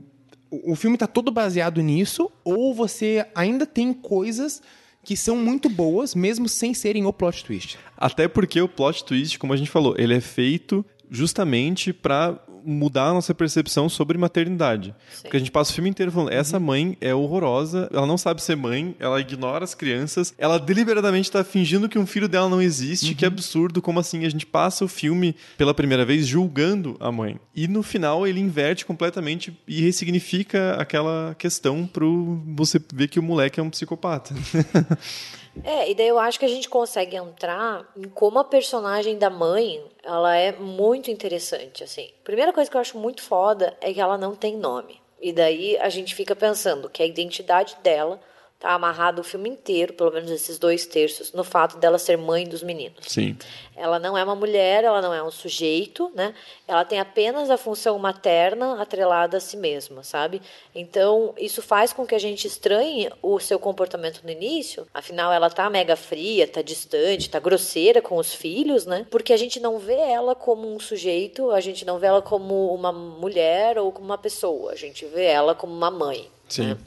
o 0.52 0.72
o 0.72 0.76
filme 0.76 0.98
tá 0.98 1.08
todo 1.08 1.32
baseado 1.32 1.82
nisso, 1.82 2.30
ou 2.44 2.76
você 2.76 3.26
ainda 3.34 3.66
tem 3.66 3.92
coisas 3.92 4.62
que 5.04 5.18
são 5.18 5.36
muito 5.36 5.70
boas, 5.70 6.16
mesmo 6.16 6.48
sem 6.48 6.74
serem 6.74 7.06
o 7.06 7.14
plot 7.14 7.44
twist. 7.44 7.78
Até 7.98 8.28
porque 8.28 8.62
o 8.62 8.68
plot 8.68 9.04
twist, 9.04 9.38
como 9.38 9.54
a 9.54 9.58
gente 9.58 9.70
falou, 9.70 9.96
ele 9.98 10.14
é 10.14 10.22
feito 10.22 10.86
justamente 11.10 11.94
pra 11.94 12.40
mudar 12.66 13.10
a 13.10 13.14
nossa 13.14 13.34
percepção 13.34 13.90
sobre 13.90 14.18
maternidade. 14.18 14.96
Porque 15.22 15.38
a 15.38 15.40
gente 15.40 15.52
passa 15.52 15.72
o 15.72 15.74
filme 15.74 15.90
inteiro 15.90 16.12
falando, 16.12 16.32
essa 16.32 16.60
mãe 16.60 16.98
é 17.02 17.14
horrorosa, 17.14 17.90
ela 17.92 18.06
não 18.06 18.18
sabe 18.18 18.42
ser 18.42 18.56
mãe, 18.56 18.96
ela 19.00 19.20
ignora 19.20 19.64
as 19.64 19.74
crianças, 19.74 20.34
ela 20.38 20.58
deliberadamente 20.58 21.32
tá 21.32 21.44
fingindo 21.44 21.90
que 21.90 22.00
um 22.00 22.06
filho 22.06 22.28
dela 22.28 22.50
não 22.50 22.62
existe, 22.62 23.16
que 23.16 23.26
absurdo, 23.26 23.82
como 23.82 24.00
assim? 24.00 24.26
A 24.26 24.30
gente 24.30 24.46
passa 24.46 24.86
o 24.86 24.88
filme 24.88 25.36
pela 25.58 25.74
primeira 25.74 26.06
vez 26.06 26.28
julgando 26.28 26.96
a 27.00 27.12
mãe. 27.12 27.40
E 27.56 27.68
no 27.68 27.84
final 27.84 28.28
ele 28.28 28.40
inverte 28.40 28.86
completamente 28.86 29.58
e 29.68 29.82
ressignifica 29.82 30.76
aquela 30.80 31.36
questão 31.38 31.86
pro 31.86 32.42
você 32.56 32.82
ver 32.94 33.08
que 33.08 33.20
o 33.20 33.24
moleque 33.24 33.60
é 33.60 33.64
um 33.64 33.70
psicopata. 33.70 34.34
É, 35.64 35.90
e 35.90 35.94
daí 35.94 36.08
eu 36.08 36.18
acho 36.18 36.40
que 36.40 36.46
a 36.46 36.50
gente 36.50 36.70
consegue 36.70 37.16
entrar 37.16 37.86
em 37.96 38.10
como 38.10 38.40
a 38.40 38.44
personagem 38.44 39.18
da 39.18 39.30
mãe, 39.30 39.84
ela 40.04 40.36
é 40.36 40.52
muito 40.52 41.12
interessante, 41.12 41.84
assim. 41.84 42.10
Primeira 42.24 42.52
coisa 42.52 42.70
que 42.70 42.76
eu 42.76 42.82
acho 42.82 42.98
muito 42.98 43.22
foda 43.22 43.76
é 43.80 43.94
que 43.94 44.02
ela 44.02 44.18
não 44.18 44.36
tem 44.36 44.58
nome. 44.58 45.02
E 45.22 45.32
daí 45.32 45.78
a 45.78 45.90
gente 45.90 46.16
fica 46.16 46.36
pensando 46.36 46.90
que 46.90 47.04
a 47.04 47.06
identidade 47.06 47.78
dela 47.84 48.20
tá 48.64 48.72
amarrada 48.76 49.20
o 49.20 49.24
filme 49.26 49.50
inteiro, 49.50 49.92
pelo 49.92 50.10
menos 50.10 50.32
esses 50.32 50.58
dois 50.58 50.86
terços, 50.86 51.34
no 51.34 51.44
fato 51.44 51.76
dela 51.76 52.00
ser 52.00 52.18
mãe 52.18 52.48
dos 52.48 52.64
meninos. 52.64 53.04
Sim. 53.10 53.38
Ela 53.76 54.00
não 54.00 54.18
é 54.18 54.24
uma 54.24 54.36
mulher, 54.36 54.86
ela 54.86 55.02
não 55.02 55.14
é 55.14 55.22
um 55.22 55.30
sujeito, 55.30 56.10
né? 56.16 56.34
Ela 56.66 56.86
tem 56.86 56.98
apenas 56.98 57.50
a 57.50 57.58
função 57.58 58.00
materna 58.00 58.82
atrelada 58.82 59.36
a 59.36 59.40
si 59.42 59.58
mesma, 59.58 60.02
sabe? 60.02 60.42
Então, 60.74 61.34
isso 61.38 61.62
faz 61.62 61.92
com 61.92 62.06
que 62.06 62.16
a 62.16 62.20
gente 62.20 62.48
estranhe 62.48 63.12
o 63.22 63.38
seu 63.38 63.60
comportamento 63.60 64.22
no 64.24 64.30
início. 64.30 64.88
Afinal, 64.94 65.34
ela 65.34 65.50
tá 65.50 65.70
mega 65.70 65.98
fria, 65.98 66.48
tá 66.48 66.62
distante, 66.62 67.30
tá 67.30 67.40
grosseira 67.40 68.02
com 68.02 68.16
os 68.16 68.34
filhos, 68.34 68.86
né? 68.86 69.06
Porque 69.12 69.34
a 69.34 69.38
gente 69.38 69.60
não 69.60 69.78
vê 69.78 70.00
ela 70.00 70.36
como 70.36 70.74
um 70.74 70.80
sujeito, 70.80 71.52
a 71.52 71.60
gente 71.60 71.84
não 71.84 72.00
vê 72.00 72.08
ela 72.08 72.22
como 72.22 72.74
uma 72.74 72.94
mulher 72.94 73.78
ou 73.78 73.92
como 73.92 74.06
uma 74.06 74.18
pessoa. 74.18 74.72
A 74.72 74.76
gente 74.78 75.06
vê 75.06 75.26
ela 75.26 75.54
como 75.54 75.74
uma 75.74 75.92
mãe. 75.92 76.30
Sim. 76.48 76.68
né? 76.68 76.78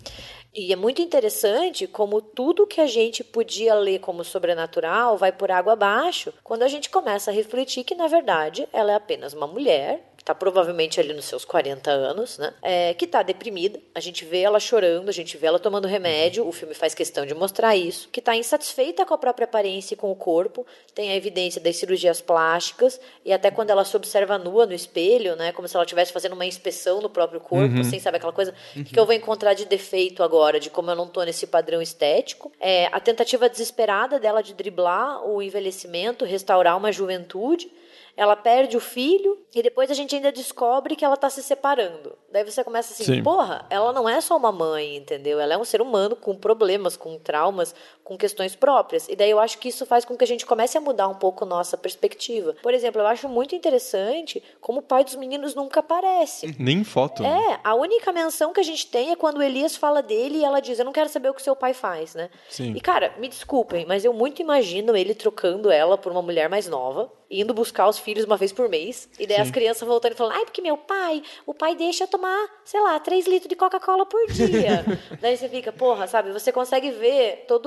E 0.57 0.73
é 0.73 0.77
muito 0.77 1.01
interessante 1.03 1.87
como 1.87 2.21
tudo 2.21 2.67
que 2.67 2.81
a 2.81 2.87
gente 2.87 3.23
podia 3.23 3.75
ler 3.75 4.01
como 4.01 4.25
sobrenatural 4.25 5.17
vai 5.17 5.31
por 5.31 5.51
água 5.53 5.75
abaixo 5.75 6.33
quando 6.43 6.63
a 6.63 6.69
gente 6.69 6.89
começa 6.91 7.31
a 7.31 7.35
refletir 7.35 7.85
que, 7.85 7.95
na 7.95 8.09
verdade, 8.09 8.67
ela 8.73 8.91
é 8.93 8.95
apenas 8.95 9.35
uma 9.35 9.47
mulher, 9.47 10.03
está 10.27 10.35
provavelmente 10.35 10.99
ali 10.99 11.15
nos 11.15 11.25
seus 11.27 11.45
40 11.45 11.89
anos, 11.89 12.37
né? 12.37 12.53
É, 12.61 12.95
que 12.95 13.05
está 13.05 13.23
deprimida. 13.23 13.81
A 13.95 14.01
gente 14.01 14.25
vê 14.25 14.41
ela 14.41 14.59
chorando, 14.59 15.09
a 15.09 15.13
gente 15.13 15.37
vê 15.37 15.47
ela 15.47 15.61
tomando 15.61 15.87
remédio, 15.87 16.45
o 16.45 16.51
filme 16.51 16.75
faz 16.75 16.95
questão 16.95 17.25
de 17.25 17.33
mostrar 17.33 17.77
isso, 17.77 18.09
que 18.11 18.19
está 18.19 18.35
insatisfeita 18.35 19.07
com 19.07 19.15
a 19.15 19.19
própria 19.19 19.45
aparência 19.45 19.95
e 19.95 19.97
com 19.97 20.11
o 20.11 20.17
corpo, 20.17 20.67
tem 20.93 21.13
a 21.13 21.15
evidência 21.15 21.61
das 21.61 21.77
cirurgias 21.77 22.21
plásticas, 22.21 23.01
e 23.25 23.33
até 23.33 23.53
quando 23.53 23.71
ela 23.71 23.85
se 23.85 23.97
observa 23.97 24.37
nua 24.37 24.67
no 24.67 24.75
espelho, 24.75 25.37
né? 25.37 25.53
Como 25.53 25.69
se 25.69 25.77
ela 25.77 25.85
estivesse 25.85 26.13
fazendo 26.13 26.33
uma 26.33 26.45
inspeção 26.45 27.01
no 27.01 27.09
próprio 27.09 27.39
corpo, 27.39 27.79
assim, 27.79 28.01
sabe 28.01 28.17
aquela 28.17 28.33
coisa? 28.33 28.53
O 28.75 28.83
que, 28.83 28.95
que 28.95 28.99
eu 28.99 29.07
vou 29.07 29.15
encontrar 29.15 29.55
de 29.55 29.65
defeito 29.65 30.25
agora, 30.25 30.59
de 30.59 30.71
como 30.71 30.91
eu 30.91 30.97
não 30.97 31.07
tô 31.07 31.23
nesse 31.23 31.47
padrão 31.47 31.81
estético? 31.81 32.51
É, 32.59 32.87
a 32.87 32.99
tentativa 32.99 33.49
desesperada 33.49 34.19
dela 34.19 34.43
de 34.43 34.55
driblar 34.55 35.25
o 35.25 35.41
envelhecimento, 35.41 36.25
restaurar 36.25 36.77
uma 36.77 36.91
juventude. 36.91 37.71
Ela 38.17 38.35
perde 38.35 38.77
o 38.77 38.81
filho 38.81 39.39
e 39.55 39.63
depois 39.63 39.91
a 39.91 39.95
gente 39.95 40.15
ainda 40.15 40.33
descobre 40.33 40.97
que 40.97 41.05
ela 41.05 41.17
tá 41.17 41.29
se 41.29 41.43
separando. 41.43 42.17
Daí 42.33 42.45
você 42.45 42.65
começa 42.65 42.93
assim, 42.93 43.05
Sim. 43.05 43.23
porra, 43.23 43.67
ela 43.69 43.93
não 43.93 44.09
é 44.09 44.21
só 44.21 44.37
uma 44.37 44.51
mãe, 44.51 44.97
entendeu? 44.97 45.39
Ela 45.39 45.55
é 45.55 45.59
um 45.59 45.65
ser 45.65 45.81
humano 45.83 46.17
com 46.17 46.35
problemas, 46.35 46.97
com 46.97 47.19
traumas, 47.19 47.75
com 48.03 48.17
questões 48.17 48.55
próprias. 48.55 49.09
E 49.09 49.17
daí 49.17 49.31
eu 49.31 49.39
acho 49.39 49.59
que 49.59 49.69
isso 49.69 49.85
faz 49.85 50.05
com 50.05 50.17
que 50.17 50.25
a 50.25 50.27
gente 50.27 50.47
comece 50.47 50.79
a 50.79 50.81
mudar 50.81 51.09
um 51.09 51.15
pouco 51.15 51.45
nossa 51.45 51.77
perspectiva. 51.77 52.55
Por 52.63 52.73
exemplo, 52.73 53.01
eu 53.01 53.07
acho 53.07 53.29
muito 53.29 53.55
interessante 53.55 54.43
como 54.61 54.79
o 54.79 54.83
pai 54.83 55.05
dos 55.05 55.17
meninos 55.17 55.55
nunca 55.55 55.81
aparece. 55.81 56.55
Nem 56.59 56.85
foto. 56.85 57.23
né? 57.23 57.29
É, 57.29 57.61
a 57.63 57.75
única 57.75 58.13
menção 58.13 58.53
que 58.53 58.61
a 58.61 58.63
gente 58.65 58.87
tem 58.87 59.11
é 59.11 59.17
quando 59.17 59.39
o 59.39 59.43
Elias 59.43 59.77
fala 59.77 60.03
dele 60.03 60.39
e 60.39 60.45
ela 60.45 60.61
diz: 60.61 60.79
Eu 60.79 60.85
não 60.85 60.93
quero 60.93 61.09
saber 61.09 61.29
o 61.29 61.35
que 61.35 61.43
seu 61.43 61.57
pai 61.57 61.75
faz, 61.75 62.15
né? 62.15 62.31
Sim. 62.49 62.73
E, 62.75 62.81
cara, 62.81 63.15
me 63.19 63.29
desculpem, 63.29 63.85
mas 63.85 64.05
eu 64.05 64.13
muito 64.13 64.41
imagino 64.41 64.97
ele 64.97 65.15
trocando 65.15 65.71
ela 65.71 65.99
por 65.99 66.13
uma 66.13 66.23
mulher 66.23 66.49
mais 66.49 66.69
nova, 66.69 67.11
indo 67.31 67.53
buscar 67.53 67.89
os 67.89 67.99
filhos 67.99 68.25
uma 68.25 68.37
vez 68.37 68.53
por 68.53 68.69
mês, 68.69 69.09
e 69.19 69.27
daí 69.27 69.41
as 69.41 69.51
crianças 69.51 69.87
voltando 69.87 70.13
e 70.13 70.15
falando: 70.17 70.35
Ai, 70.35 70.45
porque 70.45 70.63
meu 70.63 70.77
pai, 70.77 71.23
o 71.45 71.53
pai 71.53 71.75
deixa 71.75 72.05
eu 72.05 72.09
tomar, 72.09 72.49
sei 72.65 72.81
lá, 72.81 72.99
3 72.99 73.27
litros 73.27 73.49
de 73.49 73.57
Coca-Cola 73.57 74.07
por 74.07 74.27
dia. 74.29 74.85
daí 75.21 75.37
você 75.37 75.49
fica, 75.49 75.73
porra, 75.73 76.07
sabe? 76.07 76.33
Você 76.33 76.53
consegue 76.53 76.91
ver 76.91 77.45
todo 77.49 77.67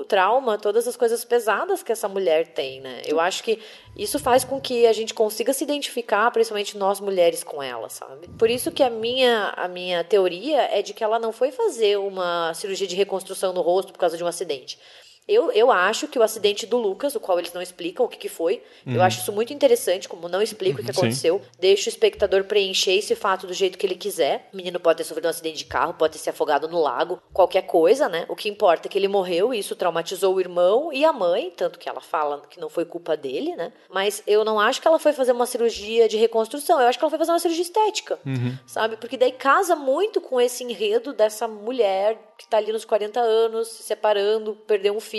o 0.00 0.04
trauma, 0.04 0.58
todas 0.58 0.86
as 0.86 0.96
coisas 0.96 1.24
pesadas 1.24 1.82
que 1.82 1.92
essa 1.92 2.08
mulher 2.08 2.48
tem, 2.48 2.80
né? 2.80 3.02
Eu 3.06 3.20
acho 3.20 3.42
que 3.42 3.58
isso 3.96 4.18
faz 4.18 4.44
com 4.44 4.60
que 4.60 4.86
a 4.86 4.92
gente 4.92 5.14
consiga 5.14 5.52
se 5.52 5.64
identificar, 5.64 6.30
principalmente 6.30 6.76
nós 6.76 7.00
mulheres, 7.00 7.44
com 7.44 7.62
ela, 7.62 7.88
sabe? 7.88 8.28
Por 8.38 8.50
isso 8.50 8.70
que 8.70 8.82
a 8.82 8.90
minha, 8.90 9.54
a 9.56 9.68
minha 9.68 10.02
teoria 10.02 10.62
é 10.62 10.82
de 10.82 10.92
que 10.92 11.04
ela 11.04 11.18
não 11.18 11.32
foi 11.32 11.50
fazer 11.50 11.96
uma 11.98 12.52
cirurgia 12.54 12.86
de 12.86 12.96
reconstrução 12.96 13.52
no 13.52 13.60
rosto 13.60 13.92
por 13.92 13.98
causa 13.98 14.16
de 14.16 14.24
um 14.24 14.26
acidente. 14.26 14.78
Eu, 15.26 15.50
eu 15.52 15.70
acho 15.70 16.06
que 16.06 16.18
o 16.18 16.22
acidente 16.22 16.66
do 16.66 16.76
Lucas, 16.76 17.14
o 17.14 17.20
qual 17.20 17.38
eles 17.38 17.52
não 17.52 17.62
explicam 17.62 18.04
o 18.04 18.08
que, 18.08 18.18
que 18.18 18.28
foi, 18.28 18.62
eu 18.86 19.02
acho 19.02 19.20
isso 19.20 19.32
muito 19.32 19.52
interessante, 19.52 20.08
como 20.08 20.28
não 20.28 20.42
explica 20.42 20.80
o 20.80 20.84
que 20.84 20.92
Sim. 20.92 20.98
aconteceu. 20.98 21.40
Deixa 21.58 21.88
o 21.88 21.92
espectador 21.92 22.44
preencher 22.44 22.92
esse 22.92 23.14
fato 23.14 23.46
do 23.46 23.54
jeito 23.54 23.78
que 23.78 23.86
ele 23.86 23.94
quiser. 23.94 24.48
O 24.52 24.56
menino 24.56 24.78
pode 24.78 24.98
ter 24.98 25.04
sofrido 25.04 25.24
um 25.26 25.30
acidente 25.30 25.58
de 25.58 25.64
carro, 25.64 25.94
pode 25.94 26.14
ter 26.14 26.18
se 26.18 26.28
afogado 26.28 26.68
no 26.68 26.80
lago, 26.80 27.20
qualquer 27.32 27.62
coisa, 27.62 28.08
né? 28.08 28.26
O 28.28 28.36
que 28.36 28.48
importa 28.48 28.86
é 28.86 28.90
que 28.90 28.98
ele 28.98 29.08
morreu 29.08 29.54
e 29.54 29.58
isso 29.58 29.74
traumatizou 29.74 30.34
o 30.34 30.40
irmão 30.40 30.92
e 30.92 31.04
a 31.04 31.12
mãe, 31.12 31.50
tanto 31.56 31.78
que 31.78 31.88
ela 31.88 32.00
fala 32.00 32.42
que 32.50 32.60
não 32.60 32.68
foi 32.68 32.84
culpa 32.84 33.16
dele, 33.16 33.56
né? 33.56 33.72
Mas 33.90 34.22
eu 34.26 34.44
não 34.44 34.60
acho 34.60 34.80
que 34.80 34.86
ela 34.86 34.98
foi 34.98 35.12
fazer 35.12 35.32
uma 35.32 35.46
cirurgia 35.46 36.08
de 36.08 36.18
reconstrução, 36.18 36.80
eu 36.80 36.86
acho 36.86 36.98
que 36.98 37.04
ela 37.04 37.10
foi 37.10 37.18
fazer 37.18 37.32
uma 37.32 37.38
cirurgia 37.38 37.62
estética, 37.62 38.18
sabe? 38.66 38.96
Porque 38.96 39.16
daí 39.16 39.32
casa 39.32 39.74
muito 39.74 40.20
com 40.20 40.40
esse 40.40 40.62
enredo 40.62 41.12
dessa 41.12 41.48
mulher 41.48 42.18
que 42.36 42.48
tá 42.48 42.56
ali 42.56 42.72
nos 42.72 42.84
40 42.84 43.20
anos, 43.20 43.68
se 43.68 43.82
separando, 43.84 44.56
perdeu 44.66 44.94
um 44.94 45.00
filho, 45.00 45.13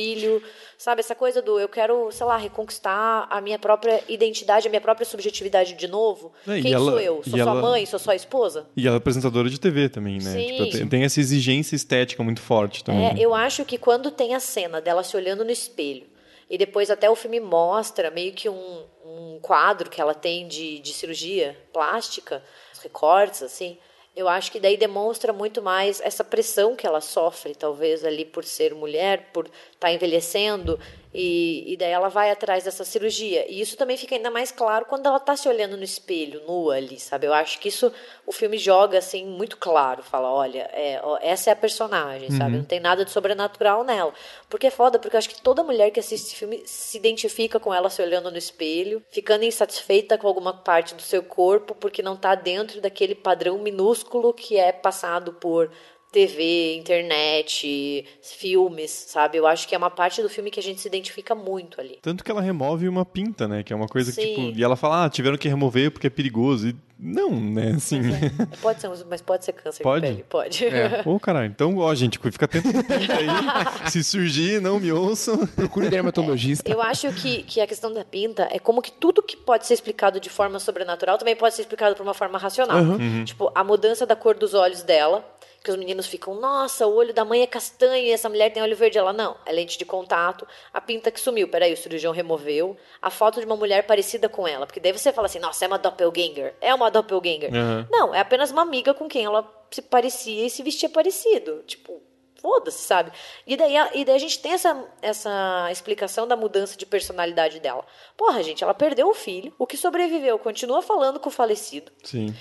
sabe? 0.78 1.00
Essa 1.00 1.16
coisa 1.16 1.42
do 1.42 1.60
eu 1.60 1.68
quero, 1.70 2.12
sei 2.12 2.26
lá, 2.26 2.38
reconquistar 2.38 3.28
a 3.30 3.42
minha 3.42 3.58
própria 3.60 4.04
identidade, 4.08 4.68
a 4.68 4.70
minha 4.70 4.82
própria 4.82 5.06
subjetividade 5.06 5.74
de 5.74 5.88
novo. 5.88 6.32
É, 6.48 6.62
Quem 6.62 6.74
ela- 6.74 6.92
sou 6.92 7.00
eu? 7.00 7.16
Sou 7.24 7.32
sua 7.32 7.40
ela- 7.40 7.56
mãe? 7.56 7.86
Sou 7.86 8.00
sua 8.00 8.16
esposa? 8.16 8.68
E 8.76 8.86
ela 8.88 8.96
é 8.96 8.98
apresentadora 8.98 9.50
de 9.50 9.60
TV 9.60 9.90
também, 9.90 10.16
né? 10.22 10.32
Sim. 10.34 10.48
Tipo, 10.48 10.72
tem, 10.78 10.88
tem 10.88 11.04
essa 11.04 11.20
exigência 11.20 11.76
estética 11.76 12.24
muito 12.24 12.42
forte 12.42 12.84
também. 12.84 13.08
É, 13.08 13.14
eu 13.20 13.34
acho 13.34 13.64
que 13.66 13.78
quando 13.78 14.12
tem 14.12 14.36
a 14.36 14.40
cena 14.40 14.82
dela 14.82 15.04
se 15.04 15.16
olhando 15.16 15.44
no 15.44 15.52
espelho 15.52 16.08
e 16.50 16.58
depois 16.58 16.92
até 16.92 17.10
o 17.10 17.16
filme 17.16 17.40
mostra 17.40 18.12
meio 18.12 18.34
que 18.34 18.48
um, 18.48 18.84
um 19.04 19.40
quadro 19.42 19.90
que 19.90 20.00
ela 20.00 20.14
tem 20.14 20.48
de, 20.48 20.80
de 20.80 20.94
cirurgia 20.94 21.58
plástica, 21.74 22.44
os 22.74 22.80
recortes, 22.80 23.42
assim, 23.42 23.78
eu 24.16 24.30
acho 24.30 24.52
que 24.52 24.60
daí 24.60 24.78
demonstra 24.78 25.34
muito 25.34 25.62
mais 25.62 26.00
essa 26.02 26.24
pressão 26.24 26.76
que 26.76 26.88
ela 26.88 27.02
sofre, 27.02 27.54
talvez 27.54 28.06
ali 28.06 28.24
por 28.24 28.46
ser 28.46 28.74
mulher, 28.74 29.30
por 29.34 29.50
estar 29.86 29.94
envelhecendo 29.94 30.80
E, 31.18 31.72
e 31.72 31.78
daí 31.78 31.92
ela 31.92 32.10
vai 32.10 32.30
atrás 32.30 32.66
dessa 32.66 32.84
cirurgia. 32.84 33.50
E 33.50 33.62
isso 33.62 33.78
também 33.78 33.96
fica 33.96 34.16
ainda 34.16 34.30
mais 34.30 34.52
claro 34.52 34.86
quando 34.86 35.06
ela 35.06 35.18
tá 35.18 35.34
se 35.38 35.48
olhando 35.48 35.78
no 35.78 35.84
espelho, 35.84 36.42
nua 36.46 36.76
ali, 36.76 37.00
sabe? 37.00 37.26
Eu 37.26 37.34
acho 37.34 37.58
que 37.58 37.70
isso 37.70 37.90
o 38.28 38.34
filme 38.34 38.58
joga 38.58 38.98
assim 38.98 39.26
muito 39.26 39.56
claro. 39.56 40.04
Fala, 40.04 40.30
olha, 40.30 40.70
é, 40.74 41.00
ó, 41.02 41.18
essa 41.22 41.50
é 41.50 41.54
a 41.54 41.56
personagem, 41.56 42.30
sabe? 42.32 42.58
Não 42.58 42.66
tem 42.66 42.82
nada 42.82 43.06
de 43.06 43.12
sobrenatural 43.12 43.86
nela. 43.86 44.14
Porque 44.50 44.68
é 44.68 44.70
foda, 44.70 45.00
porque 45.00 45.16
eu 45.16 45.20
acho 45.20 45.30
que 45.30 45.42
toda 45.42 45.64
mulher 45.64 45.90
que 45.90 46.02
assiste 46.02 46.26
esse 46.26 46.36
filme 46.36 46.62
se 46.66 46.98
identifica 46.98 47.62
com 47.62 47.74
ela 47.74 47.90
se 47.90 48.02
olhando 48.02 48.30
no 48.30 48.38
espelho, 48.38 49.02
ficando 49.10 49.46
insatisfeita 49.46 50.18
com 50.18 50.28
alguma 50.28 50.52
parte 50.52 50.94
do 50.96 51.02
seu 51.02 51.24
corpo, 51.24 51.74
porque 51.74 52.04
não 52.04 52.18
tá 52.18 52.36
dentro 52.36 52.82
daquele 52.82 53.16
padrão 53.16 53.58
minúsculo 53.58 54.34
que 54.34 54.58
é 54.58 54.74
passado 54.74 55.32
por 55.32 55.72
TV, 56.16 56.78
internet, 56.78 58.06
filmes, 58.22 58.90
sabe? 58.90 59.38
Eu 59.38 59.46
acho 59.46 59.68
que 59.68 59.76
é 59.76 59.78
uma 59.78 59.90
parte 59.90 60.22
do 60.22 60.30
filme 60.30 60.50
que 60.50 60.62
a 60.62 60.64
gente 60.64 60.80
se 60.80 60.88
identifica 60.88 61.36
muito 61.36 61.82
ali. 61.82 62.00
Tanto 62.02 62.24
que 62.24 62.32
ela 62.32 62.42
remove 62.42 62.88
uma 62.88 63.04
pinta, 63.04 63.50
né? 63.50 63.64
Que 63.64 63.74
é 63.74 63.76
uma 63.76 63.90
coisa 63.90 64.14
que, 64.14 64.22
Sim. 64.22 64.36
tipo. 64.48 64.58
E 64.58 64.64
ela 64.64 64.78
fala, 64.78 65.04
ah, 65.04 65.10
tiveram 65.10 65.38
que 65.38 65.50
remover 65.50 65.92
porque 65.92 66.08
é 66.08 66.10
perigoso. 66.10 66.70
E 66.70 66.76
não, 66.98 67.32
né? 67.32 67.74
Assim. 67.76 68.00
Pode 68.62 68.80
ser, 68.80 68.90
mas 69.10 69.22
pode 69.22 69.44
ser 69.44 69.52
câncer 69.52 69.84
Pode? 69.84 70.06
de 70.06 70.14
pele, 70.14 70.26
pode. 70.30 70.66
É. 70.66 71.02
Ô, 71.06 71.20
caralho. 71.20 71.48
Então, 71.48 71.78
ó, 71.78 71.94
gente, 71.94 72.18
fica 72.18 72.46
atento 72.46 72.70
aí. 72.70 73.28
Se 73.92 74.02
surgir, 74.02 74.62
não 74.62 74.80
me 74.80 74.94
ouçam. 74.94 75.46
Procure 75.46 75.90
dermatologista. 75.90 76.72
Eu 76.72 76.82
acho 76.82 77.12
que, 77.12 77.44
que 77.44 77.60
a 77.60 77.68
questão 77.68 77.92
da 77.94 78.06
pinta 78.06 78.48
é 78.50 78.58
como 78.58 78.82
que 78.82 78.94
tudo 78.94 79.22
que 79.22 79.36
pode 79.36 79.68
ser 79.68 79.74
explicado 79.74 80.22
de 80.22 80.30
forma 80.30 80.58
sobrenatural 80.60 81.18
também 81.18 81.36
pode 81.36 81.56
ser 81.56 81.64
explicado 81.64 81.94
por 81.94 82.04
uma 82.04 82.14
forma 82.14 82.38
racional. 82.38 82.78
Tipo, 83.26 83.52
a 83.54 83.62
mudança 83.66 84.06
da 84.06 84.16
cor 84.16 84.36
dos 84.36 84.54
olhos 84.54 84.82
dela, 84.82 85.26
que 85.66 85.72
os 85.72 85.78
meninos 85.78 86.06
ficam, 86.06 86.36
nossa, 86.36 86.86
o 86.88 86.94
olho 86.96 87.14
da 87.14 87.26
mãe 87.26 87.42
é 87.42 87.48
castanho 87.48 88.06
e 88.06 88.12
essa 88.12 88.30
mulher 88.30 88.54
tem 88.54 88.62
olho 88.64 88.76
verde. 88.76 88.98
Ela, 88.98 89.12
não, 89.12 89.36
é 89.46 89.52
lente 89.52 89.78
de 89.78 89.84
contato. 89.84 90.48
A 90.72 90.80
pinta 90.80 91.10
que 91.12 91.20
sumiu, 91.20 91.48
peraí, 91.50 91.74
o 91.74 91.78
cirurgião 91.78 92.14
removeu. 92.14 92.78
A 93.02 93.10
foto 93.10 93.40
de 93.40 93.46
uma 93.46 93.56
mulher 93.58 93.86
parecida 93.88 94.30
com 94.30 94.48
ela, 94.48 94.66
porque 94.68 94.80
daí 94.80 94.94
você 94.94 95.12
fala 95.12 95.26
assim, 95.26 95.40
nossa, 95.40 95.66
é 95.66 95.68
uma 95.68 95.78
doppelganger. 95.80 96.54
É 96.62 96.74
uma 96.74 96.90
doppelganger. 96.92 97.54
Aham. 97.54 97.88
Não, 97.92 98.14
é 98.16 98.20
apenas 98.20 98.52
uma 98.52 98.62
amiga 98.62 98.94
com 98.94 99.08
quem 99.10 99.26
ela 99.26 99.46
se 99.72 99.82
parecia 99.82 100.46
e 100.46 100.50
se 100.50 100.62
vestia 100.64 100.88
parecido. 100.88 101.64
Tipo, 101.66 102.02
foda-se, 102.42 102.78
sabe? 102.84 103.12
E 103.48 103.58
daí, 103.58 103.76
a- 103.76 103.90
e 103.96 104.06
daí 104.06 104.16
a 104.16 104.20
gente 104.20 104.38
tem 104.40 104.52
essa, 104.52 104.86
essa 105.02 105.68
explicação 105.72 106.28
da 106.28 106.36
mudança 106.36 106.78
de 106.78 106.86
personalidade 106.86 107.60
dela. 107.60 107.84
Porra, 108.16 108.44
gente, 108.44 108.64
ela 108.64 108.74
perdeu 108.74 109.10
o 109.10 109.14
filho, 109.16 109.52
o 109.58 109.66
que 109.66 109.76
sobreviveu 109.76 110.38
continua 110.38 110.82
falando 110.84 111.20
com 111.20 111.30
o 111.30 111.32
falecido. 111.32 111.92
Sim. 112.04 112.36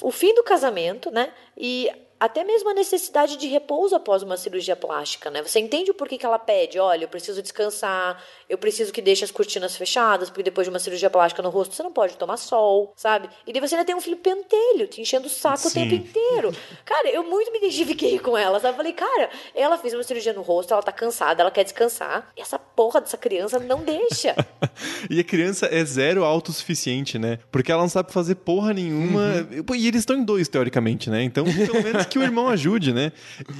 O 0.00 0.10
fim 0.10 0.32
do 0.34 0.42
casamento, 0.42 1.10
né? 1.10 1.32
E 1.56 1.90
até 2.22 2.44
mesmo 2.44 2.70
a 2.70 2.74
necessidade 2.74 3.36
de 3.36 3.48
repouso 3.48 3.96
após 3.96 4.22
uma 4.22 4.36
cirurgia 4.36 4.76
plástica, 4.76 5.28
né? 5.28 5.42
Você 5.42 5.58
entende 5.58 5.90
o 5.90 5.94
porquê 5.94 6.16
que 6.16 6.24
ela 6.24 6.38
pede? 6.38 6.78
Olha, 6.78 7.02
eu 7.02 7.08
preciso 7.08 7.42
descansar, 7.42 8.22
eu 8.48 8.56
preciso 8.56 8.92
que 8.92 9.02
deixe 9.02 9.24
as 9.24 9.32
cortinas 9.32 9.76
fechadas, 9.76 10.30
porque 10.30 10.44
depois 10.44 10.64
de 10.64 10.70
uma 10.70 10.78
cirurgia 10.78 11.10
plástica 11.10 11.42
no 11.42 11.50
rosto 11.50 11.74
você 11.74 11.82
não 11.82 11.90
pode 11.90 12.16
tomar 12.16 12.36
sol, 12.36 12.92
sabe? 12.94 13.28
E 13.44 13.52
daí 13.52 13.60
você 13.60 13.74
ainda 13.74 13.84
tem 13.84 13.96
um 13.96 14.00
filho 14.00 14.18
pentelho, 14.18 14.86
te 14.86 15.00
enchendo 15.00 15.26
o 15.26 15.28
saco 15.28 15.66
o 15.66 15.70
Sim. 15.70 15.80
tempo 15.80 15.94
inteiro. 15.96 16.54
Cara, 16.84 17.10
eu 17.10 17.24
muito 17.24 17.50
me 17.50 17.58
identifiquei 17.58 18.20
com 18.20 18.38
ela, 18.38 18.60
sabe? 18.60 18.76
Falei, 18.76 18.92
cara, 18.92 19.28
ela 19.52 19.76
fez 19.76 19.92
uma 19.92 20.04
cirurgia 20.04 20.32
no 20.32 20.42
rosto, 20.42 20.72
ela 20.72 20.82
tá 20.82 20.92
cansada, 20.92 21.42
ela 21.42 21.50
quer 21.50 21.64
descansar, 21.64 22.30
e 22.36 22.40
essa 22.40 22.56
porra 22.56 23.00
dessa 23.00 23.16
criança 23.16 23.58
não 23.58 23.82
deixa. 23.82 24.36
E 25.10 25.18
a 25.20 25.24
criança 25.24 25.66
é 25.66 25.84
zero 25.84 26.24
autossuficiente, 26.24 27.18
né? 27.18 27.38
Porque 27.50 27.70
ela 27.72 27.82
não 27.82 27.88
sabe 27.88 28.12
fazer 28.12 28.36
porra 28.36 28.72
nenhuma. 28.72 29.46
Pô, 29.66 29.74
E 29.74 29.86
eles 29.86 30.00
estão 30.00 30.16
em 30.16 30.24
dois, 30.24 30.48
teoricamente, 30.48 31.10
né? 31.10 31.22
Então, 31.22 31.44
pelo 31.44 31.82
menos 31.82 32.06
que 32.12 32.18
o 32.18 32.22
irmão 32.22 32.48
ajude, 32.48 32.92
né? 32.92 33.12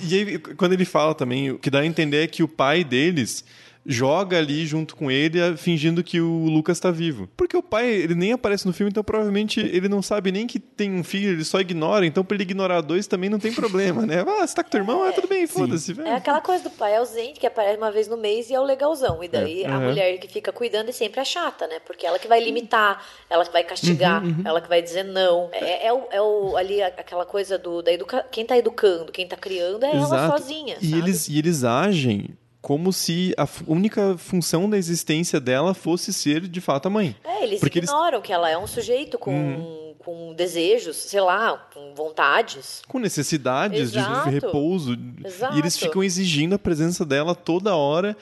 E 0.09 0.15
aí, 0.15 0.39
quando 0.39 0.73
ele 0.73 0.85
fala 0.85 1.15
também, 1.15 1.51
o 1.51 1.59
que 1.59 1.71
dá 1.71 1.81
a 1.81 1.87
entender 1.87 2.25
é 2.25 2.27
que 2.27 2.43
o 2.43 2.49
pai 2.49 2.85
deles 2.85 3.45
joga 3.85 4.39
ali 4.39 4.65
junto 4.67 4.95
com 4.95 5.11
ele, 5.11 5.39
fingindo 5.57 6.03
que 6.05 6.21
o 6.21 6.45
Lucas 6.47 6.79
tá 6.79 6.91
vivo. 6.91 7.29
Porque 7.37 7.57
o 7.57 7.63
pai, 7.63 7.89
ele 7.91 8.15
nem 8.15 8.33
aparece 8.33 8.67
no 8.67 8.73
filme, 8.73 8.91
então 8.91 9.03
provavelmente 9.03 9.61
ele 9.61 9.89
não 9.89 10.01
sabe 10.03 10.31
nem 10.31 10.47
que 10.47 10.59
tem 10.59 10.93
um 10.95 11.03
filho, 11.03 11.31
ele 11.33 11.45
só 11.45 11.61
ignora. 11.61 12.07
Então, 12.07 12.25
pra 12.25 12.35
ele 12.37 12.43
ignorar 12.45 12.81
dois 12.81 13.07
também 13.07 13.29
não 13.29 13.39
tem 13.39 13.53
problema, 13.53 14.07
né? 14.07 14.23
Ah, 14.43 14.47
você 14.47 14.55
tá 14.55 14.65
com 14.65 14.71
teu 14.71 14.81
irmão? 14.81 15.03
Ah, 15.05 15.13
tudo 15.13 15.29
bem, 15.29 15.47
foda-se. 15.47 16.01
É 16.01 16.15
aquela 16.15 16.41
coisa 16.41 16.65
do 16.65 16.71
pai 16.71 16.97
ausente 16.97 17.39
que 17.39 17.47
aparece 17.47 17.77
uma 17.77 17.91
vez 17.93 18.09
no 18.09 18.17
mês 18.17 18.49
e 18.51 18.55
é 18.55 18.61
o 18.61 18.65
legalzão. 18.65 19.23
E 19.23 19.29
daí 19.29 19.63
É. 19.65 19.69
a 19.69 19.79
Uhum. 19.79 19.85
mulher 19.89 20.19
que 20.19 20.29
fica 20.29 20.53
cuidando 20.53 20.89
é 20.89 20.93
sempre 20.93 21.21
a 21.21 21.25
chata, 21.25 21.67
né? 21.67 21.81
Porque 21.87 22.07
ela 22.07 22.19
que 22.19 22.27
vai 22.29 22.43
limitar, 22.43 23.05
ela 23.29 23.45
que 23.45 23.53
vai 23.53 23.63
castigar, 23.65 24.25
Uhum, 24.25 24.43
ela 24.45 24.61
que 24.61 24.69
vai 24.69 24.81
dizer 24.81 25.03
não. 25.05 25.49
É, 25.53 25.87
é 25.87 25.93
o, 25.93 26.03
é 26.11 26.21
o- 26.23 26.57
ali 26.57 26.81
a- 26.83 26.87
aquela 26.89 27.27
coisa 27.27 27.59
do 27.59 27.83
da 27.83 27.93
educa... 27.93 28.25
quem 28.31 28.45
tá 28.47 28.57
educando, 28.57 29.13
quem 29.13 29.27
tá 29.27 29.37
criando 29.37 29.85
é 29.85 29.91
ela 29.91 30.03
Exato. 30.03 30.39
sozinha. 30.39 30.77
E 30.81 30.91
sabe? 30.91 31.03
eles, 31.03 31.29
e 31.29 31.39
eles 31.39 31.65
agem 31.65 32.31
como 32.63 32.93
se 32.93 33.35
a 33.37 33.47
única 33.67 34.17
função 34.17 34.71
da 34.71 34.79
existência 34.79 35.39
dela 35.41 35.75
fosse 35.75 36.13
ser 36.13 36.43
de 36.49 36.61
fato 36.61 36.87
a 36.87 36.91
mãe. 36.91 37.15
É, 37.25 37.43
eles 37.43 37.59
Porque 37.61 37.81
eles- 37.81 37.91
Uhum. 37.91 37.97
ignoram 37.97 38.23
que 38.23 38.33
ela 38.33 38.49
é 38.49 38.57
um 38.57 38.69
sujeito 38.69 39.19
com, 39.19 39.95
com 39.99 40.33
desejos, 40.35 40.97
sei 40.97 41.21
lá, 41.21 41.59
com 41.75 41.93
vontades. 41.95 42.81
Com 42.87 43.01
necessidades 43.01 43.81
Exato. 43.95 44.29
de 44.31 44.35
repouso. 44.37 44.97
Exato. 45.25 45.57
E 45.57 45.59
eles 45.59 45.77
ficam 45.77 46.03
exigindo 46.05 46.55
a 46.55 46.59
presença 46.59 47.05
dela 47.05 47.35
toda 47.35 47.75
hora, 47.75 48.17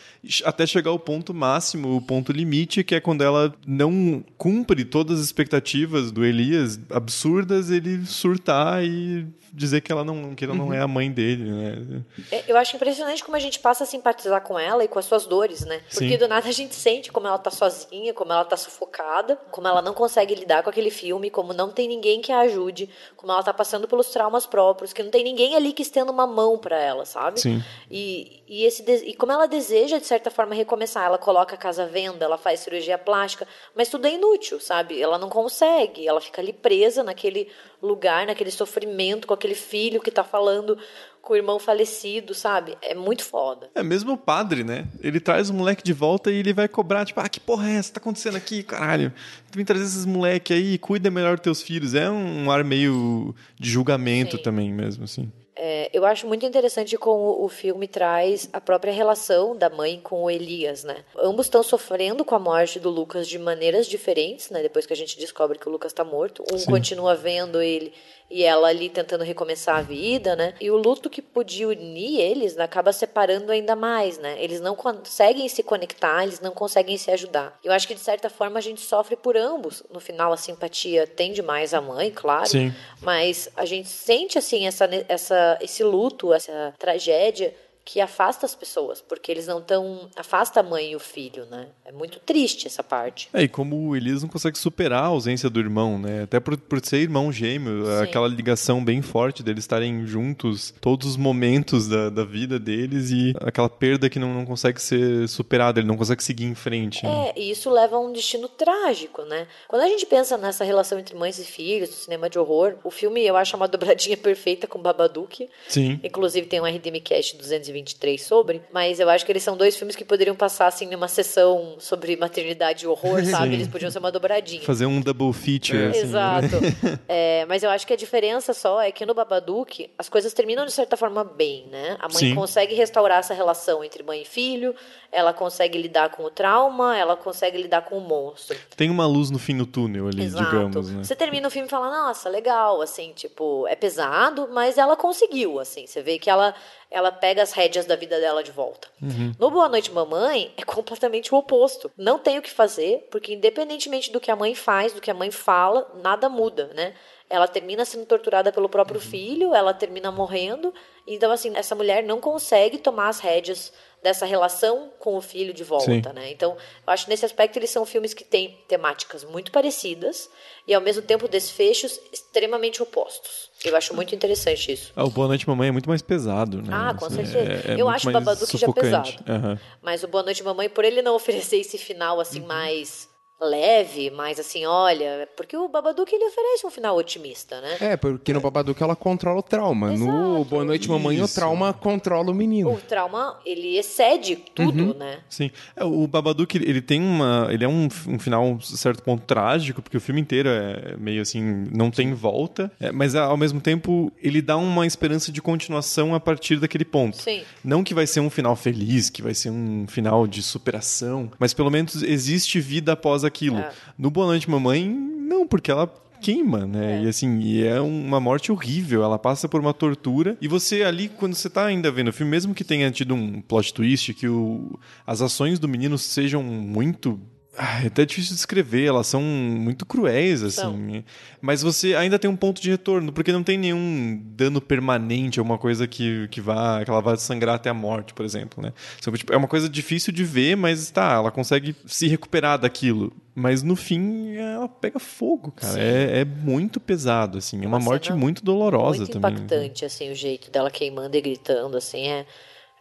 até 0.44 0.66
chegar 0.66 0.90
ao 0.90 0.98
ponto 0.98 1.34
máximo, 1.34 1.96
o 1.96 2.00
ponto 2.02 2.32
limite, 2.32 2.82
que 2.82 2.94
é 2.94 3.00
quando 3.00 3.22
ela 3.22 3.54
não 3.66 4.24
cumpre 4.38 4.84
todas 4.86 5.20
as 5.20 5.26
expectativas 5.26 6.10
do 6.10 6.24
Elias 6.24 6.80
absurdas, 6.90 7.70
ele 7.70 8.06
surtar 8.06 8.82
e 8.84 9.26
dizer 9.52 9.80
que 9.80 9.90
ela 9.90 10.04
não, 10.04 10.34
que 10.34 10.44
ela 10.44 10.54
Uhum. 10.54 10.66
não 10.66 10.72
é 10.74 10.80
a 10.80 10.88
mãe 10.88 11.10
dele, 11.10 11.44
né? 11.50 12.02
É, 12.30 12.44
Eu 12.48 12.56
acho 12.56 12.76
impressionante 12.76 13.22
como 13.24 13.36
a 13.36 13.40
gente 13.40 13.58
passa 13.58 13.84
a 13.84 13.86
simpatizar 13.86 14.40
com 14.42 14.58
ela 14.58 14.84
e 14.84 14.88
com 14.88 14.98
as 14.98 15.04
suas 15.04 15.26
dores, 15.26 15.64
né? 15.64 15.78
Porque 15.90 16.10
Sim. 16.10 16.16
do 16.16 16.28
nada 16.28 16.48
a 16.48 16.52
gente 16.52 16.74
sente 16.74 17.10
como 17.12 17.26
ela 17.26 17.38
tá 17.38 17.50
sozinha, 17.50 18.12
como 18.14 18.32
ela 18.32 18.44
tá 18.44 18.56
sufocada, 18.56 19.36
como 19.50 19.66
ela 19.68 19.82
não 19.82 19.92
consegue 19.94 20.34
lidar 20.34 20.62
com 20.62 20.70
aquele 20.70 20.90
filme, 20.90 21.30
como 21.30 21.52
não 21.52 21.70
tem 21.70 21.88
ninguém 21.88 22.20
que 22.20 22.32
a 22.32 22.40
ajude, 22.40 22.88
como 23.16 23.32
ela 23.32 23.42
tá 23.42 23.52
passando 23.52 23.86
pelos 23.88 24.08
traumas 24.10 24.46
próprios, 24.46 24.92
que 24.92 25.02
não 25.02 25.10
tem 25.10 25.24
ninguém 25.24 25.54
ali 25.56 25.72
que 25.72 25.82
estenda 25.82 26.10
uma 26.12 26.26
mão 26.26 26.56
pra 26.58 26.78
ela, 26.78 27.04
sabe? 27.04 27.40
Sim. 27.40 27.62
E, 27.90 28.42
e, 28.48 28.64
esse, 28.64 28.82
e 28.82 29.14
como 29.14 29.32
ela 29.32 29.46
deseja, 29.46 29.98
de 29.98 30.06
certa 30.06 30.30
forma, 30.30 30.54
recomeçar. 30.54 31.04
Ela 31.04 31.18
coloca 31.18 31.54
a 31.54 31.58
casa 31.58 31.84
à 31.84 31.86
venda, 31.86 32.24
ela 32.24 32.38
faz 32.38 32.60
cirurgia 32.60 32.98
plástica, 32.98 33.46
mas 33.74 33.88
tudo 33.88 34.06
é 34.06 34.12
inútil, 34.14 34.60
sabe? 34.60 35.00
Ela 35.00 35.18
não 35.18 35.28
consegue, 35.28 36.06
ela 36.06 36.20
fica 36.20 36.40
ali 36.40 36.52
presa 36.52 37.02
naquele 37.02 37.48
lugar, 37.82 38.26
naquele 38.26 38.50
sofrimento, 38.50 39.26
com 39.26 39.34
aquele 39.34 39.54
filho 39.54 40.00
que 40.00 40.10
tá 40.10 40.22
falando 40.22 40.78
com 41.22 41.34
o 41.34 41.36
irmão 41.36 41.58
falecido, 41.58 42.34
sabe? 42.34 42.76
É 42.80 42.94
muito 42.94 43.24
foda. 43.24 43.70
É 43.74 43.82
mesmo 43.82 44.12
o 44.12 44.16
padre, 44.16 44.64
né? 44.64 44.86
Ele 45.02 45.20
traz 45.20 45.50
o 45.50 45.54
moleque 45.54 45.82
de 45.82 45.92
volta 45.92 46.30
e 46.30 46.36
ele 46.36 46.52
vai 46.52 46.68
cobrar, 46.68 47.04
tipo, 47.04 47.20
ah, 47.20 47.28
que 47.28 47.38
porra 47.38 47.68
é 47.68 47.74
essa? 47.74 47.92
Tá 47.92 48.00
acontecendo 48.00 48.36
aqui, 48.36 48.62
caralho? 48.62 49.12
Tu 49.50 49.56
vem 49.56 49.64
trazer 49.64 49.84
esses 49.84 50.06
moleque 50.06 50.52
aí, 50.52 50.78
cuida 50.78 51.10
melhor 51.10 51.36
dos 51.36 51.44
teus 51.44 51.62
filhos. 51.62 51.94
É 51.94 52.08
um 52.10 52.50
ar 52.50 52.64
meio 52.64 53.34
de 53.58 53.70
julgamento 53.70 54.36
Sim. 54.36 54.42
também 54.42 54.72
mesmo, 54.72 55.04
assim. 55.04 55.30
É, 55.56 55.90
eu 55.92 56.04
acho 56.04 56.26
muito 56.26 56.46
interessante 56.46 56.96
como 56.96 57.44
o 57.44 57.48
filme 57.48 57.86
traz 57.86 58.48
a 58.52 58.60
própria 58.60 58.92
relação 58.92 59.56
da 59.56 59.68
mãe 59.68 60.00
com 60.00 60.22
o 60.22 60.30
Elias, 60.30 60.84
né? 60.84 61.04
Ambos 61.18 61.46
estão 61.46 61.62
sofrendo 61.62 62.24
com 62.24 62.34
a 62.34 62.38
morte 62.38 62.78
do 62.78 62.88
Lucas 62.88 63.28
de 63.28 63.38
maneiras 63.38 63.86
diferentes, 63.86 64.48
né? 64.50 64.62
Depois 64.62 64.86
que 64.86 64.92
a 64.92 64.96
gente 64.96 65.18
descobre 65.18 65.58
que 65.58 65.68
o 65.68 65.72
Lucas 65.72 65.92
tá 65.92 66.04
morto. 66.04 66.44
Um 66.52 66.64
continua 66.64 67.14
vendo 67.14 67.60
ele 67.60 67.92
e 68.30 68.44
ela 68.44 68.68
ali 68.68 68.88
tentando 68.88 69.24
recomeçar 69.24 69.78
a 69.78 69.82
vida, 69.82 70.36
né? 70.36 70.54
E 70.60 70.70
o 70.70 70.76
luto 70.76 71.10
que 71.10 71.20
podia 71.20 71.68
unir 71.68 72.20
eles 72.20 72.54
né, 72.54 72.64
acaba 72.64 72.92
separando 72.92 73.50
ainda 73.50 73.74
mais, 73.74 74.18
né? 74.18 74.36
Eles 74.38 74.60
não 74.60 74.76
conseguem 74.76 75.48
se 75.48 75.62
conectar, 75.62 76.22
eles 76.22 76.40
não 76.40 76.52
conseguem 76.52 76.96
se 76.96 77.10
ajudar. 77.10 77.58
Eu 77.64 77.72
acho 77.72 77.88
que 77.88 77.94
de 77.94 78.00
certa 78.00 78.30
forma 78.30 78.58
a 78.58 78.62
gente 78.62 78.80
sofre 78.80 79.16
por 79.16 79.36
ambos. 79.36 79.82
No 79.92 79.98
final 79.98 80.32
a 80.32 80.36
simpatia 80.36 81.06
tende 81.06 81.42
mais 81.42 81.74
à 81.74 81.80
mãe, 81.80 82.10
claro. 82.10 82.48
Sim. 82.48 82.72
Mas 83.00 83.48
a 83.56 83.64
gente 83.64 83.88
sente 83.88 84.38
assim 84.38 84.66
essa, 84.66 84.88
essa, 85.08 85.58
esse 85.60 85.82
luto, 85.82 86.32
essa 86.32 86.72
tragédia 86.78 87.54
que 87.92 88.00
afasta 88.00 88.46
as 88.46 88.54
pessoas, 88.54 89.00
porque 89.00 89.32
eles 89.32 89.48
não 89.48 89.58
estão. 89.58 90.08
afasta 90.14 90.60
a 90.60 90.62
mãe 90.62 90.92
e 90.92 90.96
o 90.96 91.00
filho, 91.00 91.44
né? 91.46 91.66
É 91.84 91.90
muito 91.90 92.20
triste 92.20 92.68
essa 92.68 92.84
parte. 92.84 93.28
É, 93.32 93.42
e 93.42 93.48
como 93.48 93.88
o 93.88 93.96
Elias 93.96 94.22
não 94.22 94.28
consegue 94.28 94.56
superar 94.56 95.02
a 95.02 95.06
ausência 95.06 95.50
do 95.50 95.58
irmão, 95.58 95.98
né? 95.98 96.22
Até 96.22 96.38
por, 96.38 96.56
por 96.56 96.84
ser 96.84 96.98
irmão 96.98 97.32
gêmeo, 97.32 97.84
Sim. 97.84 98.02
aquela 98.04 98.28
ligação 98.28 98.84
bem 98.84 99.02
forte 99.02 99.42
deles 99.42 99.64
estarem 99.64 100.06
juntos 100.06 100.72
todos 100.80 101.08
os 101.08 101.16
momentos 101.16 101.88
da, 101.88 102.10
da 102.10 102.24
vida 102.24 102.60
deles 102.60 103.10
e 103.10 103.34
aquela 103.40 103.68
perda 103.68 104.08
que 104.08 104.20
não, 104.20 104.32
não 104.32 104.46
consegue 104.46 104.80
ser 104.80 105.28
superada, 105.28 105.80
ele 105.80 105.88
não 105.88 105.96
consegue 105.96 106.22
seguir 106.22 106.44
em 106.44 106.54
frente. 106.54 107.04
né? 107.04 107.32
É, 107.34 107.40
e 107.40 107.50
isso 107.50 107.68
leva 107.68 107.96
a 107.96 108.00
um 108.00 108.12
destino 108.12 108.48
trágico, 108.48 109.22
né? 109.22 109.48
Quando 109.66 109.82
a 109.82 109.88
gente 109.88 110.06
pensa 110.06 110.38
nessa 110.38 110.62
relação 110.62 110.96
entre 110.96 111.16
mães 111.16 111.40
e 111.40 111.44
filhos, 111.44 111.90
no 111.90 111.96
cinema 111.96 112.30
de 112.30 112.38
horror, 112.38 112.76
o 112.84 112.90
filme 112.90 113.26
eu 113.26 113.36
acho 113.36 113.56
uma 113.56 113.66
dobradinha 113.66 114.14
perfeita 114.16 114.68
com 114.68 114.78
Babadook. 114.78 115.48
Sim. 115.66 115.98
Inclusive 116.04 116.46
tem 116.46 116.60
um 116.60 116.64
RDM 116.64 117.00
Cast 117.02 117.36
220 117.36 117.79
2023 117.80 118.22
sobre, 118.22 118.62
mas 118.72 119.00
eu 119.00 119.08
acho 119.08 119.24
que 119.24 119.32
eles 119.32 119.42
são 119.42 119.56
dois 119.56 119.76
filmes 119.76 119.96
que 119.96 120.04
poderiam 120.04 120.36
passar 120.36 120.66
assim 120.66 120.86
numa 120.86 121.08
sessão 121.08 121.76
sobre 121.78 122.16
maternidade 122.16 122.84
e 122.84 122.88
horror, 122.88 123.24
sabe? 123.24 123.54
Eles 123.54 123.68
podiam 123.68 123.90
ser 123.90 123.98
uma 123.98 124.12
dobradinha. 124.12 124.62
Fazer 124.62 124.86
um 124.86 125.00
double 125.00 125.32
feature. 125.32 125.86
assim, 125.86 126.00
né? 126.00 126.04
Exato. 126.04 126.50
É, 127.08 127.44
mas 127.46 127.62
eu 127.62 127.70
acho 127.70 127.86
que 127.86 127.92
a 127.92 127.96
diferença 127.96 128.52
só 128.52 128.80
é 128.80 128.92
que 128.92 129.04
no 129.04 129.14
Babadook 129.14 129.90
as 129.98 130.08
coisas 130.08 130.32
terminam 130.32 130.64
de 130.64 130.72
certa 130.72 130.96
forma 130.96 131.24
bem, 131.24 131.66
né? 131.70 131.96
A 131.98 132.08
mãe 132.08 132.18
Sim. 132.18 132.34
consegue 132.34 132.74
restaurar 132.74 133.18
essa 133.18 133.34
relação 133.34 133.82
entre 133.82 134.02
mãe 134.02 134.22
e 134.22 134.24
filho, 134.24 134.74
ela 135.10 135.32
consegue 135.32 135.76
lidar 135.80 136.10
com 136.10 136.24
o 136.24 136.30
trauma, 136.30 136.96
ela 136.96 137.16
consegue 137.16 137.60
lidar 137.60 137.82
com 137.82 137.98
o 137.98 138.00
monstro. 138.00 138.56
Tem 138.76 138.90
uma 138.90 139.06
luz 139.06 139.30
no 139.30 139.38
fim 139.38 139.56
do 139.56 139.66
túnel 139.66 140.06
ali, 140.06 140.22
Exato. 140.24 140.44
digamos, 140.44 140.90
né? 140.90 141.02
Você 141.02 141.16
termina 141.16 141.48
o 141.48 141.50
filme 141.50 141.66
e 141.66 141.70
fala, 141.70 141.90
nossa, 141.90 142.28
legal, 142.28 142.80
assim, 142.80 143.12
tipo, 143.14 143.66
é 143.66 143.74
pesado, 143.74 144.48
mas 144.52 144.78
ela 144.78 144.96
conseguiu, 144.96 145.58
assim. 145.58 145.86
Você 145.86 146.02
vê 146.02 146.18
que 146.18 146.30
ela, 146.30 146.54
ela 146.90 147.12
pega 147.12 147.42
as 147.42 147.52
rédeas 147.52 147.86
da 147.86 147.94
vida 147.96 148.18
dela 148.18 148.42
de 148.42 148.50
volta. 148.50 148.88
Uhum. 149.00 149.32
No 149.38 149.50
Boa 149.50 149.68
Noite 149.68 149.92
Mamãe, 149.92 150.52
é 150.56 150.62
completamente 150.64 151.32
o 151.32 151.38
oposto. 151.38 151.90
Não 151.96 152.18
tem 152.18 152.38
o 152.38 152.42
que 152.42 152.50
fazer, 152.50 153.06
porque 153.10 153.32
independentemente 153.34 154.10
do 154.10 154.18
que 154.20 154.30
a 154.30 154.36
mãe 154.36 154.54
faz, 154.54 154.92
do 154.92 155.00
que 155.00 155.10
a 155.10 155.14
mãe 155.14 155.30
fala, 155.30 155.88
nada 156.02 156.28
muda, 156.28 156.70
né? 156.74 156.94
Ela 157.28 157.46
termina 157.46 157.84
sendo 157.84 158.06
torturada 158.06 158.50
pelo 158.50 158.68
próprio 158.68 159.00
Uhum. 159.00 159.06
filho, 159.06 159.54
ela 159.54 159.72
termina 159.72 160.10
morrendo. 160.10 160.74
Então, 161.06 161.30
assim, 161.30 161.52
essa 161.54 161.76
mulher 161.76 162.02
não 162.02 162.20
consegue 162.20 162.76
tomar 162.76 163.08
as 163.08 163.20
rédeas 163.20 163.72
dessa 164.02 164.24
relação 164.24 164.90
com 164.98 165.16
o 165.16 165.20
filho 165.20 165.52
de 165.52 165.62
volta, 165.62 165.84
Sim. 165.84 166.02
né? 166.14 166.30
Então, 166.30 166.52
eu 166.86 166.92
acho 166.92 167.04
que 167.04 167.10
nesse 167.10 167.26
aspecto 167.26 167.58
eles 167.58 167.68
são 167.68 167.84
filmes 167.84 168.14
que 168.14 168.24
têm 168.24 168.58
temáticas 168.66 169.24
muito 169.24 169.52
parecidas 169.52 170.30
e 170.66 170.72
ao 170.72 170.80
mesmo 170.80 171.02
tempo 171.02 171.28
desfechos 171.28 172.00
extremamente 172.10 172.82
opostos. 172.82 173.50
Eu 173.62 173.76
acho 173.76 173.94
muito 173.94 174.14
interessante 174.14 174.72
isso. 174.72 174.90
Ah, 174.96 175.04
o 175.04 175.10
Boa 175.10 175.28
Noite 175.28 175.46
Mamãe 175.46 175.68
é 175.68 175.72
muito 175.72 175.88
mais 175.88 176.00
pesado, 176.00 176.62
né? 176.62 176.68
Ah, 176.72 176.94
com 176.94 177.04
Assim, 177.04 177.16
certeza. 177.26 177.68
é- 177.68 177.74
é 177.74 177.80
eu 177.80 177.90
acho 177.90 178.08
o 178.08 178.12
Babadook 178.12 178.56
já 178.56 178.72
pesado. 178.72 179.10
Aham. 179.28 179.60
Mas 179.82 180.02
o 180.02 180.08
Boa 180.08 180.22
Noite 180.24 180.42
Mamãe, 180.42 180.70
por 180.70 180.84
ele 180.84 181.02
não 181.02 181.14
oferecer 181.16 181.58
esse 181.58 181.76
final 181.76 182.14
Uhum. 182.16 182.20
assim 182.22 182.40
mais 182.40 183.09
leve, 183.40 184.10
mais 184.10 184.38
assim, 184.40 184.66
olha, 184.66 185.28
porque 185.36 185.56
o 185.56 185.68
Babadook 185.68 186.12
ele 186.14 186.24
oferece 186.26 186.66
um 186.66 186.70
final 186.70 186.96
otimista, 186.96 187.60
né? 187.60 187.76
É, 187.80 187.96
porque 187.96 188.32
no 188.32 188.40
Babadook 188.40 188.82
ela 188.82 188.96
controla 188.96 189.38
o 189.40 189.42
trauma. 189.42 189.90
No 189.92 189.94
Exato. 190.38 190.44
Boa 190.44 190.64
Noite 190.64 190.88
Mamãe, 190.88 191.20
o 191.22 191.28
trauma 191.28 191.72
controla 191.72 192.30
o 192.30 192.34
menino. 192.34 192.72
O 192.72 192.80
trauma, 192.80 193.38
ele 193.44 193.76
excede 193.78 194.36
tudo, 194.54 194.70
Uhum. 194.92 194.94
né? 194.94 195.18
Sim. 195.28 195.50
É, 195.76 195.84
O 195.84 196.06
Babadook, 196.06 196.56
ele 196.56 196.70
ele 196.70 196.80
tem 196.80 197.00
uma. 197.02 197.48
Ele 197.50 197.64
é 197.64 197.68
um, 197.68 197.88
um 198.06 198.18
final, 198.18 198.44
um 198.44 198.60
certo 198.60 199.02
ponto 199.02 199.24
trágico, 199.24 199.82
porque 199.82 199.96
o 199.96 200.00
filme 200.00 200.20
inteiro 200.20 200.48
é 200.48 200.96
meio 200.96 201.20
assim, 201.20 201.42
não 201.74 201.90
tem 201.90 202.14
volta. 202.14 202.70
É, 202.78 202.92
mas 202.92 203.14
ao 203.16 203.36
mesmo 203.36 203.60
tempo, 203.60 204.12
ele 204.22 204.40
dá 204.40 204.56
uma 204.56 204.86
esperança 204.86 205.32
de 205.32 205.42
continuação 205.42 206.14
a 206.14 206.20
partir 206.20 206.56
daquele 206.60 206.84
ponto. 206.84 207.16
Sim. 207.16 207.42
Não 207.64 207.82
que 207.82 207.92
vai 207.92 208.06
ser 208.06 208.20
um 208.20 208.30
final 208.30 208.54
feliz, 208.54 209.10
que 209.10 209.20
vai 209.20 209.34
ser 209.34 209.50
um 209.50 209.84
final 209.88 210.26
de 210.26 210.42
superação, 210.42 211.30
mas 211.38 211.52
pelo 211.52 211.70
menos 211.70 212.02
existe 212.02 212.60
vida 212.60 212.92
após 212.92 213.24
aquilo. 213.30 213.58
É. 213.58 213.72
No 213.96 214.10
Boa 214.10 214.26
Noite 214.26 214.50
Mamãe, 214.50 214.88
não, 214.88 215.46
porque 215.46 215.70
ela 215.70 215.86
queima, 216.20 216.66
né? 216.66 216.98
É. 217.00 217.04
E 217.04 217.08
assim, 217.08 217.40
e 217.40 217.66
é 217.66 217.80
uma 217.80 218.20
morte 218.20 218.52
horrível, 218.52 219.02
ela 219.02 219.18
passa 219.18 219.48
por 219.48 219.60
uma 219.60 219.72
tortura. 219.72 220.36
E 220.40 220.46
você 220.46 220.82
ali, 220.82 221.08
quando 221.08 221.34
você 221.34 221.48
tá 221.48 221.64
ainda 221.64 221.90
vendo 221.90 222.08
o 222.08 222.12
filme, 222.12 222.30
mesmo 222.30 222.54
que 222.54 222.62
tenha 222.62 222.90
tido 222.90 223.14
um 223.14 223.40
plot 223.40 223.72
twist, 223.72 224.14
que 224.14 224.28
o, 224.28 224.78
as 225.06 225.22
ações 225.22 225.58
do 225.58 225.66
menino 225.66 225.96
sejam 225.98 226.42
muito. 226.42 227.18
Ah, 227.56 227.82
É 227.82 227.86
até 227.88 228.04
difícil 228.06 228.30
de 228.30 228.36
descrever, 228.36 228.84
elas 228.86 229.06
são 229.06 229.20
muito 229.20 229.84
cruéis, 229.84 230.42
assim. 230.42 230.60
São. 230.60 231.04
Mas 231.40 231.62
você 231.62 231.94
ainda 231.94 232.18
tem 232.18 232.30
um 232.30 232.36
ponto 232.36 232.60
de 232.60 232.70
retorno, 232.70 233.12
porque 233.12 233.32
não 233.32 233.42
tem 233.42 233.58
nenhum 233.58 234.20
dano 234.24 234.60
permanente, 234.60 235.38
alguma 235.38 235.58
coisa 235.58 235.86
que, 235.86 236.28
que 236.28 236.40
vá, 236.40 236.84
que 236.84 236.90
ela 236.90 237.00
vá 237.00 237.16
sangrar 237.16 237.56
até 237.56 237.68
a 237.68 237.74
morte, 237.74 238.14
por 238.14 238.24
exemplo, 238.24 238.62
né? 238.62 238.72
Tipo, 239.00 239.32
é 239.32 239.36
uma 239.36 239.48
coisa 239.48 239.68
difícil 239.68 240.12
de 240.12 240.24
ver, 240.24 240.56
mas 240.56 240.90
tá, 240.90 241.12
ela 241.14 241.30
consegue 241.30 241.74
se 241.86 242.06
recuperar 242.06 242.58
daquilo. 242.58 243.12
Mas 243.34 243.62
no 243.62 243.74
fim, 243.76 244.34
ela 244.36 244.68
pega 244.68 244.98
fogo, 244.98 245.50
cara. 245.52 245.80
É, 245.80 246.20
é 246.20 246.24
muito 246.24 246.78
pesado, 246.78 247.38
assim. 247.38 247.56
É 247.62 247.66
uma 247.66 247.78
Uma 247.78 247.84
morte 247.84 248.12
muito 248.12 248.44
dolorosa 248.44 248.98
muito 248.98 249.12
também. 249.12 249.32
né? 249.32 249.38
impactante, 249.38 249.84
assim, 249.84 250.10
o 250.10 250.14
jeito 250.14 250.50
dela 250.50 250.70
queimando 250.70 251.16
e 251.16 251.20
gritando, 251.20 251.76
assim, 251.76 252.06
é 252.08 252.26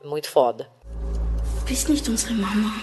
muito 0.04 0.30
foda. 0.30 0.70
Du 1.60 1.66
bist 1.66 1.88
nicht 1.90 2.10
unsere 2.10 2.34
Mama. 2.34 2.74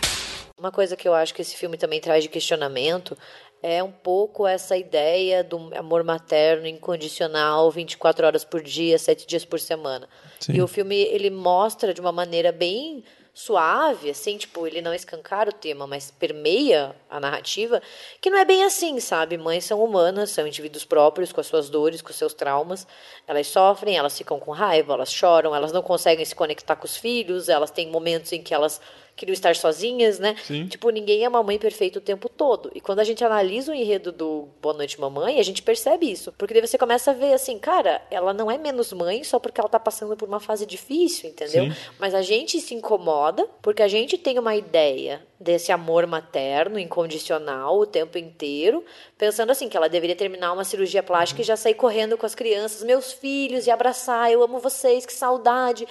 Uma 0.58 0.72
coisa 0.72 0.96
que 0.96 1.06
eu 1.06 1.12
acho 1.12 1.34
que 1.34 1.42
esse 1.42 1.54
filme 1.54 1.76
também 1.76 2.00
traz 2.00 2.22
de 2.22 2.30
questionamento 2.30 3.16
é 3.62 3.82
um 3.82 3.92
pouco 3.92 4.46
essa 4.46 4.74
ideia 4.74 5.44
do 5.44 5.70
amor 5.76 6.02
materno 6.02 6.66
incondicional, 6.66 7.70
24 7.70 8.26
horas 8.26 8.44
por 8.44 8.62
dia, 8.62 8.98
7 8.98 9.26
dias 9.26 9.44
por 9.44 9.60
semana. 9.60 10.08
Sim. 10.40 10.54
E 10.54 10.62
o 10.62 10.66
filme 10.66 10.96
ele 10.96 11.28
mostra 11.28 11.92
de 11.92 12.00
uma 12.00 12.12
maneira 12.12 12.52
bem 12.52 13.04
suave, 13.34 14.08
assim, 14.08 14.38
tipo, 14.38 14.66
ele 14.66 14.80
não 14.80 14.94
escancara 14.94 15.50
o 15.50 15.52
tema, 15.52 15.86
mas 15.86 16.10
permeia 16.10 16.96
a 17.10 17.20
narrativa, 17.20 17.82
que 18.18 18.30
não 18.30 18.38
é 18.38 18.46
bem 18.46 18.64
assim, 18.64 18.98
sabe? 18.98 19.36
Mães 19.36 19.62
são 19.66 19.84
humanas, 19.84 20.30
são 20.30 20.46
indivíduos 20.46 20.86
próprios, 20.86 21.32
com 21.32 21.40
as 21.42 21.46
suas 21.46 21.68
dores, 21.68 22.00
com 22.00 22.08
os 22.08 22.16
seus 22.16 22.32
traumas. 22.32 22.86
Elas 23.26 23.46
sofrem, 23.48 23.98
elas 23.98 24.16
ficam 24.16 24.40
com 24.40 24.52
raiva, 24.52 24.94
elas 24.94 25.12
choram, 25.12 25.54
elas 25.54 25.70
não 25.70 25.82
conseguem 25.82 26.24
se 26.24 26.34
conectar 26.34 26.76
com 26.76 26.86
os 26.86 26.96
filhos, 26.96 27.50
elas 27.50 27.70
têm 27.70 27.90
momentos 27.90 28.32
em 28.32 28.42
que 28.42 28.54
elas 28.54 28.80
queriam 29.16 29.32
estar 29.32 29.56
sozinhas, 29.56 30.18
né? 30.18 30.36
Sim. 30.44 30.66
Tipo, 30.66 30.90
ninguém 30.90 31.24
é 31.24 31.28
uma 31.28 31.42
mãe 31.42 31.58
perfeita 31.58 31.98
o 31.98 32.02
tempo 32.02 32.28
todo. 32.28 32.70
E 32.74 32.80
quando 32.80 33.00
a 33.00 33.04
gente 33.04 33.24
analisa 33.24 33.72
o 33.72 33.74
enredo 33.74 34.12
do 34.12 34.48
Boa 34.60 34.74
Noite 34.74 35.00
Mamãe, 35.00 35.40
a 35.40 35.42
gente 35.42 35.62
percebe 35.62 36.10
isso. 36.10 36.32
Porque 36.36 36.52
daí 36.52 36.64
você 36.64 36.76
começa 36.76 37.10
a 37.10 37.14
ver 37.14 37.32
assim, 37.32 37.58
cara, 37.58 38.02
ela 38.10 38.34
não 38.34 38.50
é 38.50 38.58
menos 38.58 38.92
mãe 38.92 39.24
só 39.24 39.38
porque 39.38 39.58
ela 39.58 39.70
tá 39.70 39.80
passando 39.80 40.16
por 40.16 40.28
uma 40.28 40.38
fase 40.38 40.66
difícil, 40.66 41.30
entendeu? 41.30 41.64
Sim. 41.64 41.76
Mas 41.98 42.14
a 42.14 42.20
gente 42.20 42.60
se 42.60 42.74
incomoda 42.74 43.48
porque 43.62 43.82
a 43.82 43.88
gente 43.88 44.18
tem 44.18 44.38
uma 44.38 44.54
ideia 44.54 45.22
desse 45.40 45.72
amor 45.72 46.06
materno 46.06 46.78
incondicional 46.78 47.78
o 47.78 47.86
tempo 47.86 48.18
inteiro, 48.18 48.84
pensando 49.16 49.50
assim 49.50 49.68
que 49.68 49.76
ela 49.76 49.88
deveria 49.88 50.16
terminar 50.16 50.52
uma 50.52 50.64
cirurgia 50.64 51.02
plástica 51.02 51.40
e 51.40 51.44
já 51.44 51.56
sair 51.56 51.74
correndo 51.74 52.16
com 52.16 52.26
as 52.26 52.34
crianças, 52.34 52.82
meus 52.82 53.12
filhos 53.12 53.66
e 53.66 53.70
abraçar, 53.70 54.30
eu 54.30 54.42
amo 54.42 54.58
vocês, 54.58 55.06
que 55.06 55.12
saudade. 55.12 55.86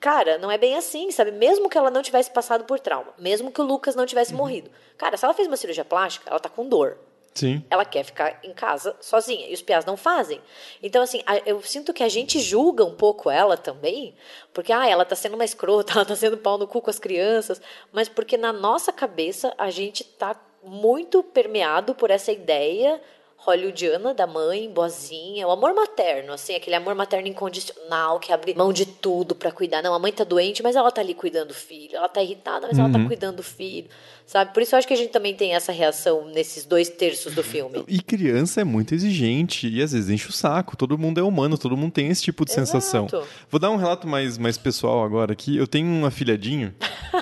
Cara, 0.00 0.38
não 0.38 0.50
é 0.50 0.56
bem 0.56 0.76
assim, 0.76 1.10
sabe? 1.10 1.32
Mesmo 1.32 1.68
que 1.68 1.76
ela 1.76 1.90
não 1.90 2.02
tivesse 2.02 2.30
passado 2.30 2.64
por 2.64 2.78
trauma, 2.78 3.12
mesmo 3.18 3.50
que 3.50 3.60
o 3.60 3.64
Lucas 3.64 3.96
não 3.96 4.06
tivesse 4.06 4.32
morrido. 4.32 4.70
Cara, 4.96 5.16
se 5.16 5.24
ela 5.24 5.34
fez 5.34 5.48
uma 5.48 5.56
cirurgia 5.56 5.84
plástica, 5.84 6.30
ela 6.30 6.38
tá 6.38 6.48
com 6.48 6.68
dor 6.68 6.98
Sim. 7.38 7.64
ela 7.70 7.84
quer 7.84 8.02
ficar 8.02 8.40
em 8.42 8.52
casa 8.52 8.96
sozinha 9.00 9.48
e 9.48 9.54
os 9.54 9.62
piás 9.62 9.84
não 9.84 9.96
fazem. 9.96 10.40
Então, 10.82 11.02
assim, 11.02 11.22
eu 11.46 11.62
sinto 11.62 11.92
que 11.92 12.02
a 12.02 12.08
gente 12.08 12.40
julga 12.40 12.84
um 12.84 12.94
pouco 12.94 13.30
ela 13.30 13.56
também, 13.56 14.14
porque, 14.52 14.72
ah, 14.72 14.88
ela 14.88 15.04
tá 15.04 15.14
sendo 15.14 15.34
uma 15.34 15.44
escrota, 15.44 15.92
ela 15.94 16.04
tá 16.04 16.16
sendo 16.16 16.36
pau 16.36 16.58
no 16.58 16.66
cu 16.66 16.82
com 16.82 16.90
as 16.90 16.98
crianças, 16.98 17.60
mas 17.92 18.08
porque 18.08 18.36
na 18.36 18.52
nossa 18.52 18.92
cabeça 18.92 19.54
a 19.56 19.70
gente 19.70 20.02
tá 20.02 20.36
muito 20.64 21.22
permeado 21.22 21.94
por 21.94 22.10
essa 22.10 22.32
ideia 22.32 23.00
hollywoodiana 23.38 24.12
da 24.12 24.26
mãe, 24.26 24.68
boazinha, 24.68 25.46
o 25.46 25.50
amor 25.50 25.72
materno, 25.72 26.32
assim, 26.32 26.54
aquele 26.54 26.74
amor 26.76 26.94
materno 26.94 27.28
incondicional 27.28 28.18
que 28.18 28.32
abre 28.32 28.52
mão 28.54 28.72
de 28.72 28.84
tudo 28.84 29.34
pra 29.34 29.52
cuidar. 29.52 29.80
Não, 29.80 29.94
a 29.94 29.98
mãe 29.98 30.12
tá 30.12 30.24
doente, 30.24 30.62
mas 30.62 30.76
ela 30.76 30.90
tá 30.90 31.00
ali 31.00 31.14
cuidando 31.14 31.48
do 31.48 31.54
filho. 31.54 31.96
Ela 31.96 32.08
tá 32.08 32.22
irritada, 32.22 32.66
mas 32.66 32.78
ela 32.78 32.90
tá 32.90 32.98
cuidando 33.06 33.36
do 33.36 33.42
filho. 33.42 33.88
Sabe? 34.28 34.52
Por 34.52 34.62
isso 34.62 34.74
eu 34.74 34.78
acho 34.78 34.86
que 34.86 34.92
a 34.92 34.96
gente 34.96 35.10
também 35.10 35.34
tem 35.34 35.54
essa 35.54 35.72
reação 35.72 36.26
nesses 36.26 36.66
dois 36.66 36.90
terços 36.90 37.34
do 37.34 37.42
filme. 37.42 37.82
E 37.88 37.98
criança 38.02 38.60
é 38.60 38.64
muito 38.64 38.94
exigente 38.94 39.66
e 39.66 39.80
às 39.82 39.92
vezes 39.92 40.10
enche 40.10 40.28
o 40.28 40.32
saco. 40.32 40.76
Todo 40.76 40.98
mundo 40.98 41.18
é 41.18 41.22
humano, 41.22 41.56
todo 41.56 41.74
mundo 41.78 41.92
tem 41.92 42.08
esse 42.08 42.22
tipo 42.22 42.44
de 42.44 42.52
sensação. 42.52 43.06
Exato. 43.06 43.26
Vou 43.50 43.58
dar 43.58 43.70
um 43.70 43.76
relato 43.76 44.06
mais, 44.06 44.36
mais 44.36 44.58
pessoal 44.58 45.02
agora 45.02 45.32
aqui. 45.32 45.56
Eu 45.56 45.66
tenho 45.66 45.86
um 45.88 46.04
afilhadinho, 46.04 46.74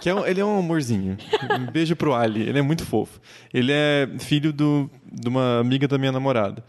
que 0.02 0.10
é 0.10 0.14
um- 0.16 0.26
ele 0.26 0.40
é 0.40 0.44
um 0.44 0.58
amorzinho. 0.58 1.16
Um 1.60 1.70
beijo 1.70 1.94
pro 1.94 2.12
Ali, 2.12 2.42
ele 2.42 2.58
é 2.58 2.62
muito 2.62 2.84
fofo. 2.84 3.20
Ele 3.54 3.70
é 3.72 4.08
filho 4.18 4.52
do, 4.52 4.90
de 5.08 5.28
uma 5.28 5.60
amiga 5.60 5.86
da 5.86 5.96
minha 5.98 6.10
namorada. 6.10 6.64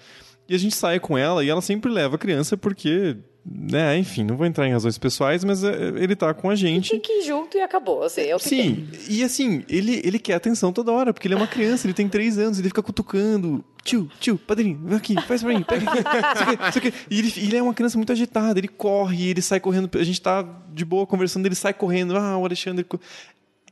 E 0.48 0.54
a 0.54 0.60
gente 0.60 0.76
sai 0.76 1.00
com 1.00 1.18
ela 1.18 1.44
e 1.44 1.50
ela 1.50 1.62
sempre 1.62 1.92
leva 1.92 2.16
a 2.16 2.20
criança 2.20 2.56
porque, 2.56 3.18
né, 3.50 3.98
enfim, 3.98 4.26
não 4.26 4.36
vou 4.36 4.45
entrar 4.45 4.68
em 4.68 4.74
razões 4.74 4.98
pessoais, 4.98 5.43
mas 5.43 5.64
é, 5.64 5.74
ele 5.95 6.16
tá 6.16 6.34
com 6.34 6.50
a 6.50 6.56
gente. 6.56 6.91
Tem 6.91 7.00
que 7.00 7.20
ir 7.20 7.26
junto 7.26 7.58
e 7.58 7.62
acabou, 7.62 8.04
assim, 8.04 8.22
é 8.22 8.36
o 8.36 8.39
que 8.39 8.50
tem. 8.50 8.76
Sim, 8.76 8.88
e 9.10 9.24
assim, 9.24 9.64
ele, 9.70 10.02
ele 10.04 10.20
quer 10.20 10.34
atenção 10.34 10.74
toda 10.74 10.91
hora, 10.91 11.14
porque 11.14 11.28
ele 11.28 11.34
é 11.36 11.38
uma 11.38 11.48
criança, 11.48 11.88
ele 11.88 11.93
tem 11.93 12.10
três 12.10 12.38
anos, 12.38 12.60
ele 12.60 12.68
fica 12.68 12.84
cutucando. 12.84 13.64
Tio, 13.84 14.10
tio, 14.20 14.38
padrinho, 14.38 14.78
vem 14.84 14.98
aqui, 14.98 15.16
faz 15.22 15.41
pra 15.41 15.54
mim, 15.54 15.64
pega 15.64 15.89
aqui. 15.89 16.00
isso 16.36 16.50
aqui, 16.50 16.70
isso 16.70 16.78
aqui. 16.80 16.93
E 17.10 17.20
ele, 17.20 17.34
ele 17.38 17.56
é 17.56 17.64
uma 17.64 17.74
criança 17.74 17.98
muito 17.98 18.12
agitada, 18.12 18.60
ele 18.60 18.68
corre, 18.68 19.30
ele 19.30 19.41
sai 19.41 19.62
correndo. 19.62 19.89
A 19.98 20.04
gente 20.04 20.20
tá 20.22 20.45
de 20.74 20.84
boa 20.84 21.08
conversando, 21.08 21.45
ele 21.45 21.56
sai 21.56 21.74
correndo. 21.74 22.18
Ah, 22.18 22.38
o 22.38 22.43
Alexandre. 22.43 22.86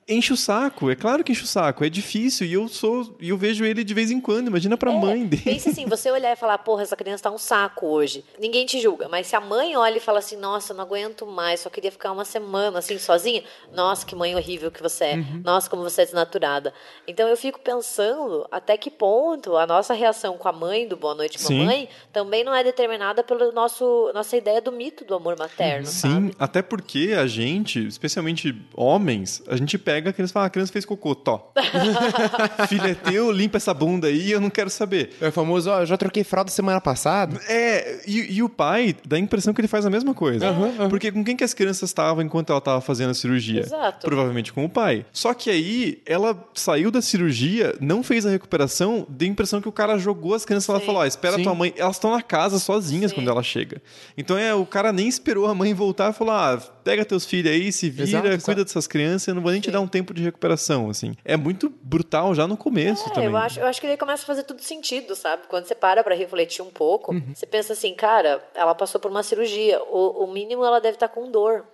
Enche 0.07 0.31
o 0.33 0.37
saco. 0.37 0.89
É 0.91 0.95
claro 0.95 1.23
que 1.23 1.31
enche 1.31 1.43
o 1.43 1.47
saco. 1.47 1.83
É 1.83 1.89
difícil. 1.89 2.45
E 2.45 2.53
eu 2.53 2.67
sou. 2.67 3.15
E 3.19 3.29
eu 3.29 3.37
vejo 3.37 3.65
ele 3.65 3.83
de 3.83 3.93
vez 3.93 4.11
em 4.11 4.21
quando. 4.21 4.47
Imagina 4.47 4.77
pra 4.77 4.91
É, 4.91 4.95
mãe 4.95 5.25
dele. 5.25 5.41
Pensa 5.43 5.69
assim, 5.71 5.85
você 5.85 6.11
olhar 6.11 6.31
e 6.31 6.35
falar, 6.35 6.57
porra, 6.59 6.83
essa 6.83 6.95
criança 6.95 7.23
tá 7.23 7.31
um 7.31 7.37
saco 7.37 7.87
hoje. 7.87 8.23
Ninguém 8.39 8.65
te 8.65 8.79
julga. 8.79 9.09
Mas 9.09 9.27
se 9.27 9.35
a 9.35 9.41
mãe 9.41 9.75
olha 9.75 9.97
e 9.97 9.99
fala 9.99 10.19
assim, 10.19 10.37
nossa, 10.37 10.73
eu 10.73 10.77
não 10.77 10.83
aguento 10.83 11.25
mais, 11.25 11.61
só 11.61 11.69
queria 11.69 11.91
ficar 11.91 12.11
uma 12.11 12.25
semana 12.25 12.79
assim, 12.79 12.97
sozinha. 12.99 13.43
Nossa, 13.73 14.05
que 14.05 14.15
mãe 14.15 14.35
horrível 14.35 14.69
que 14.69 14.81
você 14.81 15.05
é. 15.05 15.15
Uhum. 15.15 15.41
Nossa, 15.43 15.69
como 15.69 15.81
você 15.81 16.01
é 16.03 16.05
desnaturada. 16.05 16.73
Então 17.07 17.27
eu 17.27 17.35
fico 17.37 17.59
pensando 17.59 18.45
até 18.51 18.77
que 18.77 18.91
ponto 18.91 19.57
a 19.57 19.65
nossa 19.65 19.93
reação 19.93 20.37
com 20.37 20.47
a 20.47 20.53
mãe 20.53 20.87
do 20.87 20.95
Boa 20.95 21.15
Noite 21.15 21.41
Sim. 21.41 21.59
Mamãe 21.59 21.89
também 22.13 22.43
não 22.43 22.53
é 22.53 22.63
determinada 22.63 23.23
pela 23.23 23.51
nosso, 23.51 24.11
nossa 24.13 24.37
ideia 24.37 24.61
do 24.61 24.71
mito 24.71 25.03
do 25.03 25.15
amor 25.15 25.37
materno, 25.37 25.87
Sim, 25.87 26.09
sabe? 26.09 26.35
até 26.37 26.61
porque 26.61 27.15
a 27.17 27.25
gente, 27.25 27.85
especialmente 27.87 28.55
homens, 28.75 29.41
a 29.47 29.55
gente 29.55 29.77
pega 29.77 29.94
a 29.99 30.13
criança 30.13 30.31
e 30.31 30.33
fala, 30.33 30.45
ah, 30.45 30.47
a 30.47 30.49
criança 30.49 30.71
fez 30.71 30.85
cocô, 30.85 31.15
tó. 31.15 31.51
Filho 32.67 32.87
é 32.87 32.93
teu, 32.93 33.31
limpa 33.31 33.57
essa 33.57 33.73
bunda 33.73 34.07
aí, 34.07 34.31
eu 34.31 34.41
não 34.41 34.49
quero 34.49 34.69
saber. 34.69 35.11
É 35.21 35.27
o 35.27 35.31
famoso, 35.31 35.69
ó, 35.69 35.81
eu 35.81 35.85
já 35.85 35.97
troquei 35.97 36.23
fralda 36.23 36.51
semana 36.51 36.81
passada. 36.81 37.39
É, 37.47 38.01
e, 38.07 38.35
e 38.37 38.43
o 38.43 38.49
pai 38.49 38.95
dá 39.05 39.15
a 39.15 39.19
impressão 39.19 39.53
que 39.53 39.61
ele 39.61 39.67
faz 39.67 39.85
a 39.85 39.89
mesma 39.89 40.13
coisa. 40.13 40.47
Porque 40.89 41.11
com 41.11 41.23
quem 41.23 41.35
que 41.35 41.43
as 41.43 41.53
crianças 41.53 41.89
estavam 41.89 42.23
enquanto 42.23 42.49
ela 42.49 42.59
estava 42.59 42.81
fazendo 42.81 43.11
a 43.11 43.13
cirurgia? 43.13 43.61
Exato. 43.61 44.05
Provavelmente 44.05 44.51
com 44.53 44.65
o 44.65 44.69
pai. 44.69 45.05
Só 45.11 45.33
que 45.33 45.49
aí, 45.49 46.01
ela 46.05 46.37
saiu 46.53 46.91
da 46.91 47.01
cirurgia, 47.01 47.75
não 47.79 48.03
fez 48.03 48.25
a 48.25 48.29
recuperação, 48.29 49.05
deu 49.09 49.27
a 49.27 49.31
impressão 49.31 49.61
que 49.61 49.69
o 49.69 49.71
cara 49.71 49.97
jogou 49.97 50.33
as 50.33 50.45
crianças 50.45 50.67
e 50.67 50.71
ela 50.71 50.79
Sim. 50.79 50.85
falou, 50.85 51.01
ó, 51.01 51.05
espera 51.05 51.35
Sim. 51.35 51.43
tua 51.43 51.55
mãe. 51.55 51.73
Elas 51.77 51.95
estão 51.95 52.11
na 52.11 52.21
casa 52.21 52.59
sozinhas 52.59 53.11
Sim. 53.11 53.15
quando 53.17 53.29
ela 53.29 53.43
chega. 53.43 53.81
Então 54.17 54.37
é, 54.37 54.53
o 54.53 54.65
cara 54.65 54.91
nem 54.91 55.07
esperou 55.07 55.47
a 55.47 55.55
mãe 55.55 55.73
voltar 55.73 56.11
e 56.11 56.13
falou, 56.13 56.33
ah, 56.33 56.61
pega 56.83 57.03
teus 57.03 57.25
filhos 57.25 57.51
aí, 57.51 57.71
se 57.71 57.89
vira, 57.89 58.03
Exato, 58.07 58.27
exato. 58.27 58.43
cuida 58.45 58.63
dessas 58.63 58.87
crianças, 58.87 59.27
eu 59.27 59.35
não 59.35 59.41
vou 59.41 59.51
nem 59.51 59.61
te 59.61 59.71
dar 59.71 59.81
um 59.81 59.84
tempo 59.88 60.13
de 60.13 60.23
recuperação, 60.23 60.89
assim. 60.89 61.13
É 61.23 61.36
muito 61.38 61.69
brutal 61.69 62.33
já 62.36 62.47
no 62.47 62.55
começo 62.57 63.07
É, 63.09 63.13
também. 63.13 63.29
eu 63.29 63.38
acho, 63.38 63.59
eu 63.59 63.65
acho 63.67 63.79
que 63.81 63.88
ele 63.88 63.97
começa 63.97 64.23
a 64.23 64.25
fazer 64.25 64.43
tudo 64.43 64.61
sentido, 64.61 65.15
sabe? 65.15 65.43
Quando 65.47 65.65
você 65.65 65.75
para 65.75 66.03
pra 66.03 66.15
refletir 66.15 66.61
um 66.61 66.69
pouco, 66.71 67.13
Uhum. 67.13 67.33
você 67.33 67.45
pensa 67.45 67.73
assim, 67.73 67.93
cara, 67.93 68.43
ela 68.53 68.73
passou 68.75 68.99
por 68.99 69.09
uma 69.11 69.23
cirurgia, 69.23 69.81
o, 69.83 70.23
o 70.23 70.27
mínimo 70.31 70.63
ela 70.65 70.79
deve 70.81 70.95
estar 70.95 71.07
com 71.09 71.29
dor. 71.29 71.65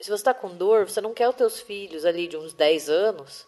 Se 0.00 0.10
você 0.10 0.22
tá 0.24 0.32
com 0.34 0.48
dor, 0.54 0.88
você 0.88 1.00
não 1.00 1.12
quer 1.12 1.28
os 1.28 1.34
teus 1.34 1.60
filhos 1.60 2.04
ali 2.04 2.28
de 2.28 2.36
uns 2.36 2.52
10 2.54 2.88
anos 2.88 3.46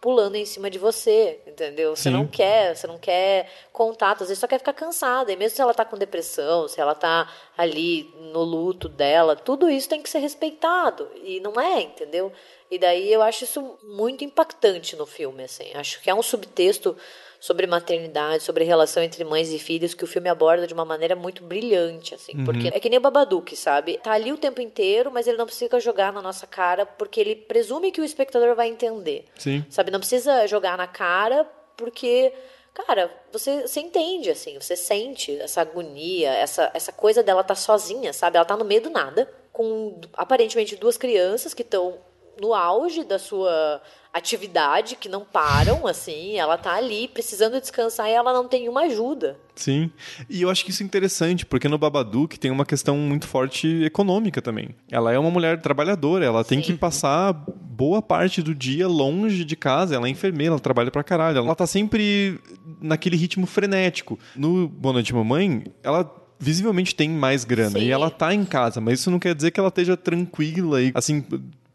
pulando 0.00 0.34
em 0.36 0.44
cima 0.44 0.68
de 0.68 0.78
você, 0.78 1.40
entendeu? 1.46 1.96
Você 1.96 2.10
Sim. 2.10 2.10
não 2.10 2.26
quer, 2.26 2.76
você 2.76 2.86
não 2.86 2.98
quer 2.98 3.48
contato, 3.72 4.20
às 4.22 4.28
vezes 4.28 4.38
só 4.38 4.46
quer 4.46 4.58
ficar 4.58 4.74
cansada. 4.74 5.32
E 5.32 5.36
mesmo 5.36 5.56
se 5.56 5.62
ela 5.62 5.72
tá 5.72 5.82
com 5.82 5.96
depressão, 5.96 6.68
se 6.68 6.78
ela 6.78 6.94
tá 6.94 7.26
ali 7.56 8.12
no 8.34 8.42
luto 8.42 8.86
dela, 8.86 9.34
tudo 9.34 9.70
isso 9.70 9.88
tem 9.88 10.02
que 10.02 10.10
ser 10.10 10.18
respeitado. 10.18 11.08
E 11.22 11.40
não 11.40 11.58
é, 11.58 11.80
entendeu? 11.80 12.30
E 12.70 12.78
daí 12.78 13.12
eu 13.12 13.22
acho 13.22 13.44
isso 13.44 13.78
muito 13.82 14.24
impactante 14.24 14.96
no 14.96 15.06
filme, 15.06 15.44
assim. 15.44 15.70
Acho 15.74 16.00
que 16.00 16.10
é 16.10 16.14
um 16.14 16.22
subtexto 16.22 16.96
sobre 17.44 17.66
maternidade, 17.66 18.42
sobre 18.42 18.64
relação 18.64 19.02
entre 19.02 19.22
mães 19.22 19.52
e 19.52 19.58
filhos 19.58 19.92
que 19.92 20.02
o 20.02 20.06
filme 20.06 20.30
aborda 20.30 20.66
de 20.66 20.72
uma 20.72 20.84
maneira 20.84 21.14
muito 21.14 21.44
brilhante, 21.44 22.14
assim. 22.14 22.42
Porque 22.42 22.68
é 22.68 22.80
que 22.80 22.88
nem 22.88 22.98
o 22.98 23.02
Babadook, 23.02 23.54
sabe? 23.54 23.98
Tá 23.98 24.12
ali 24.12 24.32
o 24.32 24.38
tempo 24.38 24.62
inteiro, 24.62 25.10
mas 25.12 25.26
ele 25.26 25.36
não 25.36 25.44
precisa 25.44 25.78
jogar 25.78 26.10
na 26.10 26.22
nossa 26.22 26.46
cara 26.46 26.86
porque 26.86 27.20
ele 27.20 27.36
presume 27.36 27.92
que 27.92 28.00
o 28.00 28.04
espectador 28.04 28.56
vai 28.56 28.68
entender. 28.68 29.26
Sim. 29.36 29.62
Sabe, 29.68 29.90
não 29.90 29.98
precisa 29.98 30.46
jogar 30.46 30.78
na 30.78 30.86
cara, 30.86 31.46
porque, 31.76 32.32
cara, 32.72 33.12
você, 33.30 33.60
você 33.68 33.80
entende, 33.80 34.30
assim, 34.30 34.58
você 34.58 34.74
sente 34.74 35.38
essa 35.38 35.60
agonia, 35.60 36.30
essa, 36.30 36.70
essa 36.72 36.92
coisa 36.92 37.22
dela 37.22 37.44
tá 37.44 37.54
sozinha, 37.54 38.14
sabe? 38.14 38.38
Ela 38.38 38.46
tá 38.46 38.56
no 38.56 38.64
meio 38.64 38.80
do 38.80 38.88
nada, 38.88 39.30
com 39.52 40.00
aparentemente 40.14 40.76
duas 40.76 40.96
crianças 40.96 41.52
que 41.52 41.62
estão 41.62 41.98
no 42.40 42.54
auge 42.54 43.04
da 43.04 43.18
sua 43.18 43.80
atividade, 44.14 44.94
que 44.94 45.08
não 45.08 45.24
param, 45.24 45.88
assim, 45.88 46.36
ela 46.36 46.56
tá 46.56 46.74
ali 46.74 47.08
precisando 47.08 47.60
descansar 47.60 48.08
e 48.08 48.12
ela 48.12 48.32
não 48.32 48.46
tem 48.46 48.68
uma 48.68 48.82
ajuda. 48.82 49.36
Sim. 49.56 49.90
E 50.30 50.42
eu 50.42 50.48
acho 50.48 50.64
que 50.64 50.70
isso 50.70 50.84
é 50.84 50.86
interessante, 50.86 51.44
porque 51.44 51.68
no 51.68 51.76
Babadook 51.76 52.38
tem 52.38 52.50
uma 52.50 52.64
questão 52.64 52.96
muito 52.96 53.26
forte 53.26 53.82
econômica 53.84 54.40
também. 54.40 54.68
Ela 54.88 55.12
é 55.12 55.18
uma 55.18 55.32
mulher 55.32 55.60
trabalhadora, 55.60 56.24
ela 56.24 56.44
tem 56.44 56.62
Sim. 56.62 56.72
que 56.72 56.78
passar 56.78 57.32
boa 57.32 58.00
parte 58.00 58.40
do 58.40 58.54
dia 58.54 58.86
longe 58.86 59.44
de 59.44 59.56
casa, 59.56 59.96
ela 59.96 60.06
é 60.06 60.10
enfermeira, 60.10 60.52
ela 60.52 60.60
trabalha 60.60 60.92
pra 60.92 61.02
caralho. 61.02 61.38
Ela 61.38 61.54
tá 61.56 61.66
sempre 61.66 62.38
naquele 62.80 63.16
ritmo 63.16 63.46
frenético. 63.46 64.16
No 64.36 64.68
Boa 64.68 64.92
Noite 64.92 65.12
Mamãe, 65.12 65.64
ela 65.82 66.08
visivelmente 66.38 66.94
tem 66.94 67.08
mais 67.08 67.44
grana 67.44 67.78
Sim. 67.80 67.86
e 67.86 67.90
ela 67.90 68.10
tá 68.10 68.32
em 68.34 68.44
casa, 68.44 68.80
mas 68.80 69.00
isso 69.00 69.10
não 69.10 69.18
quer 69.18 69.34
dizer 69.34 69.50
que 69.50 69.58
ela 69.58 69.70
esteja 69.70 69.96
tranquila 69.96 70.82
e 70.82 70.92
assim 70.94 71.24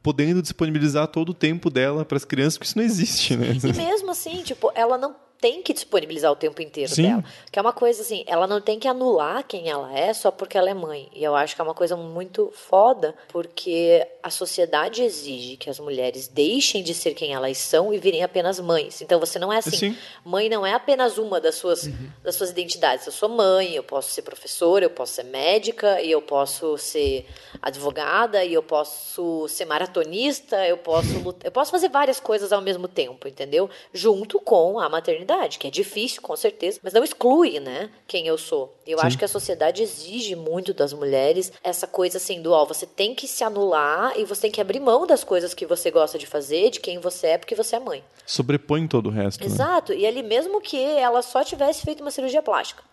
podendo 0.09 0.41
disponibilizar 0.41 1.07
todo 1.07 1.29
o 1.29 1.33
tempo 1.35 1.69
dela 1.69 2.03
para 2.03 2.17
as 2.17 2.25
crianças, 2.25 2.57
porque 2.57 2.67
isso 2.67 2.77
não 2.79 2.83
existe, 2.83 3.37
né? 3.37 3.55
E 3.63 3.73
mesmo 3.73 4.09
assim, 4.09 4.41
tipo, 4.41 4.71
ela 4.73 4.97
não 4.97 5.15
tem 5.39 5.63
que 5.63 5.73
disponibilizar 5.73 6.31
o 6.31 6.35
tempo 6.35 6.61
inteiro 6.61 6.93
Sim. 6.93 7.03
dela. 7.03 7.23
Que 7.51 7.57
é 7.57 7.61
uma 7.61 7.71
coisa 7.71 8.01
assim, 8.01 8.23
ela 8.27 8.45
não 8.45 8.59
tem 8.59 8.77
que 8.77 8.87
anular 8.87 9.43
quem 9.43 9.69
ela 9.69 9.97
é 9.97 10.13
só 10.13 10.31
porque 10.31 10.57
ela 10.57 10.69
é 10.69 10.73
mãe. 10.73 11.09
E 11.13 11.23
eu 11.23 11.35
acho 11.35 11.55
que 11.55 11.61
é 11.61 11.63
uma 11.63 11.73
coisa 11.73 11.95
muito 11.95 12.51
foda, 12.53 13.15
porque 13.29 14.05
a 14.21 14.29
sociedade 14.29 15.01
exige 15.01 15.55
que 15.55 15.69
as 15.69 15.79
mulheres 15.79 16.27
deixem 16.27 16.83
de 16.83 16.93
ser 16.93 17.13
quem 17.13 17.33
elas 17.33 17.57
são 17.57 17.93
e 17.93 17.97
virem 17.97 18.21
apenas 18.23 18.59
mães. 18.59 19.01
Então 19.01 19.19
você 19.19 19.39
não 19.39 19.51
é 19.51 19.57
assim. 19.59 19.77
Sim. 19.77 19.97
Mãe 20.25 20.49
não 20.49 20.65
é 20.65 20.73
apenas 20.73 21.17
uma 21.17 21.39
das 21.39 21.55
suas, 21.55 21.89
das 22.21 22.35
suas 22.35 22.49
identidades. 22.49 23.05
Eu 23.05 23.13
sou 23.13 23.29
mãe, 23.29 23.73
eu 23.73 23.83
posso 23.83 24.11
ser 24.11 24.23
professora, 24.23 24.83
eu 24.83 24.89
posso 24.89 25.13
ser 25.13 25.23
médica, 25.23 26.01
e 26.01 26.11
eu 26.11 26.21
posso 26.21 26.77
ser 26.77 27.25
advogada, 27.61 28.43
e 28.43 28.53
eu 28.53 28.61
posso 28.61 29.47
ser 29.47 29.65
maratonista, 29.65 30.67
eu 30.67 30.77
posso 30.77 31.17
lutar, 31.19 31.45
eu 31.45 31.51
posso 31.51 31.71
fazer 31.71 31.89
várias 31.89 32.19
coisas 32.19 32.51
ao 32.51 32.61
mesmo 32.61 32.87
tempo, 32.87 33.27
entendeu? 33.27 33.69
Junto 33.93 34.39
com 34.39 34.79
a 34.79 34.89
maternidade, 34.89 35.28
que 35.59 35.67
é 35.67 35.69
difícil, 35.69 36.21
com 36.21 36.35
certeza, 36.35 36.79
mas 36.83 36.93
não 36.93 37.03
exclui, 37.03 37.59
né, 37.59 37.89
quem 38.07 38.27
eu 38.27 38.37
sou. 38.37 38.75
Eu 38.85 38.99
acho 38.99 39.17
que 39.17 39.25
a 39.25 39.27
sociedade 39.27 39.83
exige 39.83 40.35
muito 40.35 40.73
das 40.73 40.91
mulheres 40.93 41.51
essa 41.63 41.85
coisa 41.85 42.17
assim 42.17 42.41
do, 42.41 42.51
ó, 42.51 42.65
você 42.65 42.85
tem 42.85 43.13
que 43.13 43.27
se 43.27 43.43
anular 43.43 44.13
e 44.17 44.25
você 44.25 44.41
tem 44.41 44.51
que 44.51 44.61
abrir 44.61 44.79
mão 44.79 45.05
das 45.05 45.23
coisas 45.23 45.53
que 45.53 45.65
você 45.65 45.91
gosta 45.91 46.17
de 46.17 46.25
fazer, 46.25 46.71
de 46.71 46.79
quem 46.79 46.99
você 46.99 47.27
é, 47.27 47.37
porque 47.37 47.55
você 47.55 47.75
é 47.75 47.79
mãe. 47.79 48.03
Sobrepõe 48.25 48.87
todo 48.87 49.07
o 49.07 49.11
resto. 49.11 49.39
né? 49.41 49.45
Exato. 49.45 49.93
E 49.93 50.05
ali 50.05 50.23
mesmo 50.23 50.59
que 50.61 50.77
ela 50.77 51.21
só 51.21 51.43
tivesse 51.43 51.83
feito 51.83 52.01
uma 52.01 52.11
cirurgia 52.11 52.41
plástica. 52.41 52.83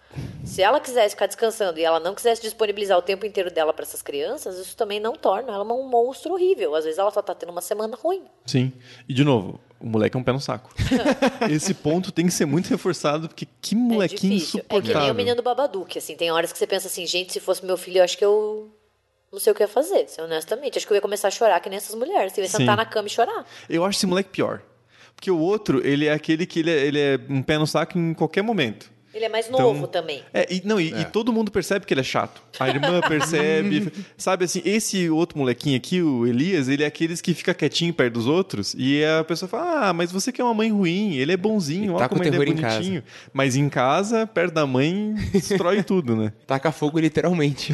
Se 0.44 0.62
ela 0.62 0.80
quisesse 0.80 1.10
ficar 1.14 1.26
descansando 1.26 1.78
e 1.78 1.84
ela 1.84 2.00
não 2.00 2.14
quisesse 2.14 2.40
disponibilizar 2.40 2.96
o 2.96 3.02
tempo 3.02 3.26
inteiro 3.26 3.50
dela 3.50 3.72
para 3.72 3.82
essas 3.84 4.00
crianças, 4.00 4.56
isso 4.58 4.76
também 4.76 5.00
não 5.00 5.14
torna 5.14 5.52
ela 5.52 5.64
um 5.64 5.88
monstro 5.88 6.32
horrível. 6.34 6.74
Às 6.74 6.84
vezes 6.84 6.98
ela 6.98 7.10
só 7.10 7.20
tá 7.20 7.34
tendo 7.34 7.50
uma 7.50 7.60
semana 7.60 7.96
ruim. 7.96 8.22
Sim. 8.46 8.72
E 9.08 9.12
de 9.12 9.24
novo, 9.24 9.60
o 9.80 9.86
moleque 9.86 10.16
é 10.16 10.20
um 10.20 10.22
pé 10.22 10.32
no 10.32 10.40
saco. 10.40 10.74
Esse 11.50 11.74
ponto 11.74 12.10
tem 12.10 12.26
que 12.26 12.32
ser 12.32 12.46
muito 12.46 12.68
reforçado, 12.68 13.28
porque 13.28 13.46
que 13.60 13.74
molequinho 13.74 14.32
é 14.32 14.36
difícil. 14.36 14.60
É 14.60 14.62
que 14.62 14.66
insuportável. 14.76 15.00
nem 15.02 15.10
o 15.10 15.14
menino 15.14 15.36
do 15.36 15.42
Babadook, 15.42 15.98
assim. 15.98 16.16
Tem 16.16 16.30
horas 16.30 16.52
que 16.52 16.58
você 16.58 16.66
pensa 16.66 16.88
assim, 16.88 17.06
gente, 17.06 17.32
se 17.32 17.40
fosse 17.40 17.64
meu 17.64 17.76
filho, 17.76 17.98
eu 17.98 18.04
acho 18.04 18.16
que 18.16 18.24
eu 18.24 18.70
não 19.32 19.38
sei 19.38 19.52
o 19.52 19.54
que 19.54 19.62
ia 19.62 19.68
fazer, 19.68 20.08
se 20.08 20.20
honestamente. 20.20 20.78
Acho 20.78 20.86
que 20.86 20.92
eu 20.92 20.96
ia 20.96 21.00
começar 21.00 21.28
a 21.28 21.30
chorar 21.30 21.60
que 21.60 21.68
nem 21.68 21.76
essas 21.76 21.94
mulheres. 21.94 22.36
Eu 22.36 22.44
ia 22.44 22.50
Sim. 22.50 22.58
sentar 22.58 22.76
na 22.76 22.86
cama 22.86 23.06
e 23.08 23.10
chorar. 23.10 23.44
Eu 23.68 23.84
acho 23.84 23.98
esse 23.98 24.06
moleque 24.06 24.30
pior. 24.30 24.62
Porque 25.14 25.30
o 25.30 25.38
outro, 25.38 25.86
ele 25.86 26.06
é 26.06 26.12
aquele 26.12 26.46
que 26.46 26.60
ele 26.60 26.70
é, 26.70 26.86
ele 26.86 27.00
é 27.00 27.20
um 27.28 27.42
pé 27.42 27.58
no 27.58 27.66
saco 27.66 27.98
em 27.98 28.14
qualquer 28.14 28.42
momento. 28.42 28.90
Ele 29.16 29.24
é 29.24 29.28
mais 29.30 29.48
Então, 29.48 29.58
novo 29.58 29.86
também. 29.86 30.22
É, 30.34 30.46
e, 30.52 30.60
não, 30.62 30.78
e, 30.78 30.92
e 30.92 31.04
todo 31.06 31.32
mundo 31.32 31.50
percebe 31.50 31.86
que 31.86 31.94
ele 31.94 32.02
é 32.02 32.04
chato. 32.04 32.42
A 32.60 32.68
irmã 32.68 33.00
percebe. 33.08 33.90
sabe 34.18 34.44
assim, 34.44 34.60
esse 34.62 35.08
outro 35.08 35.38
molequinho 35.38 35.74
aqui, 35.74 36.02
o 36.02 36.26
Elias, 36.26 36.68
ele 36.68 36.82
é 36.84 36.86
aqueles 36.86 37.22
que 37.22 37.32
fica 37.32 37.54
quietinho 37.54 37.94
perto 37.94 38.12
dos 38.12 38.26
outros. 38.26 38.74
E 38.76 39.02
a 39.02 39.24
pessoa 39.24 39.48
fala: 39.48 39.88
Ah, 39.88 39.92
mas 39.94 40.12
você 40.12 40.30
que 40.30 40.38
é 40.38 40.44
uma 40.44 40.52
mãe 40.52 40.70
ruim, 40.70 41.14
ele 41.14 41.32
é 41.32 41.36
bonzinho, 41.36 41.92
olha 41.92 42.00
tá 42.00 42.08
com 42.10 42.16
como 42.16 42.28
ele 42.28 42.36
é 42.36 42.38
terror 42.38 42.46
em 42.46 42.60
bonitinho. 42.60 43.02
Mas 43.32 43.56
em 43.56 43.70
casa, 43.70 44.26
perto 44.26 44.52
da 44.52 44.66
mãe, 44.66 45.14
destrói 45.32 45.80
tudo, 45.84 46.14
né? 46.14 46.30
Taca 46.46 46.70
fogo 46.70 46.98
literalmente. 46.98 47.72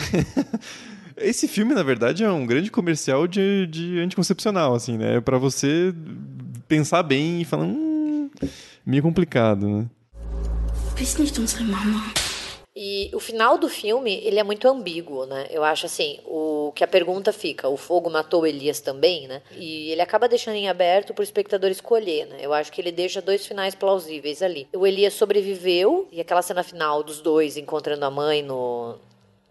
Esse 1.18 1.48
filme, 1.48 1.74
na 1.74 1.82
verdade, 1.82 2.22
é 2.22 2.30
um 2.30 2.46
grande 2.46 2.70
comercial 2.70 3.26
de, 3.26 3.66
de 3.66 3.98
anticoncepcional, 3.98 4.74
assim, 4.74 4.96
né? 4.96 5.20
Pra 5.20 5.38
você 5.38 5.92
pensar 6.68 7.02
bem 7.02 7.40
e 7.40 7.44
falar, 7.44 7.64
hum, 7.64 8.30
meio 8.86 9.02
complicado, 9.02 9.68
né? 9.68 9.86
Nicht 11.02 11.40
unsere 11.40 11.64
Mama. 11.64 12.14
E 12.76 13.10
o 13.12 13.18
final 13.18 13.58
do 13.58 13.68
filme, 13.68 14.20
ele 14.22 14.38
é 14.38 14.44
muito 14.44 14.68
ambíguo, 14.68 15.26
né? 15.26 15.48
Eu 15.50 15.64
acho 15.64 15.86
assim, 15.86 16.20
o 16.24 16.70
que 16.76 16.84
a 16.84 16.86
pergunta 16.86 17.32
fica, 17.32 17.68
o 17.68 17.76
fogo 17.76 18.08
matou 18.08 18.46
Elias 18.46 18.78
também, 18.78 19.26
né? 19.26 19.42
E 19.56 19.90
ele 19.90 20.00
acaba 20.00 20.28
deixando 20.28 20.54
em 20.54 20.68
aberto 20.68 21.12
pro 21.12 21.24
espectador 21.24 21.70
escolher, 21.70 22.26
né? 22.26 22.36
Eu 22.40 22.54
acho 22.54 22.70
que 22.70 22.80
ele 22.80 22.92
deixa 22.92 23.20
dois 23.20 23.44
finais 23.44 23.74
plausíveis 23.74 24.42
ali. 24.42 24.68
O 24.72 24.86
Elias 24.86 25.14
sobreviveu, 25.14 26.06
e 26.12 26.20
aquela 26.20 26.40
cena 26.40 26.62
final 26.62 27.02
dos 27.02 27.20
dois 27.20 27.56
encontrando 27.56 28.04
a 28.04 28.10
mãe 28.10 28.40
no, 28.40 28.94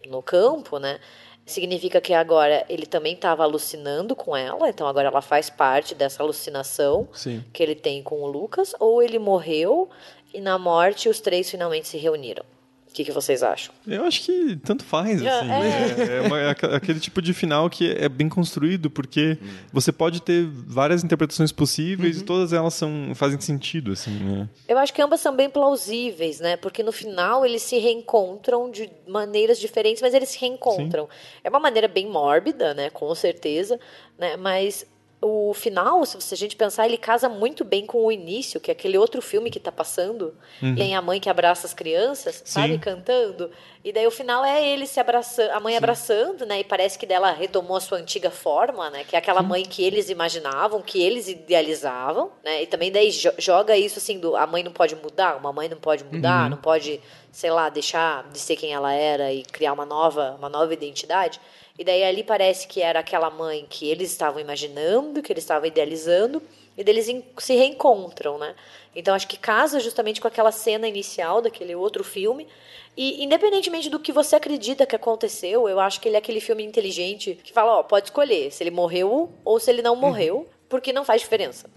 no 0.08 0.24
campo, 0.24 0.78
né? 0.80 1.02
Significa 1.46 2.00
que 2.00 2.14
agora 2.14 2.64
ele 2.70 2.86
também 2.86 3.14
estava 3.14 3.44
alucinando 3.44 4.16
com 4.16 4.38
ela, 4.38 4.70
então 4.70 4.88
agora 4.88 5.10
ela 5.10 5.22
faz 5.22 5.50
parte 5.50 5.94
dessa 5.94 6.24
alucinação 6.24 7.10
Sim. 7.12 7.44
que 7.52 7.62
ele 7.62 7.76
tem 7.76 8.02
com 8.02 8.22
o 8.22 8.28
Lucas, 8.28 8.74
ou 8.80 9.04
ele 9.04 9.20
morreu 9.20 9.90
e 10.34 10.42
na 10.42 10.58
morte 10.58 11.08
os 11.10 11.20
três 11.20 11.50
finalmente 11.50 11.88
se 11.88 11.98
reuniram. 11.98 12.44
O 12.90 12.94
que, 12.94 13.06
que 13.06 13.12
vocês 13.14 13.42
acham? 13.42 13.74
Eu 13.88 14.04
acho 14.04 14.22
que 14.22 14.58
tanto 14.66 14.84
faz, 14.84 15.22
É, 15.22 15.30
assim. 15.30 15.50
É, 15.50 16.18
é 16.18 16.22
uma- 16.28 16.40
é 16.42 16.50
aqu- 16.50 16.66
aquele 16.76 17.00
tipo 17.00 17.22
de 17.22 17.34
final 17.34 17.70
que 17.70 17.90
é 17.90 18.10
bem 18.10 18.28
construído, 18.28 18.90
porque 18.92 19.38
você 19.72 19.94
pode 19.94 20.22
ter 20.22 20.46
várias 20.46 21.02
interpretações 21.02 21.54
possíveis 21.54 22.20
e 22.20 22.26
todas 22.26 22.52
elas 22.52 22.74
são, 22.74 23.14
fazem 23.16 23.40
sentido, 23.40 23.94
assim, 23.94 24.12
né? 24.12 24.50
Eu 24.68 24.78
acho 24.78 24.94
que 24.94 25.02
ambas 25.02 25.22
são 25.22 25.34
bem 25.34 25.50
plausíveis, 25.50 26.42
né? 26.42 26.58
Porque 26.58 26.84
no 26.84 26.92
final 26.92 27.46
eles 27.46 27.62
se 27.62 27.78
reencontram 27.78 28.70
de 28.70 28.90
maneiras 29.08 29.58
diferentes, 29.58 30.02
mas 30.02 30.14
eles 30.14 30.28
se 30.28 30.38
reencontram. 30.40 31.08
É 31.46 31.50
uma 31.50 31.62
maneira 31.62 31.88
bem 31.88 32.08
mórbida, 32.10 32.74
né? 32.74 32.90
Com 32.90 33.16
certeza, 33.16 33.80
né? 34.20 34.36
Mas 34.36 34.86
o 35.24 35.54
final, 35.54 36.04
se 36.06 36.16
você- 36.20 36.34
a 36.34 36.38
gente 36.38 36.56
pensar, 36.56 36.86
ele 36.88 36.98
casa 36.98 37.30
muito 37.30 37.64
bem 37.64 37.86
com 37.86 38.04
o 38.06 38.12
início, 38.12 38.60
que 38.60 38.72
é 38.72 38.74
aquele 38.74 38.98
outro 38.98 39.22
filme 39.22 39.52
que 39.52 39.60
tá 39.60 39.72
passando. 39.72 40.36
Tem 40.76 40.96
a 40.96 41.02
mãe 41.02 41.20
que 41.20 41.30
abraça 41.30 41.68
as 41.68 41.74
crianças, 41.76 42.42
sabe? 42.44 42.74
Sim. 42.74 42.80
Cantando. 42.80 43.52
E 43.84 43.92
daí 43.94 44.06
o 44.08 44.12
final 44.12 44.44
é 44.44 44.68
ele 44.68 44.86
se 44.88 45.00
abraçando, 45.00 45.52
a 45.52 45.60
mãe 45.60 45.78
abraçando, 45.78 46.46
né? 46.46 46.60
E 46.62 46.64
parece 46.64 46.98
que 46.98 47.06
dela 47.06 47.32
retomou 47.32 47.78
a 47.78 47.80
sua 47.80 47.98
antiga 48.00 48.32
forma, 48.32 48.90
né? 48.90 49.04
Que 49.04 49.16
é 49.16 49.20
aquela 49.20 49.42
mãe 49.44 49.64
que 49.64 49.84
eles 49.84 50.10
imaginavam, 50.10 50.82
que 50.82 51.02
eles 51.02 51.28
idealizavam, 51.28 52.32
né? 52.44 52.64
E 52.64 52.68
também 52.68 52.92
daí 52.92 53.12
jo- 53.12 53.34
joga 53.38 53.78
isso 53.78 54.00
assim 54.00 54.20
do 54.20 54.36
a 54.36 54.46
mãe 54.48 54.64
não 54.64 54.72
pode 54.72 54.96
mudar, 54.96 55.36
uma 55.38 55.54
mãe 55.54 55.70
não 55.70 55.78
pode 55.78 56.04
mudar, 56.04 56.50
não 56.50 56.58
pode, 56.58 57.00
sei 57.32 57.52
lá, 57.52 57.70
deixar 57.70 58.28
de 58.32 58.40
ser 58.40 58.56
quem 58.56 58.74
ela 58.74 58.92
era 58.94 59.32
e 59.32 59.44
criar 59.44 59.74
uma 59.74 59.86
nova, 59.86 60.36
uma 60.38 60.50
nova 60.50 60.74
identidade. 60.74 61.40
E 61.82 61.84
daí 61.84 62.04
ali 62.04 62.24
parece 62.24 62.68
que 62.68 62.80
era 62.80 63.00
aquela 63.00 63.32
mãe 63.32 63.66
que 63.68 63.90
eles 63.90 64.12
estavam 64.12 64.40
imaginando, 64.40 65.20
que 65.20 65.34
eles 65.34 65.44
estavam 65.44 65.66
idealizando, 65.68 66.40
e 66.78 66.84
daí 66.84 66.94
eles 66.94 67.10
en- 67.10 67.24
se 67.40 67.56
reencontram, 67.56 68.38
né? 68.38 68.54
Então 68.96 69.16
acho 69.16 69.28
que 69.28 69.36
casa 69.36 69.80
justamente 69.80 70.22
com 70.22 70.28
aquela 70.28 70.52
cena 70.52 70.88
inicial 70.88 71.42
daquele 71.42 71.74
outro 71.74 72.04
filme. 72.04 72.48
E 72.96 73.24
independentemente 73.24 73.90
do 73.90 73.98
que 74.00 74.12
você 74.12 74.36
acredita 74.36 74.86
que 74.86 74.96
aconteceu, 74.96 75.68
eu 75.68 75.80
acho 75.80 76.00
que 76.00 76.08
ele 76.08 76.18
é 76.18 76.20
aquele 76.20 76.40
filme 76.40 76.64
inteligente 76.64 77.40
que 77.44 77.52
fala, 77.52 77.80
ó, 77.80 77.82
pode 77.82 78.06
escolher 78.10 78.52
se 78.52 78.62
ele 78.62 78.70
morreu 78.70 79.32
ou 79.44 79.60
se 79.60 79.72
ele 79.72 79.82
não 79.82 79.96
morreu, 79.96 80.48
porque 80.70 80.94
não 80.94 81.04
faz 81.04 81.22
diferença. 81.22 81.68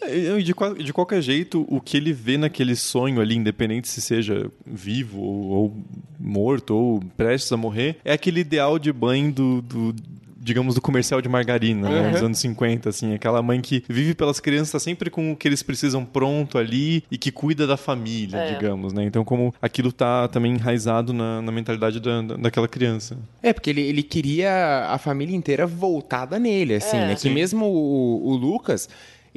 É, 0.00 0.38
E 0.38 0.42
de, 0.42 0.54
de 0.84 0.92
qualquer 0.92 1.20
jeito, 1.22 1.64
o 1.68 1.80
que 1.80 1.96
ele 1.96 2.12
vê 2.12 2.36
naquele 2.36 2.76
sonho 2.76 3.20
ali, 3.20 3.34
independente 3.36 3.88
se 3.88 4.00
seja 4.00 4.50
vivo 4.64 5.20
ou, 5.20 5.44
ou 5.50 5.76
morto 6.18 6.74
ou 6.74 7.00
prestes 7.16 7.50
a 7.52 7.56
morrer, 7.56 7.96
é 8.04 8.12
aquele 8.12 8.40
ideal 8.40 8.78
de 8.78 8.92
mãe 8.92 9.30
do, 9.30 9.62
do- 9.62 9.94
digamos, 10.38 10.76
do 10.76 10.80
comercial 10.80 11.20
de 11.20 11.28
margarina, 11.28 11.88
né, 11.88 12.10
dos 12.12 12.22
anos 12.22 12.38
50, 12.38 12.88
assim, 12.88 13.12
aquela 13.14 13.42
mãe 13.42 13.60
que 13.60 13.82
vive 13.88 14.14
pelas 14.14 14.38
crianças, 14.38 14.70
tá 14.70 14.78
sempre 14.78 15.10
com 15.10 15.32
o 15.32 15.36
que 15.36 15.48
eles 15.48 15.60
precisam 15.60 16.04
pronto 16.04 16.56
ali 16.56 17.02
e 17.10 17.18
que 17.18 17.32
cuida 17.32 17.66
da 17.66 17.76
família, 17.76 18.36
É. 18.36 18.54
digamos, 18.54 18.92
né? 18.92 19.02
Então, 19.02 19.24
como 19.24 19.52
aquilo 19.60 19.90
tá 19.90 20.28
também 20.28 20.52
enraizado 20.52 21.12
na, 21.12 21.42
na 21.42 21.50
mentalidade 21.50 21.98
da, 21.98 22.22
da- 22.22 22.36
daquela 22.36 22.68
criança. 22.68 23.18
É, 23.42 23.52
porque 23.52 23.70
ele, 23.70 23.80
ele 23.80 24.04
queria 24.04 24.86
a 24.88 24.98
família 24.98 25.34
inteira 25.34 25.66
voltada 25.66 26.38
nele, 26.38 26.74
assim, 26.74 26.96
É. 26.96 27.08
né? 27.08 27.16
Que 27.16 27.28
mesmo 27.28 27.66
o, 27.66 28.28
o 28.28 28.36
Lucas, 28.36 28.88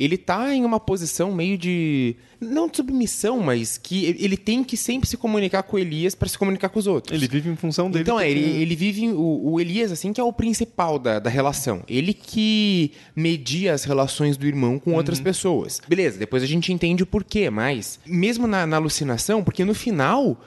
ele 0.02 0.18
tá 0.18 0.54
em 0.56 0.64
uma 0.64 0.80
posição 0.80 1.34
meio 1.36 1.58
de. 1.58 2.16
Não 2.40 2.70
de 2.70 2.78
submissão, 2.78 3.42
mas 3.42 3.78
que 3.78 4.06
ele 4.18 4.38
tem 4.38 4.64
que 4.64 4.78
sempre 4.78 5.10
se 5.10 5.18
comunicar 5.18 5.62
com 5.64 5.76
o 5.76 5.80
Elias 5.80 6.16
para 6.16 6.30
se 6.30 6.38
comunicar 6.38 6.70
com 6.70 6.80
os 6.80 6.88
outros. 6.88 7.14
Ele 7.18 7.28
vive 7.28 7.50
em 7.50 7.56
função 7.58 7.92
dele. 7.92 8.04
Então, 8.04 8.18
é, 8.18 8.26
porque- 8.28 8.40
ele, 8.40 8.62
ele 8.62 8.76
vive. 8.78 9.10
O, 9.10 9.52
o 9.52 9.60
Elias, 9.60 9.92
assim, 9.92 10.14
que 10.14 10.22
é 10.22 10.24
o 10.24 10.32
principal 10.32 10.98
da, 10.98 11.20
da 11.20 11.30
relação. 11.30 11.84
Ele 11.86 12.14
que 12.14 12.92
media 13.14 13.74
as 13.74 13.84
relações 13.84 14.38
do 14.38 14.48
irmão 14.48 14.80
com 14.80 14.94
outras 14.94 15.20
pessoas. 15.20 15.82
Beleza, 15.86 16.18
depois 16.18 16.44
a 16.44 16.46
gente 16.48 16.72
entende 16.72 17.04
o 17.04 17.06
porquê, 17.06 17.50
mas 17.50 18.00
mesmo 18.06 18.48
na, 18.48 18.66
na 18.66 18.78
alucinação, 18.78 19.44
porque 19.44 19.66
no 19.66 19.74
final, 19.74 20.40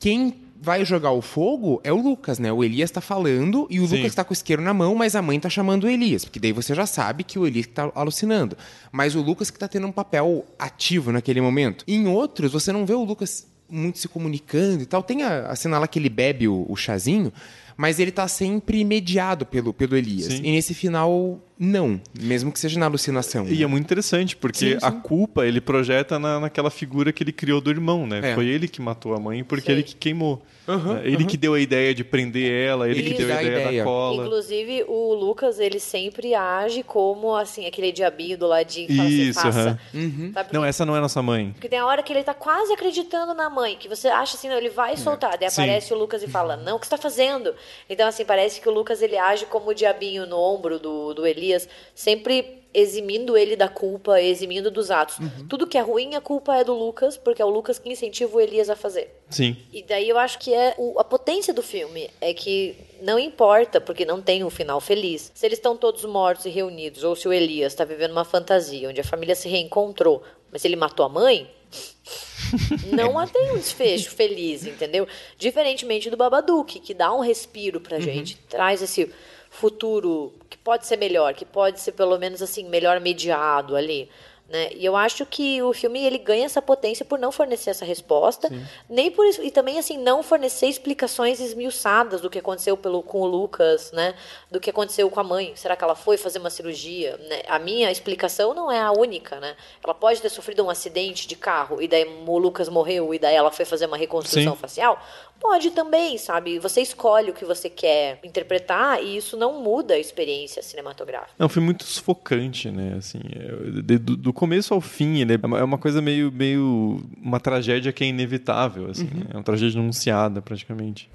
quem 0.00 0.32
vai 0.64 0.84
jogar 0.84 1.10
o 1.10 1.20
fogo 1.20 1.78
é 1.84 1.92
o 1.92 2.00
Lucas, 2.00 2.38
né? 2.38 2.50
O 2.50 2.64
Elias 2.64 2.90
tá 2.90 3.02
falando 3.02 3.66
e 3.68 3.78
o 3.80 3.86
Sim. 3.86 3.96
Lucas 3.98 4.14
tá 4.14 4.24
com 4.24 4.30
o 4.30 4.32
isqueiro 4.32 4.62
na 4.62 4.72
mão, 4.72 4.94
mas 4.94 5.14
a 5.14 5.20
mãe 5.20 5.38
tá 5.38 5.50
chamando 5.50 5.84
o 5.84 5.88
Elias, 5.88 6.24
porque 6.24 6.40
daí 6.40 6.52
você 6.52 6.74
já 6.74 6.86
sabe 6.86 7.22
que 7.22 7.38
o 7.38 7.46
Elias 7.46 7.66
que 7.66 7.72
tá 7.72 7.92
alucinando. 7.94 8.56
Mas 8.90 9.14
o 9.14 9.20
Lucas 9.20 9.50
que 9.50 9.58
tá 9.58 9.68
tendo 9.68 9.86
um 9.86 9.92
papel 9.92 10.44
ativo 10.58 11.12
naquele 11.12 11.40
momento. 11.42 11.84
Em 11.86 12.06
outros, 12.06 12.52
você 12.52 12.72
não 12.72 12.86
vê 12.86 12.94
o 12.94 13.04
Lucas 13.04 13.46
muito 13.68 13.98
se 13.98 14.08
comunicando 14.08 14.82
e 14.82 14.86
tal. 14.86 15.02
Tem 15.02 15.22
a, 15.22 15.48
a 15.48 15.56
cena 15.56 15.78
lá 15.78 15.86
que 15.86 15.98
ele 15.98 16.08
bebe 16.08 16.48
o, 16.48 16.64
o 16.66 16.76
chazinho, 16.76 17.30
mas 17.76 17.98
ele 17.98 18.10
tá 18.10 18.26
sempre 18.26 18.82
mediado 18.84 19.44
pelo, 19.44 19.74
pelo 19.74 19.96
Elias. 19.96 20.32
Sim. 20.32 20.42
E 20.44 20.52
nesse 20.52 20.72
final, 20.72 21.38
não. 21.58 22.00
Mesmo 22.18 22.50
que 22.52 22.58
seja 22.58 22.78
na 22.78 22.86
alucinação. 22.86 23.46
E 23.48 23.62
é 23.62 23.66
muito 23.66 23.84
interessante, 23.84 24.36
porque 24.36 24.72
Sim, 24.72 24.78
a 24.82 24.90
sim. 24.90 25.00
culpa 25.00 25.46
ele 25.46 25.60
projeta 25.60 26.18
na, 26.18 26.40
naquela 26.40 26.70
figura 26.70 27.12
que 27.12 27.22
ele 27.22 27.32
criou 27.32 27.60
do 27.60 27.70
irmão, 27.70 28.06
né? 28.06 28.20
É. 28.32 28.34
Foi 28.34 28.46
ele 28.46 28.66
que 28.68 28.80
matou 28.82 29.14
a 29.14 29.20
mãe 29.20 29.44
porque 29.44 29.66
Sim. 29.66 29.72
ele 29.72 29.82
que 29.82 29.94
queimou. 29.94 30.42
né? 30.66 31.02
Ele 31.04 31.24
que 31.24 31.36
deu 31.36 31.54
a 31.54 31.60
ideia 31.60 31.94
de 31.94 32.02
prender 32.02 32.50
ela, 32.68 32.88
ele, 32.88 33.00
Ele 33.00 33.10
que 33.14 33.22
deu 33.22 33.32
a 33.34 33.38
a 33.38 33.42
ideia, 33.42 33.60
ideia. 33.62 33.78
da 33.82 33.84
cola. 33.84 34.24
Inclusive, 34.24 34.84
o 34.88 35.14
Lucas, 35.14 35.58
ele 35.60 35.78
sempre 35.78 36.34
age 36.34 36.82
como, 36.82 37.34
assim, 37.36 37.66
aquele 37.66 37.92
diabinho 37.92 38.36
do 38.38 38.46
ladinho 38.46 38.86
que 38.88 38.96
fala 38.96 39.08
assim, 39.08 39.22
Isso, 39.28 39.40
faça. 39.40 39.60
aham. 39.60 40.32
Sabe 40.32 40.48
por 40.48 40.54
Não, 40.54 40.64
essa 40.64 40.84
não 40.86 40.96
é 40.96 41.00
nossa 41.00 41.22
mãe. 41.22 41.50
Porque 41.52 41.68
tem 41.68 41.78
a 41.78 41.86
hora 41.86 42.02
que 42.02 42.12
ele 42.12 42.22
tá 42.24 42.34
quase 42.34 42.72
acreditando 42.72 43.34
na 43.34 43.48
mãe, 43.50 43.76
que 43.78 43.88
você 43.88 44.08
acha 44.08 44.36
assim, 44.36 44.48
não, 44.48 44.56
ele 44.56 44.70
vai 44.70 44.96
soltar. 44.96 45.36
Daí 45.38 45.50
Sim. 45.50 45.62
aparece 45.62 45.92
o 45.92 45.98
Lucas 45.98 46.22
e 46.22 46.28
fala, 46.28 46.56
não, 46.56 46.76
o 46.76 46.80
que 46.80 46.86
você 46.86 46.90
tá 46.90 46.98
fazendo? 46.98 47.54
Então, 47.88 48.08
assim, 48.08 48.24
parece 48.24 48.60
que 48.60 48.68
o 48.68 48.72
Lucas, 48.72 49.02
ele 49.02 49.16
age 49.16 49.46
como 49.46 49.70
o 49.70 49.74
diabinho 49.74 50.26
no 50.26 50.36
ombro 50.38 50.78
do, 50.78 51.14
do 51.14 51.26
Elias, 51.44 51.68
sempre 51.94 52.62
eximindo 52.76 53.36
ele 53.36 53.54
da 53.54 53.68
culpa, 53.68 54.20
eximindo 54.20 54.68
dos 54.68 54.90
atos. 54.90 55.16
Tudo 55.48 55.64
que 55.66 55.78
é 55.78 55.80
ruim, 55.80 56.16
a 56.16 56.20
culpa 56.20 56.56
é 56.56 56.64
do 56.64 56.74
Lucas, 56.74 57.16
porque 57.16 57.40
é 57.40 57.44
o 57.44 57.48
Lucas 57.48 57.78
que 57.78 57.88
incentiva 57.88 58.36
o 58.36 58.40
Elias 58.40 58.68
a 58.68 58.74
fazer. 58.74 59.14
Sim. 59.30 59.56
E 59.72 59.80
daí 59.82 60.08
eu 60.08 60.18
acho 60.18 60.40
que 60.40 60.52
é 60.52 60.74
o- 60.76 60.98
a 60.98 61.04
potência 61.04 61.54
do 61.54 61.62
filme 61.62 62.10
é 62.20 62.34
que 62.34 62.74
não 63.00 63.16
importa, 63.16 63.80
porque 63.80 64.04
não 64.04 64.20
tem 64.20 64.42
um 64.42 64.50
final 64.50 64.80
feliz. 64.80 65.30
Se 65.34 65.46
eles 65.46 65.58
estão 65.58 65.76
todos 65.76 66.04
mortos 66.04 66.46
e 66.46 66.50
reunidos, 66.50 67.04
ou 67.04 67.14
se 67.14 67.28
o 67.28 67.32
Elias 67.32 67.72
está 67.72 67.84
vivendo 67.84 68.10
uma 68.10 68.24
fantasia 68.24 68.88
onde 68.88 69.00
a 69.00 69.04
família 69.04 69.36
se 69.36 69.48
reencontrou, 69.48 70.22
mas 70.50 70.60
se 70.62 70.66
ele 70.66 70.74
matou 70.76 71.06
a 71.06 71.08
mãe, 71.08 71.48
não 72.92 73.18
há- 73.18 73.26
tem 73.26 73.52
um 73.52 73.56
desfecho 73.56 74.10
feliz, 74.10 74.66
entendeu? 74.66 75.06
Diferentemente 75.38 76.10
do 76.10 76.16
Babadook, 76.16 76.80
que 76.80 76.92
dá 76.94 77.12
um 77.14 77.20
respiro 77.20 77.80
pra 77.80 78.00
gente, 78.00 78.36
traz 78.48 78.82
esse 78.82 79.12
futuro 79.54 80.32
que 80.50 80.58
pode 80.58 80.86
ser 80.86 80.96
melhor, 80.96 81.32
que 81.32 81.44
pode 81.44 81.80
ser 81.80 81.92
pelo 81.92 82.18
menos 82.18 82.42
assim 82.42 82.68
melhor 82.68 83.00
mediado 83.00 83.76
ali. 83.76 84.10
Né? 84.48 84.70
E 84.74 84.84
eu 84.84 84.94
acho 84.94 85.24
que 85.24 85.62
o 85.62 85.72
filme 85.72 86.04
ele 86.04 86.18
ganha 86.18 86.44
essa 86.44 86.60
potência 86.60 87.02
por 87.02 87.18
não 87.18 87.32
fornecer 87.32 87.70
essa 87.70 87.84
resposta, 87.84 88.50
nem 88.90 89.10
por 89.10 89.24
isso, 89.24 89.42
e 89.42 89.50
também 89.50 89.78
assim 89.78 89.96
não 89.96 90.22
fornecer 90.22 90.66
explicações 90.66 91.40
esmiuçadas 91.40 92.20
do 92.20 92.28
que 92.28 92.38
aconteceu 92.38 92.76
pelo, 92.76 93.02
com 93.02 93.22
o 93.22 93.26
Lucas, 93.26 93.90
né? 93.92 94.14
Do 94.50 94.60
que 94.60 94.68
aconteceu 94.68 95.08
com 95.08 95.18
a 95.18 95.24
mãe. 95.24 95.52
Será 95.56 95.74
que 95.74 95.82
ela 95.82 95.94
foi 95.94 96.18
fazer 96.18 96.40
uma 96.40 96.50
cirurgia? 96.50 97.16
Né? 97.16 97.42
A 97.48 97.58
minha 97.58 97.90
explicação 97.90 98.52
não 98.52 98.70
é 98.70 98.80
a 98.80 98.92
única, 98.92 99.40
né? 99.40 99.56
Ela 99.82 99.94
pode 99.94 100.20
ter 100.20 100.28
sofrido 100.28 100.62
um 100.62 100.68
acidente 100.68 101.26
de 101.26 101.36
carro 101.36 101.80
e 101.80 101.88
daí 101.88 102.04
o 102.04 102.38
Lucas 102.38 102.68
morreu 102.68 103.14
e 103.14 103.18
daí 103.18 103.34
ela 103.34 103.50
foi 103.50 103.64
fazer 103.64 103.86
uma 103.86 103.96
reconstrução 103.96 104.54
Sim. 104.54 104.60
facial. 104.60 105.02
Pode 105.40 105.70
também, 105.72 106.16
sabe? 106.16 106.58
Você 106.58 106.80
escolhe 106.80 107.30
o 107.30 107.34
que 107.34 107.44
você 107.44 107.68
quer 107.68 108.18
interpretar 108.24 109.02
e 109.02 109.16
isso 109.16 109.36
não 109.36 109.62
muda 109.62 109.94
a 109.94 109.98
experiência 109.98 110.62
cinematográfica. 110.62 111.34
É 111.38 111.44
um 111.44 111.48
filme 111.48 111.66
muito 111.66 111.84
sufocante, 111.84 112.70
né? 112.70 112.94
Assim, 112.96 113.20
é, 113.34 113.98
do, 113.98 114.16
do 114.16 114.32
começo 114.32 114.72
ao 114.72 114.80
fim, 114.80 115.20
ele 115.20 115.34
é 115.34 115.46
uma, 115.46 115.58
é 115.58 115.64
uma 115.64 115.78
coisa 115.78 116.00
meio, 116.00 116.32
meio. 116.32 117.00
uma 117.20 117.38
tragédia 117.38 117.92
que 117.92 118.02
é 118.04 118.06
inevitável, 118.06 118.90
assim. 118.90 119.04
né? 119.04 119.26
É 119.30 119.36
uma 119.36 119.42
tragédia 119.42 119.78
anunciada, 119.78 120.40
praticamente. 120.40 121.10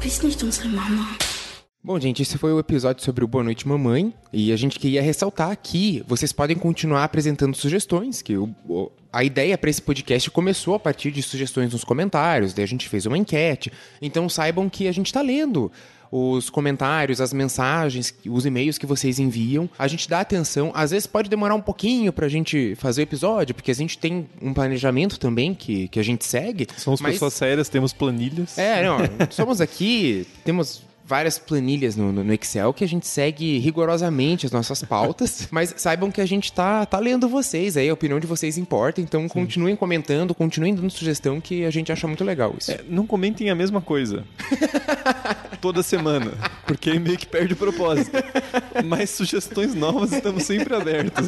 Bist 0.00 0.24
nicht 0.24 0.44
unsere 0.44 0.68
Mama. 0.68 1.39
Bom, 1.82 1.98
gente, 1.98 2.20
esse 2.20 2.36
foi 2.36 2.52
o 2.52 2.58
episódio 2.58 3.02
sobre 3.02 3.24
o 3.24 3.28
Boa 3.28 3.42
Noite 3.42 3.66
Mamãe. 3.66 4.12
E 4.30 4.52
a 4.52 4.56
gente 4.56 4.78
queria 4.78 5.00
ressaltar 5.00 5.50
aqui, 5.50 6.04
vocês 6.06 6.30
podem 6.30 6.54
continuar 6.56 7.04
apresentando 7.04 7.56
sugestões, 7.56 8.20
que 8.20 8.36
o- 8.36 8.54
o- 8.68 8.90
a 9.10 9.24
ideia 9.24 9.56
para 9.56 9.70
esse 9.70 9.80
podcast 9.80 10.30
começou 10.30 10.74
a 10.74 10.78
partir 10.78 11.10
de 11.10 11.22
sugestões 11.22 11.72
nos 11.72 11.82
comentários, 11.82 12.52
daí 12.52 12.64
a 12.64 12.68
gente 12.68 12.86
fez 12.86 13.06
uma 13.06 13.16
enquete. 13.16 13.72
Então 14.00 14.28
saibam 14.28 14.68
que 14.68 14.86
a 14.88 14.92
gente 14.92 15.06
está 15.06 15.22
lendo 15.22 15.72
os 16.12 16.50
comentários, 16.50 17.18
as 17.20 17.32
mensagens, 17.32 18.12
os 18.26 18.44
e-mails 18.44 18.76
que 18.76 18.84
vocês 18.84 19.18
enviam. 19.18 19.70
A 19.78 19.88
gente 19.88 20.06
dá 20.08 20.20
atenção. 20.20 20.70
Às 20.74 20.90
vezes 20.90 21.06
pode 21.06 21.30
demorar 21.30 21.54
um 21.54 21.60
pouquinho 21.62 22.12
pra 22.12 22.28
gente 22.28 22.74
fazer 22.76 23.00
o 23.00 23.04
episódio, 23.04 23.54
porque 23.54 23.70
a 23.70 23.74
gente 23.74 23.96
tem 23.96 24.28
um 24.42 24.52
planejamento 24.52 25.18
também 25.18 25.54
que, 25.54 25.88
que 25.88 25.98
a 25.98 26.02
gente 26.02 26.26
segue. 26.26 26.66
Somos 26.76 27.00
mas- 27.00 27.14
pessoas 27.14 27.32
sérias, 27.32 27.68
temos 27.70 27.92
planilhas. 27.94 28.58
é, 28.58 28.84
não, 28.84 28.98
somos 29.30 29.60
aqui, 29.62 30.26
temos 30.44 30.82
várias 31.10 31.38
planilhas 31.40 31.96
no, 31.96 32.12
no- 32.12 32.22
no 32.22 32.32
Excel 32.32 32.72
que 32.72 32.84
a 32.84 32.88
gente 32.88 33.04
segue 33.06 33.58
rigorosamente 33.58 34.46
as 34.46 34.52
nossas 34.52 34.80
pautas, 34.84 35.48
mas 35.52 35.74
saibam 35.76 36.08
que 36.10 36.20
a 36.20 36.26
gente 36.26 36.52
tá, 36.52 36.86
tá 36.86 36.98
lendo 37.00 37.28
vocês 37.28 37.76
aí, 37.76 37.88
a 37.88 37.92
opinião 37.92 38.20
de 38.20 38.28
vocês 38.28 38.56
importa, 38.56 39.00
então 39.00 39.28
continuem 39.28 39.74
comentando, 39.74 40.32
continuem 40.34 40.72
dando 40.74 40.90
sugestão 40.90 41.40
que 41.40 41.64
a 41.64 41.70
gente 41.70 41.90
acha 41.90 42.06
muito 42.06 42.22
legal 42.22 42.54
isso. 42.56 42.70
É, 42.70 42.80
não 42.88 43.04
comentem 43.06 43.50
a 43.50 43.54
mesma 43.56 43.80
coisa. 43.80 44.24
Toda 45.60 45.82
semana. 45.82 46.32
Porque 46.66 46.90
aí 46.90 46.98
meio 47.00 47.18
que 47.18 47.26
perde 47.26 47.52
o 47.54 47.56
propósito. 47.56 48.16
Mas 48.86 49.10
sugestões 49.10 49.74
novas 49.74 50.12
estamos 50.12 50.44
sempre 50.44 50.74
abertos. 50.74 51.26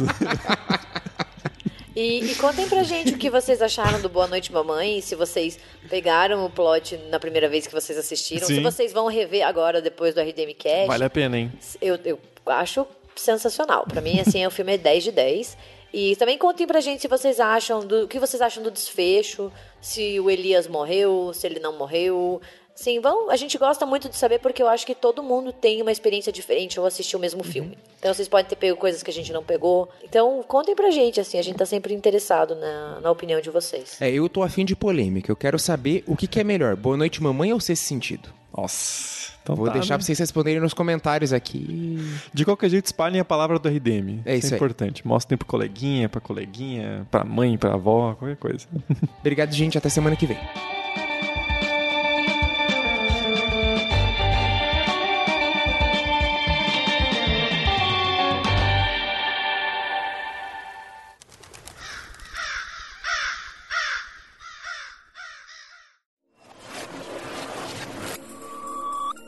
E, 1.94 2.24
e 2.24 2.34
contem 2.36 2.66
pra 2.68 2.82
gente 2.82 3.12
o 3.12 3.18
que 3.18 3.28
vocês 3.28 3.60
acharam 3.60 4.00
do 4.00 4.08
Boa 4.08 4.26
Noite 4.26 4.50
Mamãe, 4.50 5.00
se 5.00 5.14
vocês 5.14 5.58
pegaram 5.90 6.44
o 6.44 6.50
plot 6.50 6.96
na 7.10 7.20
primeira 7.20 7.48
vez 7.48 7.66
que 7.66 7.72
vocês 7.72 7.98
assistiram, 7.98 8.46
se 8.46 8.54
Sim. 8.54 8.62
vocês 8.62 8.92
vão 8.92 9.08
rever 9.08 9.46
agora 9.46 9.82
depois 9.82 10.14
do 10.14 10.20
RDM 10.20 10.54
Cast. 10.58 10.86
Vale 10.86 11.04
a 11.04 11.10
pena, 11.10 11.38
hein? 11.38 11.52
Eu, 11.80 11.98
eu 12.04 12.18
acho 12.46 12.86
sensacional. 13.14 13.84
Pra 13.86 14.00
mim, 14.00 14.20
assim, 14.20 14.44
o 14.46 14.50
filme 14.50 14.74
é 14.74 14.78
10 14.78 15.04
de 15.04 15.12
10. 15.12 15.56
E 15.92 16.16
também 16.16 16.38
contem 16.38 16.66
pra 16.66 16.80
gente 16.80 17.02
se 17.02 17.08
vocês 17.08 17.38
acham 17.38 17.80
do 17.80 18.04
o 18.04 18.08
que 18.08 18.18
vocês 18.18 18.40
acham 18.40 18.62
do 18.62 18.70
desfecho, 18.70 19.52
se 19.78 20.18
o 20.18 20.30
Elias 20.30 20.66
morreu, 20.66 21.32
se 21.34 21.46
ele 21.46 21.60
não 21.60 21.76
morreu. 21.76 22.40
Sim, 22.74 23.00
vão, 23.00 23.30
a 23.30 23.36
gente 23.36 23.56
gosta 23.58 23.84
muito 23.84 24.08
de 24.08 24.16
saber 24.16 24.38
porque 24.38 24.62
eu 24.62 24.68
acho 24.68 24.86
que 24.86 24.94
todo 24.94 25.22
mundo 25.22 25.52
tem 25.52 25.82
uma 25.82 25.92
experiência 25.92 26.32
diferente 26.32 26.78
ao 26.78 26.86
assistir 26.86 27.16
o 27.16 27.18
mesmo 27.18 27.44
filme. 27.44 27.76
Então 27.98 28.12
vocês 28.12 28.28
podem 28.28 28.46
ter 28.46 28.56
pego 28.56 28.76
coisas 28.76 29.02
que 29.02 29.10
a 29.10 29.14
gente 29.14 29.32
não 29.32 29.44
pegou. 29.44 29.88
Então 30.02 30.42
contem 30.42 30.74
pra 30.74 30.90
gente, 30.90 31.20
assim, 31.20 31.38
a 31.38 31.42
gente 31.42 31.56
tá 31.56 31.66
sempre 31.66 31.94
interessado 31.94 32.54
na, 32.54 33.00
na 33.00 33.10
opinião 33.10 33.40
de 33.40 33.50
vocês. 33.50 34.00
É, 34.00 34.10
eu 34.10 34.28
tô 34.28 34.42
afim 34.42 34.64
de 34.64 34.74
polêmica. 34.74 35.30
Eu 35.30 35.36
quero 35.36 35.58
saber 35.58 36.02
o 36.06 36.16
que, 36.16 36.26
que 36.26 36.40
é 36.40 36.44
melhor, 36.44 36.74
Boa 36.76 36.96
Noite 36.96 37.22
Mamãe 37.22 37.52
ou 37.52 37.60
Sexto 37.60 37.84
Sentido? 37.84 38.28
Nossa. 38.56 39.32
Então 39.42 39.56
Vou 39.56 39.66
tá, 39.66 39.72
deixar 39.72 39.94
né? 39.94 39.98
pra 39.98 40.06
vocês 40.06 40.18
responderem 40.18 40.60
nos 40.60 40.74
comentários 40.74 41.32
aqui. 41.32 41.98
De 42.32 42.44
qualquer 42.44 42.70
jeito, 42.70 42.86
espalhem 42.86 43.20
a 43.20 43.24
palavra 43.24 43.58
do 43.58 43.68
RDM. 43.68 44.20
É 44.24 44.36
isso 44.36 44.48
é 44.48 44.50
aí. 44.50 44.56
importante. 44.56 45.06
Mostrem 45.06 45.36
pro 45.36 45.46
coleguinha, 45.46 46.08
pra 46.08 46.20
coleguinha, 46.20 47.06
pra 47.10 47.24
mãe, 47.24 47.58
pra 47.58 47.74
avó, 47.74 48.14
qualquer 48.14 48.36
coisa. 48.36 48.66
Obrigado, 49.20 49.52
gente. 49.52 49.76
Até 49.76 49.88
semana 49.88 50.16
que 50.16 50.26
vem. 50.26 50.38